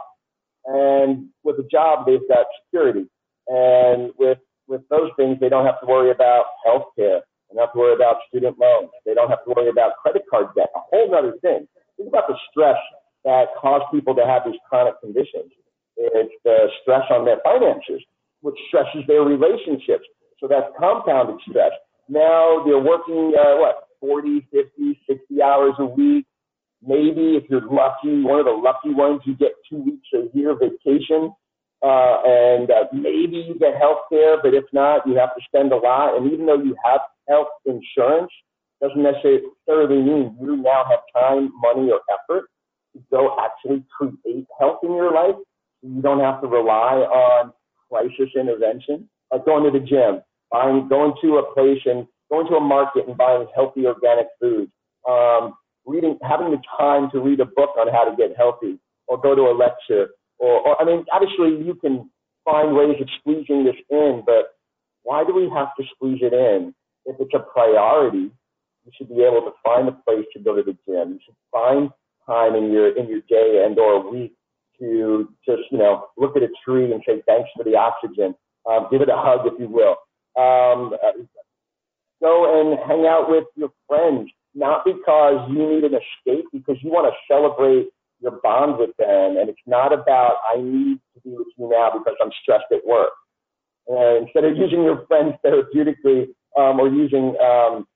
And 0.66 1.28
with 1.44 1.56
a 1.58 1.68
job, 1.70 2.06
they've 2.06 2.28
got 2.28 2.46
security. 2.64 3.06
And 3.46 4.12
with, 4.18 4.38
with 4.68 4.82
those 4.88 5.10
things, 5.16 5.38
they 5.40 5.48
don't 5.48 5.64
have 5.64 5.80
to 5.80 5.86
worry 5.86 6.10
about 6.10 6.44
health 6.64 6.92
care. 6.96 7.20
They 7.48 7.56
don't 7.56 7.64
have 7.64 7.72
to 7.72 7.78
worry 7.78 7.94
about 7.94 8.16
student 8.28 8.58
loans. 8.58 8.90
They 9.06 9.14
don't 9.14 9.30
have 9.30 9.42
to 9.44 9.54
worry 9.56 9.68
about 9.68 9.96
credit 10.02 10.22
card 10.30 10.48
debt, 10.54 10.68
a 10.76 10.80
whole 10.80 11.14
other 11.14 11.32
thing. 11.40 11.66
Think 11.96 12.08
about 12.10 12.28
the 12.28 12.36
stress 12.50 12.76
that 13.24 13.48
cause 13.58 13.82
people 13.90 14.14
to 14.14 14.24
have 14.24 14.42
these 14.44 14.60
chronic 14.68 15.00
conditions. 15.00 15.50
It's 15.96 16.32
the 16.44 16.68
stress 16.82 17.02
on 17.10 17.24
their 17.24 17.40
finances, 17.42 18.04
which 18.42 18.54
stresses 18.68 19.02
their 19.08 19.22
relationships, 19.22 20.06
so 20.38 20.46
that's 20.46 20.68
compounded 20.78 21.40
stress. 21.48 21.72
Now 22.08 22.62
they're 22.64 22.78
working, 22.78 23.34
uh, 23.34 23.56
what, 23.56 23.88
40, 24.00 24.46
50, 24.52 25.00
60 25.08 25.42
hours 25.42 25.74
a 25.78 25.84
week. 25.84 26.26
Maybe 26.80 27.34
if 27.34 27.44
you're 27.50 27.66
lucky, 27.66 28.22
one 28.22 28.38
of 28.38 28.46
the 28.46 28.52
lucky 28.52 28.94
ones, 28.94 29.22
you 29.24 29.34
get 29.34 29.52
two 29.68 29.82
weeks 29.82 30.06
a 30.14 30.36
year 30.36 30.54
vacation. 30.54 31.32
Uh, 31.80 32.18
and 32.26 32.70
uh, 32.70 32.84
maybe 32.92 33.36
you 33.36 33.56
get 33.58 33.76
health 33.76 33.98
care, 34.10 34.36
but 34.42 34.54
if 34.54 34.64
not, 34.72 35.06
you 35.06 35.14
have 35.14 35.34
to 35.34 35.40
spend 35.46 35.72
a 35.72 35.76
lot. 35.76 36.16
And 36.16 36.32
even 36.32 36.46
though 36.46 36.60
you 36.60 36.74
have 36.84 37.00
health 37.28 37.48
insurance, 37.66 38.32
doesn't 38.80 39.02
necessarily 39.02 40.02
mean 40.02 40.36
you 40.40 40.56
now 40.56 40.84
have 40.88 41.00
time, 41.14 41.50
money, 41.60 41.90
or 41.90 42.00
effort 42.12 42.48
to 42.94 43.02
go 43.10 43.36
actually 43.40 43.84
create 43.96 44.46
health 44.58 44.78
in 44.82 44.92
your 44.92 45.12
life. 45.12 45.34
You 45.82 46.02
don't 46.02 46.20
have 46.20 46.40
to 46.42 46.48
rely 46.48 46.96
on 46.96 47.52
crisis 47.90 48.30
intervention, 48.36 49.08
like 49.32 49.44
going 49.44 49.64
to 49.64 49.78
the 49.78 49.84
gym 49.84 50.22
buying, 50.50 50.88
going 50.88 51.12
to 51.22 51.38
a 51.38 51.54
place 51.54 51.80
and 51.84 52.06
going 52.30 52.46
to 52.48 52.56
a 52.56 52.60
market 52.60 53.06
and 53.06 53.16
buying 53.16 53.46
healthy 53.54 53.86
organic 53.86 54.26
food, 54.40 54.70
um, 55.08 55.54
reading, 55.86 56.18
having 56.22 56.50
the 56.50 56.60
time 56.78 57.10
to 57.10 57.20
read 57.20 57.40
a 57.40 57.44
book 57.44 57.70
on 57.78 57.88
how 57.92 58.04
to 58.04 58.16
get 58.16 58.36
healthy, 58.36 58.78
or 59.06 59.20
go 59.20 59.34
to 59.34 59.42
a 59.42 59.54
lecture, 59.54 60.10
or, 60.38 60.60
or 60.66 60.82
I 60.82 60.84
mean, 60.84 61.04
obviously 61.12 61.64
you 61.64 61.74
can 61.74 62.10
find 62.44 62.74
ways 62.74 62.96
of 63.00 63.08
squeezing 63.20 63.64
this 63.64 63.76
in, 63.90 64.22
but 64.24 64.56
why 65.02 65.24
do 65.24 65.34
we 65.34 65.50
have 65.54 65.68
to 65.78 65.84
squeeze 65.94 66.20
it 66.22 66.32
in? 66.32 66.74
If 67.04 67.16
it's 67.20 67.34
a 67.34 67.38
priority, 67.38 68.30
you 68.84 68.92
should 68.96 69.08
be 69.08 69.22
able 69.22 69.42
to 69.42 69.52
find 69.64 69.88
a 69.88 69.92
place 69.92 70.26
to 70.34 70.42
go 70.42 70.56
to 70.56 70.62
the 70.62 70.76
gym. 70.86 71.12
You 71.14 71.18
should 71.24 71.34
find 71.52 71.90
time 72.26 72.54
in 72.54 72.70
your 72.70 72.96
in 72.96 73.08
your 73.08 73.20
day 73.28 73.64
and 73.64 73.78
or 73.78 74.10
week 74.10 74.34
to 74.78 75.28
just 75.46 75.62
you 75.70 75.78
know 75.78 76.06
look 76.16 76.36
at 76.36 76.42
a 76.42 76.48
tree 76.64 76.92
and 76.92 77.02
say 77.06 77.22
thanks 77.26 77.48
for 77.56 77.64
the 77.64 77.76
oxygen. 77.76 78.34
Um, 78.68 78.88
give 78.90 79.00
it 79.00 79.08
a 79.08 79.16
hug 79.16 79.46
if 79.46 79.58
you 79.58 79.68
will. 79.68 79.96
Um, 80.36 80.94
go 82.20 82.60
and 82.60 82.78
hang 82.86 83.06
out 83.06 83.28
with 83.28 83.44
your 83.56 83.70
friends, 83.88 84.30
not 84.54 84.84
because 84.84 85.48
you 85.50 85.68
need 85.68 85.84
an 85.84 85.94
escape, 85.94 86.44
because 86.52 86.76
you 86.82 86.90
want 86.90 87.12
to 87.12 87.34
celebrate 87.34 87.88
your 88.20 88.40
bond 88.42 88.78
with 88.78 88.90
them. 88.98 89.36
And 89.36 89.48
it's 89.48 89.66
not 89.66 89.92
about, 89.92 90.36
I 90.48 90.60
need 90.60 90.98
to 91.14 91.20
be 91.24 91.30
with 91.30 91.48
you 91.56 91.68
now 91.70 91.90
because 91.92 92.16
I'm 92.22 92.30
stressed 92.42 92.70
at 92.72 92.86
work. 92.86 93.12
And 93.86 94.26
instead 94.26 94.44
of 94.44 94.56
using 94.56 94.82
your 94.82 95.06
friends 95.06 95.34
therapeutically 95.44 96.28
um, 96.58 96.80
or 96.80 96.88
using 96.88 97.36
um, 97.40 97.86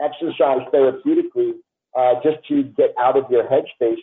exercise 0.00 0.66
therapeutically 0.72 1.52
uh, 1.96 2.14
just 2.22 2.38
to 2.48 2.62
get 2.76 2.94
out 2.98 3.16
of 3.16 3.24
your 3.30 3.44
headspace, 3.44 4.00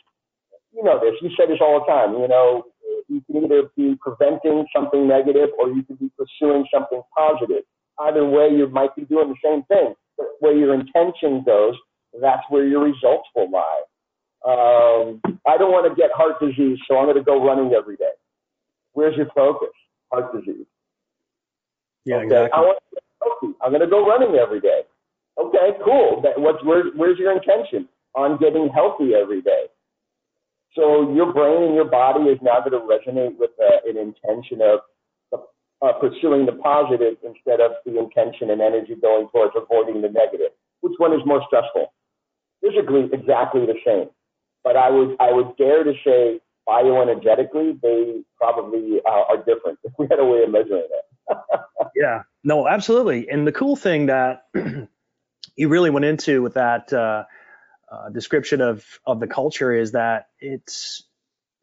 you 0.73 0.83
know 0.83 0.99
this. 0.99 1.15
You 1.21 1.29
say 1.37 1.47
this 1.47 1.59
all 1.59 1.79
the 1.79 1.91
time. 1.91 2.13
You 2.13 2.27
know, 2.27 2.63
you 3.09 3.21
can 3.27 3.43
either 3.43 3.69
be 3.75 3.97
preventing 3.99 4.65
something 4.73 5.07
negative 5.07 5.49
or 5.59 5.69
you 5.69 5.83
can 5.83 5.95
be 5.97 6.09
pursuing 6.17 6.65
something 6.73 7.01
positive 7.17 7.63
either 8.07 8.25
way, 8.25 8.49
you 8.49 8.67
might 8.67 8.95
be 8.95 9.03
doing 9.03 9.29
the 9.29 9.35
same 9.43 9.63
thing. 9.63 9.93
But 10.17 10.27
where 10.39 10.55
your 10.55 10.73
intention 10.73 11.43
goes, 11.45 11.75
that's 12.19 12.43
where 12.49 12.65
your 12.65 12.83
results 12.83 13.27
will 13.35 13.49
lie. 13.49 13.81
Um, 14.47 15.21
I 15.47 15.57
don't 15.57 15.71
want 15.71 15.89
to 15.89 15.95
get 15.95 16.11
heart 16.13 16.39
disease, 16.39 16.79
so 16.87 16.97
I'm 16.97 17.05
going 17.05 17.17
to 17.17 17.23
go 17.23 17.43
running 17.43 17.73
every 17.73 17.95
day. 17.95 18.15
Where's 18.93 19.15
your 19.15 19.27
focus? 19.35 19.69
Heart 20.11 20.33
disease. 20.33 20.65
Yeah, 22.05 22.17
okay. 22.17 22.25
exactly. 22.25 22.51
I 22.53 22.61
want 22.61 22.79
to 22.79 22.95
get 22.95 23.03
healthy. 23.21 23.57
I'm 23.61 23.71
going 23.71 23.81
to 23.81 23.87
go 23.87 24.05
running 24.05 24.35
every 24.35 24.59
day. 24.59 24.81
Okay, 25.37 25.77
cool. 25.85 26.21
That, 26.23 26.39
what's, 26.39 26.63
where, 26.63 26.85
where's 26.95 27.19
your 27.19 27.31
intention 27.31 27.87
on 28.15 28.37
getting 28.37 28.69
healthy 28.73 29.13
every 29.13 29.41
day? 29.41 29.65
So 30.75 31.13
your 31.13 31.31
brain 31.33 31.63
and 31.63 31.75
your 31.75 31.85
body 31.85 32.23
is 32.25 32.39
now 32.41 32.59
going 32.59 32.71
to 32.71 32.79
resonate 32.79 33.37
with 33.37 33.51
uh, 33.59 33.89
an 33.89 33.97
intention 33.97 34.61
of 34.61 34.79
uh, 35.81 35.93
pursuing 35.93 36.45
the 36.45 36.53
positive 36.53 37.17
instead 37.25 37.59
of 37.59 37.71
the 37.85 37.97
intention 37.97 38.51
and 38.51 38.61
energy 38.61 38.95
going 39.01 39.27
towards 39.29 39.53
avoiding 39.55 40.01
the 40.01 40.09
negative. 40.09 40.51
Which 40.81 40.93
one 40.97 41.13
is 41.13 41.21
more 41.25 41.41
stressful? 41.47 41.93
Physically, 42.61 43.09
exactly 43.11 43.65
the 43.65 43.75
same. 43.85 44.09
But 44.63 44.77
I 44.77 44.89
would 44.89 45.15
I 45.19 45.31
would 45.31 45.55
dare 45.57 45.83
to 45.83 45.93
say 46.05 46.39
bioenergetically, 46.67 47.81
they 47.81 48.21
probably 48.37 49.01
uh, 49.05 49.23
are 49.29 49.37
different 49.37 49.79
if 49.83 49.93
we 49.99 50.07
had 50.09 50.19
a 50.19 50.25
way 50.25 50.43
of 50.43 50.51
measuring 50.51 50.87
it. 50.89 51.37
yeah, 51.95 52.23
no, 52.43 52.67
absolutely. 52.67 53.29
And 53.29 53.47
the 53.47 53.51
cool 53.51 53.75
thing 53.75 54.07
that 54.07 54.45
you 55.55 55.69
really 55.69 55.89
went 55.89 56.05
into 56.05 56.41
with 56.41 56.55
that 56.55 56.91
uh, 56.93 57.23
uh, 57.91 58.09
description 58.09 58.61
of 58.61 58.85
of 59.05 59.19
the 59.19 59.27
culture 59.27 59.73
is 59.73 59.93
that 59.93 60.27
it's 60.39 61.03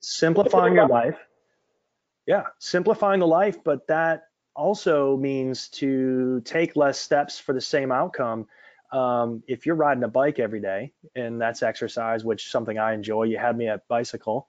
simplifying 0.01 0.75
your 0.75 0.89
life 0.89 1.19
yeah, 2.29 2.43
simplifying 2.59 3.21
the 3.21 3.27
life, 3.27 3.65
but 3.65 3.87
that 3.87 4.25
also 4.55 5.17
means 5.17 5.69
to 5.69 6.43
take 6.45 6.77
less 6.77 6.99
steps 6.99 7.39
for 7.39 7.55
the 7.55 7.61
same 7.61 7.91
outcome. 7.91 8.47
Um, 8.91 9.43
if 9.47 9.67
you're 9.67 9.75
riding 9.75 10.05
a 10.05 10.09
bike 10.09 10.39
every 10.39 10.61
day 10.61 10.93
and 11.15 11.41
that's 11.41 11.63
exercise, 11.63 12.25
which 12.25 12.51
something 12.51 12.79
I 12.79 12.95
enjoy, 12.95 13.25
you 13.25 13.39
had 13.39 13.57
me 13.57 13.69
at 13.69 13.87
bicycle. 13.89 14.47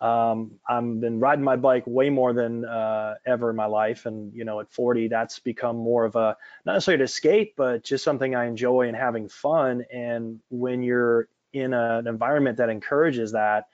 Um, 0.00 0.52
I've 0.68 1.00
been 1.00 1.20
riding 1.20 1.44
my 1.44 1.56
bike 1.56 1.84
way 1.86 2.10
more 2.10 2.32
than 2.32 2.64
uh, 2.64 3.14
ever 3.24 3.50
in 3.50 3.56
my 3.56 3.66
life, 3.66 4.06
and 4.06 4.34
you 4.34 4.44
know, 4.44 4.60
at 4.60 4.70
40, 4.70 5.08
that's 5.08 5.38
become 5.38 5.76
more 5.76 6.04
of 6.04 6.16
a 6.16 6.36
not 6.66 6.74
necessarily 6.74 6.98
to 6.98 7.04
escape, 7.04 7.54
but 7.56 7.84
just 7.84 8.04
something 8.04 8.34
I 8.34 8.46
enjoy 8.46 8.88
and 8.88 8.96
having 8.96 9.28
fun. 9.28 9.84
And 9.92 10.40
when 10.50 10.82
you're 10.82 11.28
in 11.52 11.72
a, 11.72 11.98
an 11.98 12.06
environment 12.06 12.58
that 12.58 12.68
encourages 12.68 13.32
that, 13.32 13.68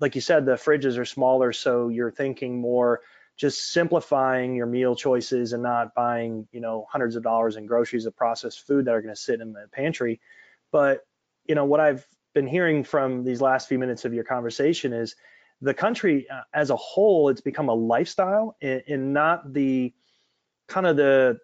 like 0.00 0.14
you 0.14 0.20
said, 0.20 0.46
the 0.46 0.52
fridges 0.52 0.96
are 0.96 1.04
smaller, 1.04 1.52
so 1.52 1.88
you're 1.88 2.10
thinking 2.10 2.60
more 2.60 3.00
just 3.36 3.72
simplifying 3.72 4.54
your 4.54 4.66
meal 4.66 4.94
choices 4.94 5.52
and 5.52 5.62
not 5.62 5.94
buying, 5.94 6.46
you 6.52 6.60
know, 6.60 6.86
hundreds 6.90 7.16
of 7.16 7.22
dollars 7.22 7.56
in 7.56 7.66
groceries 7.66 8.06
of 8.06 8.16
processed 8.16 8.66
food 8.66 8.84
that 8.84 8.94
are 8.94 9.02
going 9.02 9.14
to 9.14 9.20
sit 9.20 9.40
in 9.40 9.52
the 9.52 9.66
pantry. 9.72 10.20
But, 10.70 11.00
you 11.44 11.54
know, 11.54 11.64
what 11.64 11.80
I've 11.80 12.06
been 12.32 12.46
hearing 12.46 12.84
from 12.84 13.24
these 13.24 13.40
last 13.40 13.68
few 13.68 13.78
minutes 13.78 14.04
of 14.04 14.14
your 14.14 14.24
conversation 14.24 14.92
is 14.92 15.16
the 15.60 15.74
country 15.74 16.28
uh, 16.30 16.42
as 16.52 16.70
a 16.70 16.76
whole, 16.76 17.28
it's 17.28 17.40
become 17.40 17.68
a 17.68 17.74
lifestyle 17.74 18.56
and, 18.60 18.82
and 18.86 19.12
not 19.12 19.52
the 19.52 19.92
kind 20.68 20.86
of 20.86 20.96
the, 20.96 21.38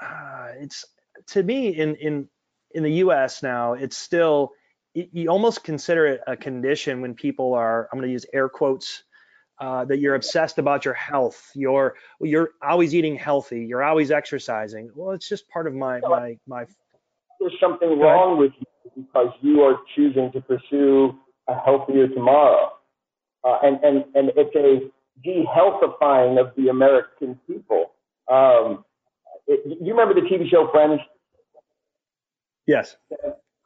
uh, 0.00 0.48
it's 0.58 0.84
to 1.28 1.42
me 1.42 1.68
in, 1.68 1.94
in, 1.96 2.28
in 2.72 2.82
the 2.82 2.92
US 2.92 3.42
now, 3.42 3.74
it's 3.74 3.96
still, 3.96 4.52
you 4.94 5.28
almost 5.28 5.64
consider 5.64 6.06
it 6.06 6.20
a 6.26 6.36
condition 6.36 7.00
when 7.00 7.14
people 7.14 7.54
are, 7.54 7.88
I'm 7.90 7.98
going 7.98 8.08
to 8.08 8.12
use 8.12 8.26
air 8.32 8.48
quotes, 8.48 9.02
uh, 9.60 9.84
that 9.84 9.98
you're 9.98 10.14
obsessed 10.14 10.58
about 10.58 10.84
your 10.84 10.94
health. 10.94 11.50
You're 11.54 11.94
you're 12.20 12.50
always 12.62 12.94
eating 12.94 13.16
healthy. 13.16 13.64
You're 13.64 13.82
always 13.82 14.10
exercising. 14.10 14.90
Well, 14.94 15.12
it's 15.12 15.28
just 15.28 15.48
part 15.48 15.66
of 15.66 15.74
my 15.74 16.00
my 16.00 16.38
my. 16.46 16.66
There's 17.40 17.54
something 17.60 17.98
wrong 17.98 18.38
with 18.38 18.52
you 18.58 19.04
because 19.04 19.32
you 19.42 19.62
are 19.62 19.76
choosing 19.94 20.32
to 20.32 20.40
pursue 20.40 21.14
a 21.48 21.54
healthier 21.54 22.08
tomorrow, 22.08 22.72
uh, 23.44 23.58
and 23.62 23.82
and 23.84 24.04
and 24.14 24.30
it's 24.36 24.54
a 24.56 24.90
de-healthifying 25.22 26.40
of 26.40 26.52
the 26.56 26.68
American 26.68 27.38
people. 27.46 27.92
Um, 28.30 28.84
it, 29.46 29.78
you 29.80 29.94
remember 29.94 30.14
the 30.14 30.26
TV 30.26 30.50
show 30.50 30.68
Friends? 30.72 31.00
Yes. 32.66 32.96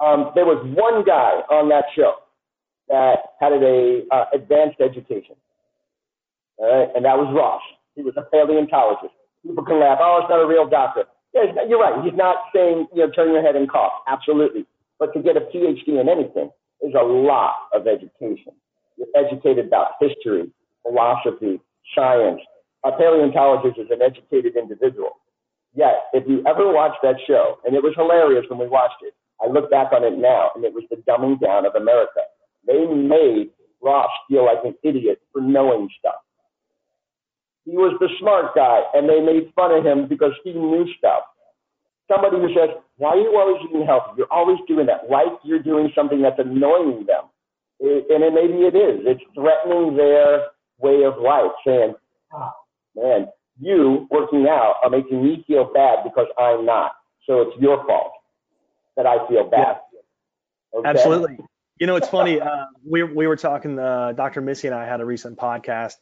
Um, 0.01 0.33
there 0.35 0.45
was 0.45 0.63
one 0.77 1.05
guy 1.05 1.41
on 1.51 1.69
that 1.71 1.85
show 1.97 2.15
that 2.89 3.19
had 3.41 3.53
a 3.53 4.03
uh, 4.11 4.25
advanced 4.35 4.81
education 4.81 5.37
all 6.59 6.67
right, 6.67 6.91
and 6.95 7.05
that 7.07 7.17
was 7.17 7.31
Ross. 7.31 7.63
He 7.95 8.03
was 8.03 8.15
a 8.19 8.27
paleontologist. 8.31 9.15
People 9.47 9.65
can 9.65 9.79
laugh, 9.79 9.99
oh, 10.03 10.21
it's 10.23 10.31
not 10.31 10.43
a 10.43 10.47
real 10.47 10.69
doctor. 10.69 11.05
Yeah, 11.35 11.55
you're 11.69 11.79
right. 11.79 12.03
He's 12.03 12.17
not 12.19 12.51
saying, 12.55 12.87
you 12.93 13.07
know, 13.07 13.11
turn 13.11 13.31
your 13.31 13.43
head 13.43 13.55
and 13.55 13.71
cough. 13.71 13.93
Absolutely. 14.09 14.67
But 14.99 15.15
to 15.15 15.23
get 15.23 15.37
a 15.37 15.47
PhD 15.47 16.01
in 16.01 16.09
anything 16.09 16.51
is 16.83 16.95
a 16.99 17.05
lot 17.05 17.71
of 17.73 17.87
education. 17.87 18.59
You're 18.97 19.13
educated 19.15 19.67
about 19.67 19.99
history, 20.01 20.51
philosophy, 20.83 21.61
science. 21.95 22.41
A 22.85 22.91
paleontologist 22.91 23.79
is 23.79 23.91
an 23.91 24.03
educated 24.03 24.57
individual. 24.57 25.23
Yet, 25.75 26.11
if 26.13 26.27
you 26.27 26.43
ever 26.47 26.73
watched 26.73 27.03
that 27.03 27.17
show, 27.27 27.59
and 27.65 27.77
it 27.77 27.83
was 27.83 27.95
hilarious 27.95 28.47
when 28.49 28.59
we 28.59 28.67
watched 28.67 28.99
it, 29.03 29.15
I 29.41 29.47
look 29.47 29.71
back 29.71 29.93
on 29.93 30.03
it 30.03 30.19
now, 30.19 30.51
and 30.57 30.65
it 30.65 30.75
was 30.75 30.83
the 30.91 30.97
dumbing 31.07 31.39
down 31.39 31.67
of 31.67 31.77
America. 31.77 32.27
They 32.67 32.85
made 32.87 33.51
Ross 33.81 34.11
feel 34.29 34.45
like 34.45 34.59
an 34.65 34.75
idiot 34.83 35.21
for 35.33 35.41
knowing 35.41 35.89
stuff 36.01 36.19
he 37.69 37.77
was 37.77 37.95
the 38.01 38.09
smart 38.19 38.55
guy, 38.55 38.81
and 38.95 39.09
they 39.09 39.21
made 39.21 39.53
fun 39.55 39.73
of 39.73 39.85
him 39.85 40.09
because 40.09 40.33
he 40.43 40.53
knew 40.53 40.87
stuff. 40.97 41.23
Somebody 42.11 42.39
who 42.39 42.49
says, 42.55 42.71
Why 42.97 43.11
are 43.11 43.21
you 43.21 43.37
always 43.37 43.61
eating 43.69 43.85
healthy? 43.85 44.13
You're 44.17 44.33
always 44.33 44.59
doing 44.67 44.87
that, 44.87 45.11
like 45.11 45.39
you're 45.45 45.63
doing 45.63 45.93
something 45.95 46.23
that's 46.23 46.39
annoying 46.39 47.05
them. 47.07 47.29
and 47.81 48.25
it, 48.25 48.33
maybe 48.33 48.65
it 48.65 48.75
is. 48.75 49.05
It's 49.05 49.21
threatening 49.35 49.97
their 49.97 50.47
way 50.79 51.05
of 51.05 51.21
life, 51.21 51.53
saying, 51.67 51.95
oh, 52.33 52.51
man, 52.97 53.29
you 53.61 54.07
working 54.11 54.47
out 54.49 54.77
are 54.83 54.89
making 54.89 55.23
me 55.23 55.45
feel 55.47 55.71
bad 55.73 55.99
because 56.05 56.29
I'm 56.39 56.65
not. 56.65 56.93
So 57.27 57.43
it's 57.43 57.61
your 57.61 57.85
fault 57.87 58.13
that 58.97 59.05
I 59.05 59.29
feel 59.29 59.45
bad. 59.45 59.77
Yeah. 59.93 60.79
Okay? 60.79 60.89
Absolutely. 60.89 61.39
You 61.79 61.87
know, 61.87 61.97
it's 61.97 62.09
funny. 62.09 62.41
Uh, 62.41 62.67
we, 62.89 63.03
we 63.03 63.27
were 63.27 63.37
talking, 63.37 63.79
uh, 63.79 64.13
Dr. 64.13 64.41
Missy 64.41 64.69
and 64.69 64.75
I 64.75 64.87
had 64.87 65.01
a 65.01 65.05
recent 65.05 65.39
podcast, 65.39 65.97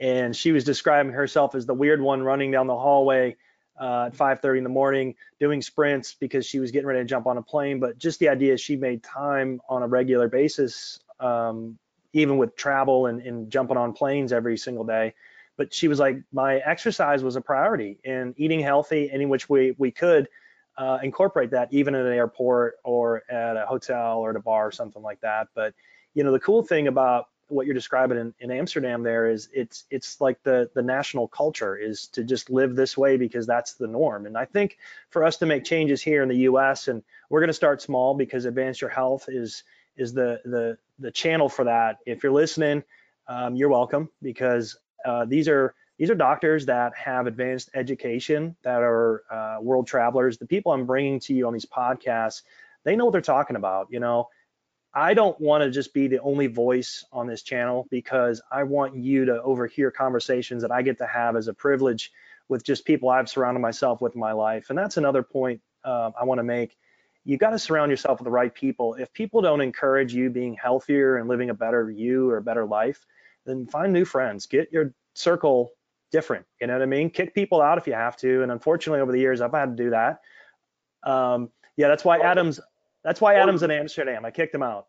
and 0.00 0.34
she 0.34 0.52
was 0.52 0.64
describing 0.64 1.12
herself 1.12 1.54
as 1.54 1.66
the 1.66 1.74
weird 1.74 2.00
one 2.00 2.22
running 2.22 2.50
down 2.50 2.66
the 2.66 2.76
hallway 2.76 3.36
uh, 3.78 4.06
at 4.06 4.14
5:30 4.14 4.58
in 4.58 4.64
the 4.64 4.70
morning 4.70 5.14
doing 5.38 5.62
sprints 5.62 6.14
because 6.14 6.46
she 6.46 6.58
was 6.58 6.70
getting 6.70 6.86
ready 6.86 7.00
to 7.00 7.04
jump 7.04 7.26
on 7.26 7.36
a 7.36 7.42
plane. 7.42 7.80
But 7.80 7.98
just 7.98 8.18
the 8.18 8.28
idea 8.28 8.56
she 8.56 8.76
made 8.76 9.02
time 9.02 9.60
on 9.68 9.82
a 9.82 9.86
regular 9.86 10.28
basis, 10.28 11.00
um, 11.18 11.78
even 12.12 12.38
with 12.38 12.56
travel 12.56 13.06
and, 13.06 13.20
and 13.22 13.50
jumping 13.50 13.76
on 13.76 13.92
planes 13.92 14.32
every 14.32 14.56
single 14.56 14.84
day. 14.84 15.14
But 15.56 15.74
she 15.74 15.88
was 15.88 15.98
like, 15.98 16.22
my 16.32 16.56
exercise 16.58 17.22
was 17.22 17.36
a 17.36 17.40
priority, 17.40 17.98
and 18.04 18.34
eating 18.38 18.60
healthy 18.60 19.10
any 19.12 19.26
which 19.26 19.48
way 19.48 19.74
we 19.76 19.90
could. 19.90 20.28
Uh, 20.78 20.98
incorporate 21.02 21.50
that 21.50 21.68
even 21.72 21.94
at 21.94 22.06
an 22.06 22.12
airport 22.12 22.76
or 22.84 23.22
at 23.28 23.54
a 23.54 23.66
hotel 23.66 24.18
or 24.18 24.30
at 24.30 24.36
a 24.36 24.40
bar 24.40 24.68
or 24.68 24.72
something 24.72 25.02
like 25.02 25.20
that. 25.20 25.48
But 25.54 25.74
you 26.14 26.24
know, 26.24 26.32
the 26.32 26.40
cool 26.40 26.62
thing 26.62 26.88
about 26.88 27.26
what 27.50 27.66
you're 27.66 27.74
describing 27.74 28.18
in, 28.18 28.34
in 28.40 28.50
Amsterdam 28.50 29.02
there 29.02 29.30
is 29.30 29.48
it's 29.52 29.84
it's 29.90 30.20
like 30.20 30.42
the 30.42 30.70
the 30.74 30.82
national 30.82 31.28
culture 31.28 31.76
is 31.76 32.06
to 32.08 32.24
just 32.24 32.50
live 32.50 32.76
this 32.76 32.96
way 32.96 33.16
because 33.16 33.46
that's 33.46 33.74
the 33.74 33.86
norm. 33.86 34.26
And 34.26 34.36
I 34.36 34.44
think 34.44 34.78
for 35.10 35.24
us 35.24 35.38
to 35.38 35.46
make 35.46 35.64
changes 35.64 36.00
here 36.00 36.22
in 36.22 36.28
the 36.28 36.38
U.S. 36.38 36.88
and 36.88 37.02
we're 37.28 37.40
going 37.40 37.48
to 37.48 37.54
start 37.54 37.82
small 37.82 38.14
because 38.14 38.44
Advance 38.44 38.80
Your 38.80 38.90
Health 38.90 39.26
is 39.28 39.64
is 39.96 40.12
the 40.12 40.40
the 40.44 40.78
the 40.98 41.10
channel 41.10 41.48
for 41.48 41.64
that. 41.64 41.98
If 42.06 42.22
you're 42.22 42.32
listening, 42.32 42.82
um, 43.28 43.56
you're 43.56 43.68
welcome 43.68 44.08
because 44.22 44.76
uh, 45.04 45.24
these 45.24 45.48
are 45.48 45.74
these 45.98 46.10
are 46.10 46.14
doctors 46.14 46.66
that 46.66 46.94
have 46.96 47.26
advanced 47.26 47.70
education 47.74 48.56
that 48.62 48.82
are 48.82 49.22
uh, 49.30 49.58
world 49.60 49.86
travelers. 49.86 50.38
The 50.38 50.46
people 50.46 50.72
I'm 50.72 50.86
bringing 50.86 51.20
to 51.20 51.34
you 51.34 51.46
on 51.46 51.52
these 51.52 51.66
podcasts, 51.66 52.42
they 52.84 52.96
know 52.96 53.04
what 53.04 53.12
they're 53.12 53.20
talking 53.20 53.56
about. 53.56 53.88
You 53.90 54.00
know, 54.00 54.28
I 54.92 55.14
don't 55.14 55.40
want 55.40 55.62
to 55.62 55.70
just 55.70 55.94
be 55.94 56.08
the 56.08 56.20
only 56.20 56.48
voice 56.48 57.04
on 57.12 57.26
this 57.26 57.42
channel 57.42 57.86
because 57.90 58.42
I 58.50 58.64
want 58.64 58.96
you 58.96 59.24
to 59.26 59.40
overhear 59.42 59.90
conversations 59.90 60.62
that 60.62 60.72
I 60.72 60.82
get 60.82 60.98
to 60.98 61.06
have 61.06 61.36
as 61.36 61.46
a 61.46 61.54
privilege 61.54 62.10
with 62.48 62.64
just 62.64 62.84
people 62.84 63.08
I've 63.08 63.28
surrounded 63.28 63.60
myself 63.60 64.00
with 64.00 64.14
in 64.14 64.20
my 64.20 64.32
life. 64.32 64.70
And 64.70 64.78
that's 64.78 64.96
another 64.96 65.22
point 65.22 65.60
uh, 65.84 66.10
I 66.20 66.24
want 66.24 66.40
to 66.40 66.44
make. 66.44 66.76
You 67.24 67.38
got 67.38 67.50
to 67.50 67.58
surround 67.58 67.90
yourself 67.90 68.18
with 68.18 68.24
the 68.24 68.30
right 68.32 68.52
people. 68.52 68.94
If 68.94 69.12
people 69.12 69.40
don't 69.42 69.60
encourage 69.60 70.12
you 70.12 70.28
being 70.30 70.54
healthier 70.60 71.18
and 71.18 71.28
living 71.28 71.50
a 71.50 71.54
better 71.54 71.88
you 71.90 72.28
or 72.28 72.38
a 72.38 72.42
better 72.42 72.66
life, 72.66 73.06
then 73.46 73.66
find 73.66 73.92
new 73.92 74.04
friends. 74.04 74.46
Get 74.46 74.72
your 74.72 74.92
circle 75.14 75.70
different. 76.10 76.44
You 76.60 76.66
know 76.66 76.72
what 76.72 76.82
I 76.82 76.86
mean? 76.86 77.10
Kick 77.10 77.34
people 77.34 77.60
out 77.62 77.78
if 77.78 77.86
you 77.86 77.92
have 77.92 78.16
to. 78.18 78.42
And 78.42 78.50
unfortunately, 78.50 79.00
over 79.00 79.12
the 79.12 79.20
years, 79.20 79.40
I've 79.40 79.52
had 79.52 79.76
to 79.76 79.84
do 79.84 79.90
that. 79.90 80.20
Um, 81.04 81.50
yeah, 81.76 81.88
that's 81.88 82.04
why 82.04 82.18
Adam's 82.18 82.58
that's 83.04 83.20
why 83.20 83.34
Adam's 83.34 83.62
in 83.62 83.70
Amsterdam. 83.70 84.24
I 84.24 84.30
kicked 84.30 84.54
him 84.54 84.62
out. 84.62 84.86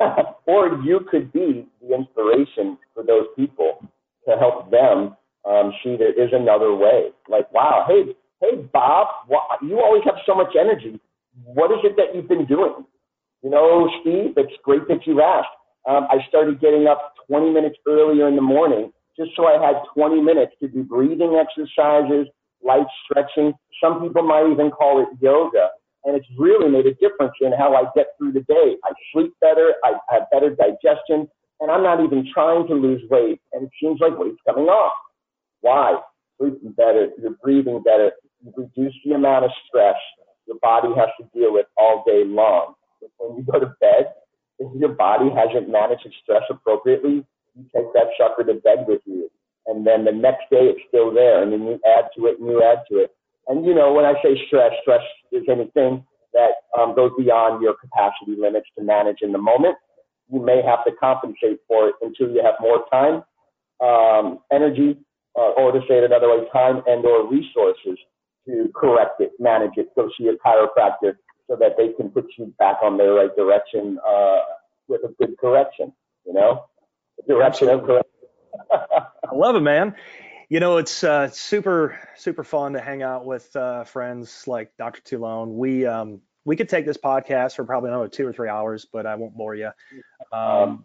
or 0.46 0.80
you 0.84 1.00
could 1.10 1.32
be 1.32 1.66
the 1.80 1.94
inspiration 1.94 2.78
for 2.94 3.02
those 3.02 3.26
people 3.36 3.84
to 4.28 4.36
help 4.36 4.70
them 4.70 5.16
um, 5.48 5.72
see 5.82 5.96
there 5.96 6.12
is 6.12 6.30
another 6.32 6.74
way. 6.74 7.10
Like, 7.28 7.52
wow, 7.52 7.84
hey, 7.88 8.14
hey, 8.40 8.56
Bob, 8.72 9.08
you 9.62 9.80
always 9.80 10.02
have 10.04 10.16
so 10.26 10.34
much 10.34 10.54
energy. 10.58 11.00
What 11.44 11.70
is 11.72 11.78
it 11.84 11.96
that 11.96 12.14
you've 12.14 12.28
been 12.28 12.46
doing? 12.46 12.84
You 13.42 13.50
know, 13.50 13.90
Steve, 14.00 14.34
it's 14.36 14.52
great 14.62 14.86
that 14.88 15.06
you 15.06 15.20
asked. 15.20 15.48
Um, 15.88 16.06
I 16.10 16.18
started 16.28 16.60
getting 16.60 16.86
up 16.86 17.14
20 17.26 17.50
minutes 17.50 17.76
earlier 17.88 18.28
in 18.28 18.36
the 18.36 18.42
morning 18.42 18.92
just 19.16 19.30
so 19.36 19.46
I 19.46 19.64
had 19.64 19.76
20 19.94 20.20
minutes 20.22 20.52
to 20.60 20.68
do 20.68 20.84
breathing 20.84 21.36
exercises, 21.40 22.28
light 22.64 22.86
stretching. 23.04 23.52
Some 23.82 24.00
people 24.00 24.22
might 24.22 24.50
even 24.50 24.70
call 24.70 25.02
it 25.02 25.08
yoga 25.20 25.70
and 26.04 26.16
it's 26.16 26.26
really 26.38 26.68
made 26.68 26.86
a 26.86 26.94
difference 26.94 27.34
in 27.40 27.52
how 27.52 27.74
I 27.74 27.84
get 27.94 28.08
through 28.18 28.32
the 28.32 28.40
day. 28.40 28.76
I 28.84 28.92
sleep 29.12 29.32
better, 29.40 29.74
I 29.84 29.94
have 30.10 30.30
better 30.32 30.50
digestion, 30.50 31.28
and 31.60 31.70
I'm 31.70 31.82
not 31.82 32.02
even 32.02 32.28
trying 32.32 32.66
to 32.68 32.74
lose 32.74 33.02
weight, 33.10 33.40
and 33.52 33.64
it 33.64 33.70
seems 33.80 34.00
like 34.00 34.18
weight's 34.18 34.38
coming 34.46 34.66
off. 34.66 34.92
Why? 35.60 35.98
Sleeping 36.38 36.72
better, 36.72 37.08
you're 37.20 37.36
breathing 37.42 37.82
better, 37.82 38.12
you 38.44 38.52
reduce 38.56 38.94
the 39.04 39.12
amount 39.12 39.44
of 39.44 39.50
stress 39.68 39.96
your 40.46 40.58
body 40.60 40.88
has 40.96 41.08
to 41.20 41.38
deal 41.38 41.52
with 41.52 41.66
all 41.76 42.04
day 42.06 42.24
long. 42.24 42.74
When 43.18 43.36
you 43.36 43.44
go 43.44 43.60
to 43.60 43.74
bed, 43.80 44.12
if 44.58 44.68
your 44.78 44.90
body 44.90 45.30
hasn't 45.30 45.70
managed 45.70 46.06
its 46.06 46.14
stress 46.22 46.42
appropriately, 46.50 47.24
you 47.54 47.64
take 47.74 47.92
that 47.94 48.08
sucker 48.18 48.44
to 48.44 48.60
bed 48.60 48.84
with 48.86 49.00
you. 49.04 49.30
And 49.66 49.86
then 49.86 50.04
the 50.04 50.12
next 50.12 50.50
day 50.50 50.70
it's 50.74 50.80
still 50.88 51.12
there, 51.12 51.42
and 51.42 51.52
then 51.52 51.62
you 51.62 51.80
add 51.86 52.10
to 52.16 52.26
it 52.26 52.38
and 52.38 52.48
you 52.48 52.62
add 52.62 52.82
to 52.90 52.98
it. 52.98 53.14
And 53.48 53.64
you 53.64 53.74
know, 53.74 53.92
when 53.92 54.04
I 54.04 54.14
say 54.22 54.40
stress, 54.46 54.72
stress 54.82 55.02
is 55.32 55.42
anything 55.48 56.04
that 56.32 56.52
um, 56.78 56.94
goes 56.94 57.10
beyond 57.18 57.62
your 57.62 57.74
capacity 57.74 58.36
limits 58.38 58.66
to 58.78 58.84
manage 58.84 59.18
in 59.22 59.32
the 59.32 59.38
moment. 59.38 59.76
You 60.32 60.40
may 60.40 60.62
have 60.62 60.84
to 60.84 60.92
compensate 60.92 61.60
for 61.68 61.88
it 61.88 61.94
until 62.00 62.30
you 62.30 62.42
have 62.42 62.54
more 62.60 62.84
time, 62.90 63.22
um, 63.80 64.38
energy, 64.50 64.96
uh, 65.36 65.52
or 65.58 65.72
to 65.72 65.80
say 65.88 65.98
it 65.98 66.04
another 66.04 66.28
way, 66.30 66.46
time 66.52 66.82
and 66.86 67.04
or 67.04 67.28
resources 67.28 67.98
to 68.46 68.70
correct 68.74 69.20
it, 69.20 69.32
manage 69.38 69.72
it, 69.76 69.88
go 69.94 70.10
see 70.18 70.28
a 70.28 70.34
chiropractor, 70.34 71.16
so 71.48 71.56
that 71.56 71.76
they 71.76 71.92
can 71.92 72.08
put 72.10 72.26
you 72.38 72.52
back 72.58 72.76
on 72.82 72.96
the 72.96 73.04
right 73.04 73.34
direction 73.36 73.98
uh, 74.06 74.40
with 74.88 75.02
a 75.04 75.14
good 75.18 75.36
correction. 75.38 75.92
You 76.24 76.32
know, 76.34 76.64
direction 77.26 77.68
of 77.68 77.84
correction. 77.84 78.10
I 78.72 79.34
love 79.34 79.56
it, 79.56 79.60
man. 79.60 79.94
You 80.52 80.60
know, 80.60 80.76
it's 80.76 81.02
uh, 81.02 81.30
super 81.30 81.98
super 82.14 82.44
fun 82.44 82.74
to 82.74 82.80
hang 82.82 83.02
out 83.02 83.24
with 83.24 83.56
uh, 83.56 83.84
friends 83.84 84.46
like 84.46 84.70
Dr. 84.76 85.00
Toulon. 85.00 85.56
We 85.56 85.86
um, 85.86 86.20
we 86.44 86.56
could 86.56 86.68
take 86.68 86.84
this 86.84 86.98
podcast 86.98 87.56
for 87.56 87.64
probably 87.64 87.88
another 87.88 88.08
two 88.08 88.26
or 88.26 88.34
three 88.34 88.50
hours, 88.50 88.84
but 88.84 89.06
I 89.06 89.14
won't 89.14 89.34
bore 89.34 89.54
you. 89.54 89.70
Um, 90.30 90.42
um, 90.42 90.84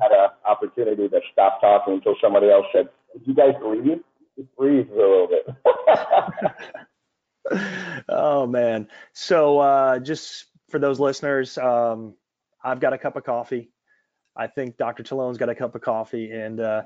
had 0.00 0.10
an 0.10 0.30
opportunity 0.44 1.08
to 1.08 1.20
stop 1.32 1.60
talking 1.60 1.94
until 1.94 2.16
somebody 2.20 2.50
else 2.50 2.66
said, 2.72 2.88
"Did 3.12 3.28
you 3.28 3.34
guys 3.36 3.54
breathe?" 3.62 4.00
Just 4.36 4.56
breathe 4.56 4.90
a 4.90 4.96
little 4.96 5.28
bit. 5.28 5.46
oh 8.08 8.48
man! 8.48 8.88
So 9.12 9.60
uh, 9.60 10.00
just 10.00 10.46
for 10.70 10.80
those 10.80 10.98
listeners, 10.98 11.56
um, 11.58 12.16
I've 12.60 12.80
got 12.80 12.92
a 12.92 12.98
cup 12.98 13.14
of 13.14 13.22
coffee. 13.22 13.70
I 14.34 14.48
think 14.48 14.76
Dr. 14.76 15.04
Toulon's 15.04 15.38
got 15.38 15.48
a 15.48 15.54
cup 15.54 15.76
of 15.76 15.80
coffee, 15.80 16.32
and 16.32 16.58
uh, 16.58 16.82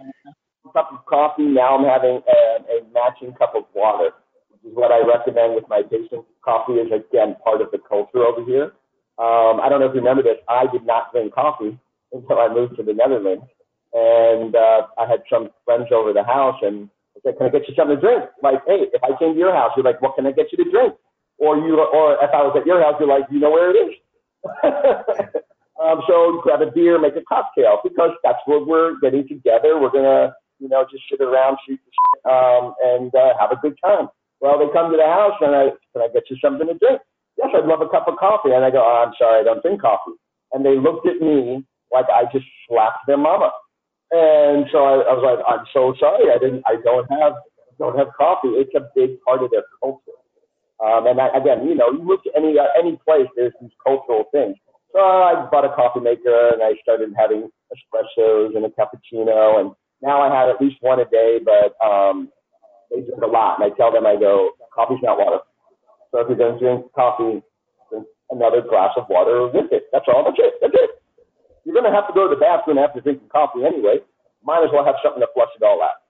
cup 0.69 0.91
of 0.93 1.05
coffee. 1.07 1.45
Now 1.45 1.77
I'm 1.77 1.85
having 1.85 2.21
a, 2.23 2.41
a 2.69 2.77
matching 2.93 3.35
cup 3.35 3.55
of 3.57 3.65
water, 3.75 4.11
which 4.51 4.71
is 4.71 4.77
what 4.77 4.93
I 4.93 5.01
recommend 5.07 5.55
with 5.55 5.65
my 5.69 5.83
patients. 5.83 6.29
Coffee 6.45 6.75
is 6.75 6.93
again 6.93 7.37
part 7.43 7.61
of 7.61 7.71
the 7.71 7.79
culture 7.79 8.25
over 8.25 8.45
here. 8.45 8.73
Um, 9.19 9.61
I 9.61 9.69
don't 9.69 9.81
know 9.81 9.87
if 9.87 9.95
you 9.95 10.01
remember 10.01 10.23
this. 10.23 10.41
I 10.49 10.65
did 10.73 10.87
not 10.87 11.13
drink 11.13 11.35
coffee 11.35 11.79
until 12.13 12.39
I 12.39 12.49
moved 12.49 12.77
to 12.77 12.83
the 12.83 12.95
Netherlands, 12.95 13.45
and 13.93 14.55
uh, 14.57 14.89
I 14.99 15.07
had 15.07 15.23
some 15.31 15.51
friends 15.65 15.89
over 15.93 16.13
the 16.13 16.25
house, 16.25 16.57
and 16.63 16.89
I 17.17 17.21
said, 17.25 17.37
"Can 17.37 17.47
I 17.47 17.51
get 17.51 17.69
you 17.69 17.75
something 17.77 17.97
to 17.97 18.01
drink?" 18.01 18.25
Like, 18.43 18.63
hey, 18.67 18.89
if 18.93 19.03
I 19.05 19.17
came 19.19 19.35
to 19.35 19.39
your 19.39 19.55
house, 19.55 19.73
you're 19.77 19.85
like, 19.85 20.01
"What 20.01 20.17
can 20.17 20.27
I 20.27 20.33
get 20.33 20.53
you 20.53 20.65
to 20.65 20.71
drink?" 20.71 20.95
Or 21.39 21.57
you, 21.57 21.81
or 21.81 22.15
if 22.23 22.31
I 22.33 22.43
was 22.45 22.57
at 22.57 22.67
your 22.67 22.81
house, 22.81 22.97
you're 22.99 23.09
like, 23.09 23.25
"You 23.31 23.41
know 23.41 23.51
where 23.51 23.71
it 23.71 23.79
is." 23.79 23.95
um, 25.83 26.01
so 26.09 26.41
grab 26.43 26.63
a 26.63 26.71
beer, 26.71 26.99
make 26.99 27.17
a 27.17 27.25
cocktail 27.29 27.79
because 27.85 28.11
that's 28.25 28.41
what 28.47 28.67
we're 28.67 28.99
getting 29.01 29.29
together. 29.29 29.79
We're 29.79 29.91
gonna 29.93 30.35
you 30.61 30.69
know, 30.69 30.85
just 30.91 31.05
sit 31.11 31.21
around, 31.21 31.59
shoot 31.67 31.81
the 31.81 31.91
shit, 31.91 32.21
um, 32.29 32.75
and 32.85 33.15
uh, 33.15 33.33
have 33.41 33.51
a 33.51 33.61
good 33.61 33.77
time. 33.83 34.09
Well, 34.41 34.59
they 34.59 34.73
come 34.73 34.91
to 34.93 34.97
the 34.97 35.09
house 35.09 35.37
and 35.41 35.57
I, 35.57 35.65
can 35.93 36.05
I 36.05 36.09
get 36.13 36.29
you 36.31 36.37
something 36.41 36.69
to 36.69 36.77
drink? 36.77 37.01
Yes, 37.37 37.51
I'd 37.57 37.69
love 37.69 37.81
a 37.81 37.89
cup 37.89 38.09
of 38.09 38.17
coffee. 38.17 38.53
And 38.53 38.65
I 38.65 38.71
go, 38.71 38.85
oh, 38.85 39.05
I'm 39.05 39.15
sorry, 39.19 39.41
I 39.41 39.45
don't 39.45 39.63
drink 39.63 39.81
coffee. 39.81 40.17
And 40.53 40.65
they 40.65 40.77
looked 40.77 41.07
at 41.07 41.21
me 41.21 41.65
like 41.93 42.07
I 42.13 42.25
just 42.33 42.47
slapped 42.69 43.07
their 43.07 43.19
mama. 43.19 43.51
And 44.13 44.67
so 44.73 44.79
I, 44.85 45.09
I 45.09 45.13
was 45.15 45.25
like, 45.25 45.41
I'm 45.47 45.65
so 45.73 45.95
sorry, 46.01 46.33
I 46.33 46.39
didn't, 46.39 46.63
I 46.67 46.77
don't 46.83 47.07
have, 47.13 47.35
don't 47.79 47.97
have 47.97 48.09
coffee. 48.17 48.57
It's 48.59 48.75
a 48.75 48.89
big 48.95 49.21
part 49.23 49.43
of 49.43 49.51
their 49.51 49.65
culture. 49.81 50.19
Um, 50.83 51.07
and 51.07 51.21
I, 51.21 51.29
again, 51.37 51.69
you 51.69 51.75
know, 51.75 51.93
you 51.93 52.03
look 52.03 52.21
at 52.27 52.33
any 52.35 52.59
uh, 52.59 52.73
any 52.79 52.99
place, 53.05 53.29
there's 53.37 53.53
these 53.61 53.71
cultural 53.85 54.25
things. 54.33 54.57
So 54.93 54.99
I 54.99 55.47
bought 55.53 55.65
a 55.65 55.75
coffee 55.77 56.01
maker 56.01 56.51
and 56.51 56.63
I 56.63 56.73
started 56.83 57.13
having 57.17 57.49
espressos 57.71 58.57
and 58.57 58.65
a 58.65 58.71
cappuccino 58.71 59.61
and 59.61 59.71
now 60.03 60.21
I 60.21 60.35
have 60.35 60.49
at 60.49 60.61
least 60.61 60.77
one 60.81 61.01
a 61.01 61.05
day, 61.05 61.39
but 61.45 61.77
um, 61.85 62.31
they 62.91 63.01
drink 63.01 63.23
a 63.23 63.27
lot. 63.27 63.61
And 63.61 63.73
I 63.73 63.77
tell 63.77 63.93
them, 63.93 64.07
I 64.07 64.17
go, 64.17 64.51
coffee's 64.75 64.99
not 65.03 65.19
water. 65.19 65.39
So 66.11 66.21
if 66.21 66.29
you're 66.29 66.39
going 66.39 66.55
to 66.55 66.59
drink 66.59 66.93
coffee, 66.93 67.43
drink 67.91 68.07
another 68.31 68.63
glass 68.63 68.91
of 68.97 69.05
water 69.09 69.47
with 69.47 69.73
it. 69.73 69.85
That's 69.93 70.07
all. 70.09 70.25
That's 70.25 70.39
it. 70.39 70.55
That's 70.61 70.75
it. 70.75 70.91
You're 71.65 71.75
going 71.75 71.91
to 71.91 71.95
have 71.95 72.09
to 72.09 72.15
go 72.15 72.29
to 72.29 72.35
the 72.35 72.41
bathroom 72.41 72.79
after 72.79 73.01
drinking 73.01 73.29
coffee 73.29 73.65
anyway. 73.65 73.99
Might 74.43 74.65
as 74.65 74.71
well 74.73 74.85
have 74.85 74.97
something 75.05 75.21
to 75.21 75.29
flush 75.35 75.51
it 75.55 75.63
all 75.63 75.83
out. 75.83 76.01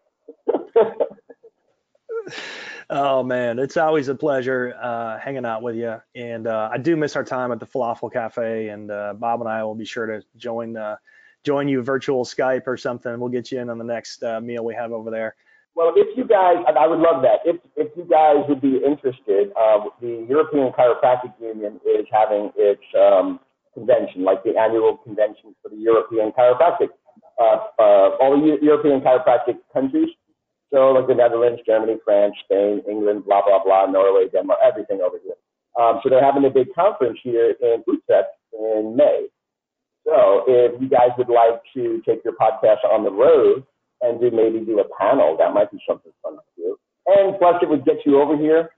oh 2.91 3.23
man, 3.25 3.59
it's 3.59 3.77
always 3.77 4.09
a 4.09 4.15
pleasure 4.15 4.75
uh, 4.81 5.19
hanging 5.19 5.45
out 5.45 5.63
with 5.63 5.75
you, 5.75 6.01
and 6.15 6.47
uh, 6.47 6.69
I 6.73 6.79
do 6.79 6.97
miss 6.97 7.17
our 7.17 7.25
time 7.25 7.51
at 7.51 7.59
the 7.59 7.67
Falafel 7.67 8.13
Cafe. 8.13 8.69
And 8.69 8.91
uh, 8.91 9.15
Bob 9.15 9.41
and 9.41 9.49
I 9.49 9.65
will 9.65 9.75
be 9.75 9.85
sure 9.85 10.07
to 10.07 10.23
join 10.37 10.77
uh, 10.77 10.97
join 11.45 11.69
you 11.69 11.83
virtual 11.83 12.25
Skype 12.25 12.67
or 12.67 12.77
something. 12.77 13.19
We'll 13.19 13.31
get 13.31 13.51
you 13.51 13.61
in 13.61 13.71
on 13.71 13.79
the 13.79 13.85
next 13.85 14.23
uh, 14.23 14.41
meal 14.41 14.65
we 14.65 14.75
have 14.75 14.93
over 14.93 15.11
there. 15.11 15.35
Well, 15.75 15.93
if 15.97 16.17
you 16.17 16.25
guys, 16.25 16.57
I 16.67 16.87
would 16.87 16.99
love 16.99 17.23
that. 17.23 17.41
If 17.45 17.57
if 17.77 17.97
you 17.97 18.05
guys 18.05 18.45
would 18.49 18.61
be 18.61 18.83
interested, 18.85 19.53
uh, 19.57 19.87
the 20.01 20.27
European 20.29 20.73
Chiropractic 20.73 21.33
Union 21.41 21.81
is 21.87 22.07
having 22.11 22.51
its 22.57 22.83
um, 22.99 23.41
convention, 23.73 24.25
like 24.25 24.43
the 24.43 24.59
annual 24.59 24.97
convention 24.99 25.55
for 25.63 25.69
the 25.69 25.77
European 25.77 26.33
Chiropractic, 26.33 26.89
uh, 27.41 27.59
uh, 27.79 28.19
all 28.21 28.37
European 28.61 29.01
chiropractic 29.01 29.59
countries. 29.73 30.11
So, 30.73 30.91
like 30.91 31.07
the 31.07 31.15
Netherlands, 31.15 31.63
Germany, 31.67 31.97
France, 32.05 32.35
Spain, 32.45 32.83
England, 32.89 33.25
blah 33.25 33.43
blah 33.47 33.63
blah, 33.63 33.87
Norway, 33.87 34.29
Denmark, 34.29 34.59
everything 34.63 35.01
over 35.01 35.19
here. 35.23 35.35
Um, 35.81 36.01
so 36.03 36.11
they're 36.11 36.25
having 36.25 36.45
a 36.45 36.51
big 36.51 36.75
conference 36.75 37.19
here 37.23 37.55
in 37.61 37.83
Utrecht 37.87 38.31
in 38.53 38.95
May. 38.97 39.29
So 40.07 40.45
if 40.47 40.81
you 40.81 40.89
guys 40.89 41.11
would 41.19 41.29
like 41.29 41.61
to 41.75 42.03
take 42.07 42.25
your 42.25 42.35
podcast 42.35 42.85
on 42.91 43.05
the 43.05 43.13
road 43.13 43.65
and 44.01 44.21
do 44.21 44.31
maybe 44.31 44.65
do 44.65 44.81
a 44.81 44.85
panel, 44.99 45.37
that 45.39 45.53
might 45.53 45.71
be 45.71 45.79
something 45.89 46.13
fun 46.23 46.35
to 46.35 46.41
do. 46.57 46.77
And 47.07 47.39
plus, 47.39 47.57
it 47.63 47.69
would 47.69 47.85
get 47.85 47.97
you 48.07 48.21
over 48.21 48.37
here 48.37 48.71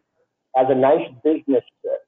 as 0.57 0.67
a 0.69 0.75
nice 0.75 1.09
business 1.23 1.65
trip. 1.81 2.01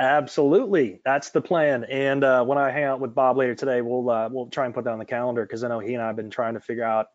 Absolutely, 0.00 1.00
that's 1.04 1.30
the 1.30 1.42
plan. 1.42 1.84
And 1.84 2.24
uh, 2.24 2.42
when 2.44 2.56
I 2.56 2.70
hang 2.70 2.84
out 2.84 3.00
with 3.00 3.14
Bob 3.14 3.36
later 3.36 3.54
today, 3.54 3.82
we'll 3.82 4.08
uh, 4.08 4.28
we'll 4.30 4.46
try 4.46 4.64
and 4.64 4.74
put 4.74 4.84
that 4.84 4.92
on 4.92 4.98
the 4.98 5.04
calendar 5.04 5.42
because 5.42 5.62
I 5.62 5.68
know 5.68 5.78
he 5.78 5.94
and 5.94 6.02
I 6.02 6.06
have 6.06 6.16
been 6.16 6.30
trying 6.30 6.54
to 6.54 6.60
figure 6.60 6.84
out 6.84 7.08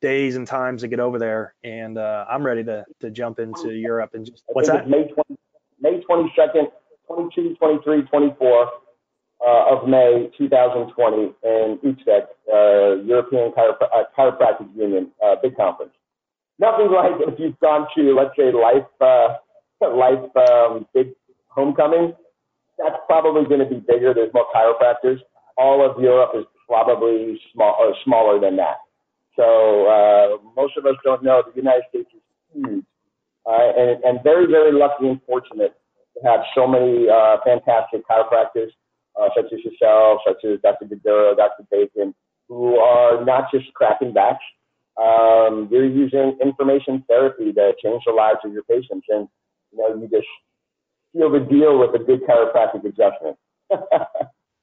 days 0.00 0.34
and 0.34 0.46
times 0.46 0.82
to 0.82 0.88
get 0.88 0.98
over 0.98 1.18
there. 1.18 1.54
And 1.62 1.98
uh, 1.98 2.24
I'm 2.28 2.44
ready 2.44 2.64
to 2.64 2.84
to 3.00 3.10
jump 3.10 3.38
into 3.38 3.72
Europe 3.72 4.10
and 4.14 4.26
just 4.26 4.42
what's 4.48 4.68
that? 4.68 4.88
May 4.88 5.04
20, 5.04 5.36
May 5.80 6.02
22nd, 6.02 6.72
22, 7.06 7.54
23, 7.54 8.02
24 8.02 8.70
uh, 9.44 9.76
of 9.76 9.88
May 9.88 10.30
2020 10.38 11.34
in 11.44 11.78
Utrecht, 11.82 12.32
uh, 12.52 12.96
European 13.04 13.52
uh, 13.56 14.02
Chiropractic 14.16 14.74
Union, 14.74 15.10
uh, 15.24 15.36
big 15.42 15.56
conference. 15.56 15.92
Nothing 16.58 16.90
like 16.90 17.12
if 17.20 17.38
you've 17.38 17.58
gone 17.60 17.86
to, 17.96 18.14
let's 18.14 18.34
say, 18.36 18.50
Life, 18.52 18.88
uh, 19.00 19.36
Life 19.94 20.30
um, 20.48 20.86
Big 20.94 21.12
Homecoming. 21.48 22.14
That's 22.78 22.96
probably 23.06 23.44
going 23.44 23.60
to 23.60 23.66
be 23.66 23.80
bigger. 23.80 24.12
There's 24.14 24.32
more 24.32 24.46
chiropractors. 24.54 25.18
All 25.56 25.84
of 25.84 26.00
Europe 26.00 26.32
is 26.34 26.44
probably 26.66 27.40
small 27.52 27.76
or 27.78 27.94
smaller 28.04 28.40
than 28.40 28.56
that. 28.56 28.76
So 29.36 29.86
uh, 29.86 30.36
most 30.54 30.76
of 30.76 30.86
us 30.86 30.96
don't 31.04 31.22
know 31.22 31.42
the 31.46 31.54
United 31.54 31.84
States 31.90 32.08
is 32.14 32.22
huge, 32.54 32.84
and, 33.46 34.02
and 34.04 34.22
very, 34.22 34.46
very 34.46 34.72
lucky 34.72 35.08
and 35.08 35.20
fortunate 35.26 35.74
to 36.16 36.28
have 36.28 36.40
so 36.54 36.66
many 36.66 37.06
fantastic 37.44 38.02
chiropractors 38.08 38.72
uh, 39.20 39.28
such 39.36 39.52
as 39.52 39.60
yourself, 39.64 40.20
such 40.26 40.44
as 40.44 40.60
Dr. 40.62 40.86
Gadura, 40.86 41.36
Dr. 41.36 41.64
Bacon, 41.70 42.14
who 42.48 42.76
are 42.76 43.24
not 43.24 43.50
just 43.52 43.72
cracking 43.74 44.12
backs. 44.12 44.44
Um, 45.00 45.68
you're 45.70 45.86
using 45.86 46.38
information 46.42 47.04
therapy 47.08 47.52
to 47.52 47.72
change 47.82 48.02
the 48.06 48.12
lives 48.12 48.38
of 48.44 48.52
your 48.52 48.62
patients, 48.64 49.06
and 49.08 49.28
you 49.72 49.78
know 49.78 49.94
you 49.94 50.08
just 50.08 50.26
feel 51.12 51.30
the 51.30 51.40
deal 51.40 51.78
with 51.78 52.00
a 52.00 52.04
good 52.04 52.22
chiropractic 52.22 52.84
adjustment. 52.84 53.36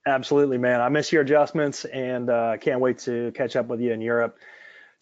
Absolutely, 0.06 0.58
man. 0.58 0.82
I 0.82 0.90
miss 0.90 1.12
your 1.12 1.22
adjustments, 1.22 1.86
and 1.86 2.30
uh, 2.30 2.58
can't 2.58 2.80
wait 2.80 3.00
to 3.00 3.32
catch 3.36 3.56
up 3.56 3.68
with 3.68 3.80
you 3.80 3.94
in 3.94 4.02
Europe. 4.02 4.38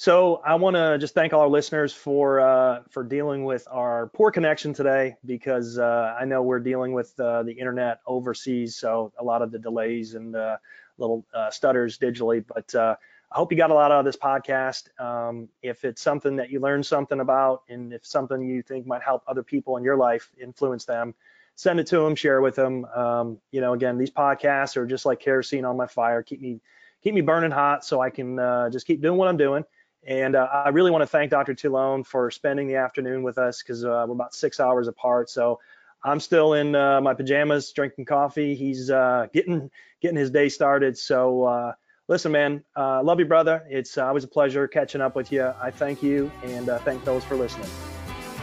So 0.01 0.41
I 0.43 0.55
want 0.55 0.75
to 0.77 0.97
just 0.97 1.13
thank 1.13 1.31
all 1.31 1.41
our 1.41 1.47
listeners 1.47 1.93
for 1.93 2.39
uh, 2.39 2.81
for 2.89 3.03
dealing 3.03 3.45
with 3.45 3.67
our 3.69 4.07
poor 4.07 4.31
connection 4.31 4.73
today 4.73 5.15
because 5.23 5.77
uh, 5.77 6.15
I 6.19 6.25
know 6.25 6.41
we're 6.41 6.59
dealing 6.59 6.93
with 6.93 7.13
uh, 7.19 7.43
the 7.43 7.51
internet 7.51 7.99
overseas, 8.07 8.75
so 8.75 9.13
a 9.19 9.23
lot 9.23 9.43
of 9.43 9.51
the 9.51 9.59
delays 9.59 10.15
and 10.15 10.35
uh, 10.35 10.57
little 10.97 11.23
uh, 11.35 11.51
stutters 11.51 11.99
digitally. 11.99 12.43
But 12.43 12.73
uh, 12.73 12.95
I 13.31 13.35
hope 13.35 13.51
you 13.51 13.59
got 13.59 13.69
a 13.69 13.75
lot 13.75 13.91
out 13.91 13.99
of 13.99 14.05
this 14.05 14.17
podcast. 14.17 14.99
Um, 14.99 15.49
if 15.61 15.85
it's 15.85 16.01
something 16.01 16.37
that 16.37 16.49
you 16.49 16.59
learned 16.59 16.87
something 16.87 17.19
about, 17.19 17.61
and 17.69 17.93
if 17.93 18.03
something 18.03 18.41
you 18.41 18.63
think 18.63 18.87
might 18.87 19.03
help 19.03 19.21
other 19.27 19.43
people 19.43 19.77
in 19.77 19.83
your 19.83 19.97
life, 19.97 20.31
influence 20.41 20.83
them, 20.83 21.13
send 21.53 21.79
it 21.79 21.85
to 21.85 21.99
them, 21.99 22.15
share 22.15 22.39
it 22.39 22.41
with 22.41 22.55
them. 22.55 22.85
Um, 22.85 23.37
you 23.51 23.61
know, 23.61 23.73
again, 23.73 23.99
these 23.99 24.09
podcasts 24.09 24.77
are 24.77 24.87
just 24.87 25.05
like 25.05 25.19
kerosene 25.19 25.63
on 25.63 25.77
my 25.77 25.85
fire. 25.85 26.23
Keep 26.23 26.41
me 26.41 26.59
keep 27.03 27.13
me 27.13 27.21
burning 27.21 27.51
hot 27.51 27.85
so 27.85 28.01
I 28.01 28.09
can 28.09 28.37
just 28.71 28.87
keep 28.87 28.99
doing 28.99 29.19
what 29.19 29.27
I'm 29.27 29.37
doing. 29.37 29.63
And 30.05 30.35
uh, 30.35 30.47
I 30.51 30.69
really 30.69 30.91
want 30.91 31.03
to 31.03 31.07
thank 31.07 31.31
Dr. 31.31 31.53
Toulon 31.53 32.03
for 32.03 32.29
spending 32.31 32.67
the 32.67 32.75
afternoon 32.75 33.23
with 33.23 33.37
us 33.37 33.61
because 33.61 33.85
uh, 33.85 34.05
we're 34.07 34.15
about 34.15 34.33
six 34.33 34.59
hours 34.59 34.87
apart. 34.87 35.29
So 35.29 35.59
I'm 36.03 36.19
still 36.19 36.53
in 36.53 36.75
uh, 36.75 36.99
my 37.01 37.13
pajamas 37.13 37.71
drinking 37.71 38.05
coffee. 38.05 38.55
He's 38.55 38.89
uh, 38.89 39.27
getting 39.31 39.69
getting 40.01 40.17
his 40.17 40.31
day 40.31 40.49
started. 40.49 40.97
So 40.97 41.43
uh, 41.43 41.73
listen, 42.07 42.31
man, 42.31 42.63
uh, 42.75 43.03
love 43.03 43.19
you, 43.19 43.25
brother. 43.25 43.63
It's 43.69 43.99
always 43.99 44.23
a 44.23 44.27
pleasure 44.27 44.67
catching 44.67 45.01
up 45.01 45.15
with 45.15 45.31
you. 45.31 45.53
I 45.61 45.69
thank 45.69 46.01
you 46.01 46.31
and 46.43 46.65
thank 46.83 47.05
those 47.05 47.23
for 47.23 47.35
listening. 47.35 47.69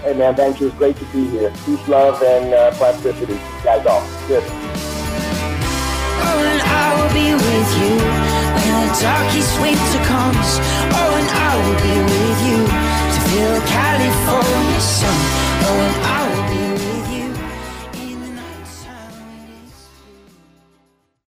Hey, 0.02 0.14
man, 0.14 0.36
thank 0.36 0.61
you. 0.61 0.68
It's 0.68 0.76
great 0.76 0.96
to 0.96 1.04
be 1.06 1.26
here. 1.26 1.50
Peace, 1.66 1.88
love, 1.88 2.22
and 2.22 2.76
plasticity. 2.76 3.32
You 3.32 3.64
guys 3.64 3.84
all. 3.84 4.06
Good. 4.28 4.44
Oh, 6.20 8.28
Kentucky's 8.89 9.53
winter 9.61 10.03
comes. 10.09 10.51
Oh, 10.97 11.12
and 11.20 11.28
I 11.28 11.53
will 11.61 11.76
be 11.76 11.97
with 12.09 12.41
you 12.49 12.61
to 12.64 13.20
feel 13.28 13.61
California 13.68 14.80
sun. 14.80 15.12
Oh, 15.68 15.84
and 15.84 15.97
I 16.16 16.28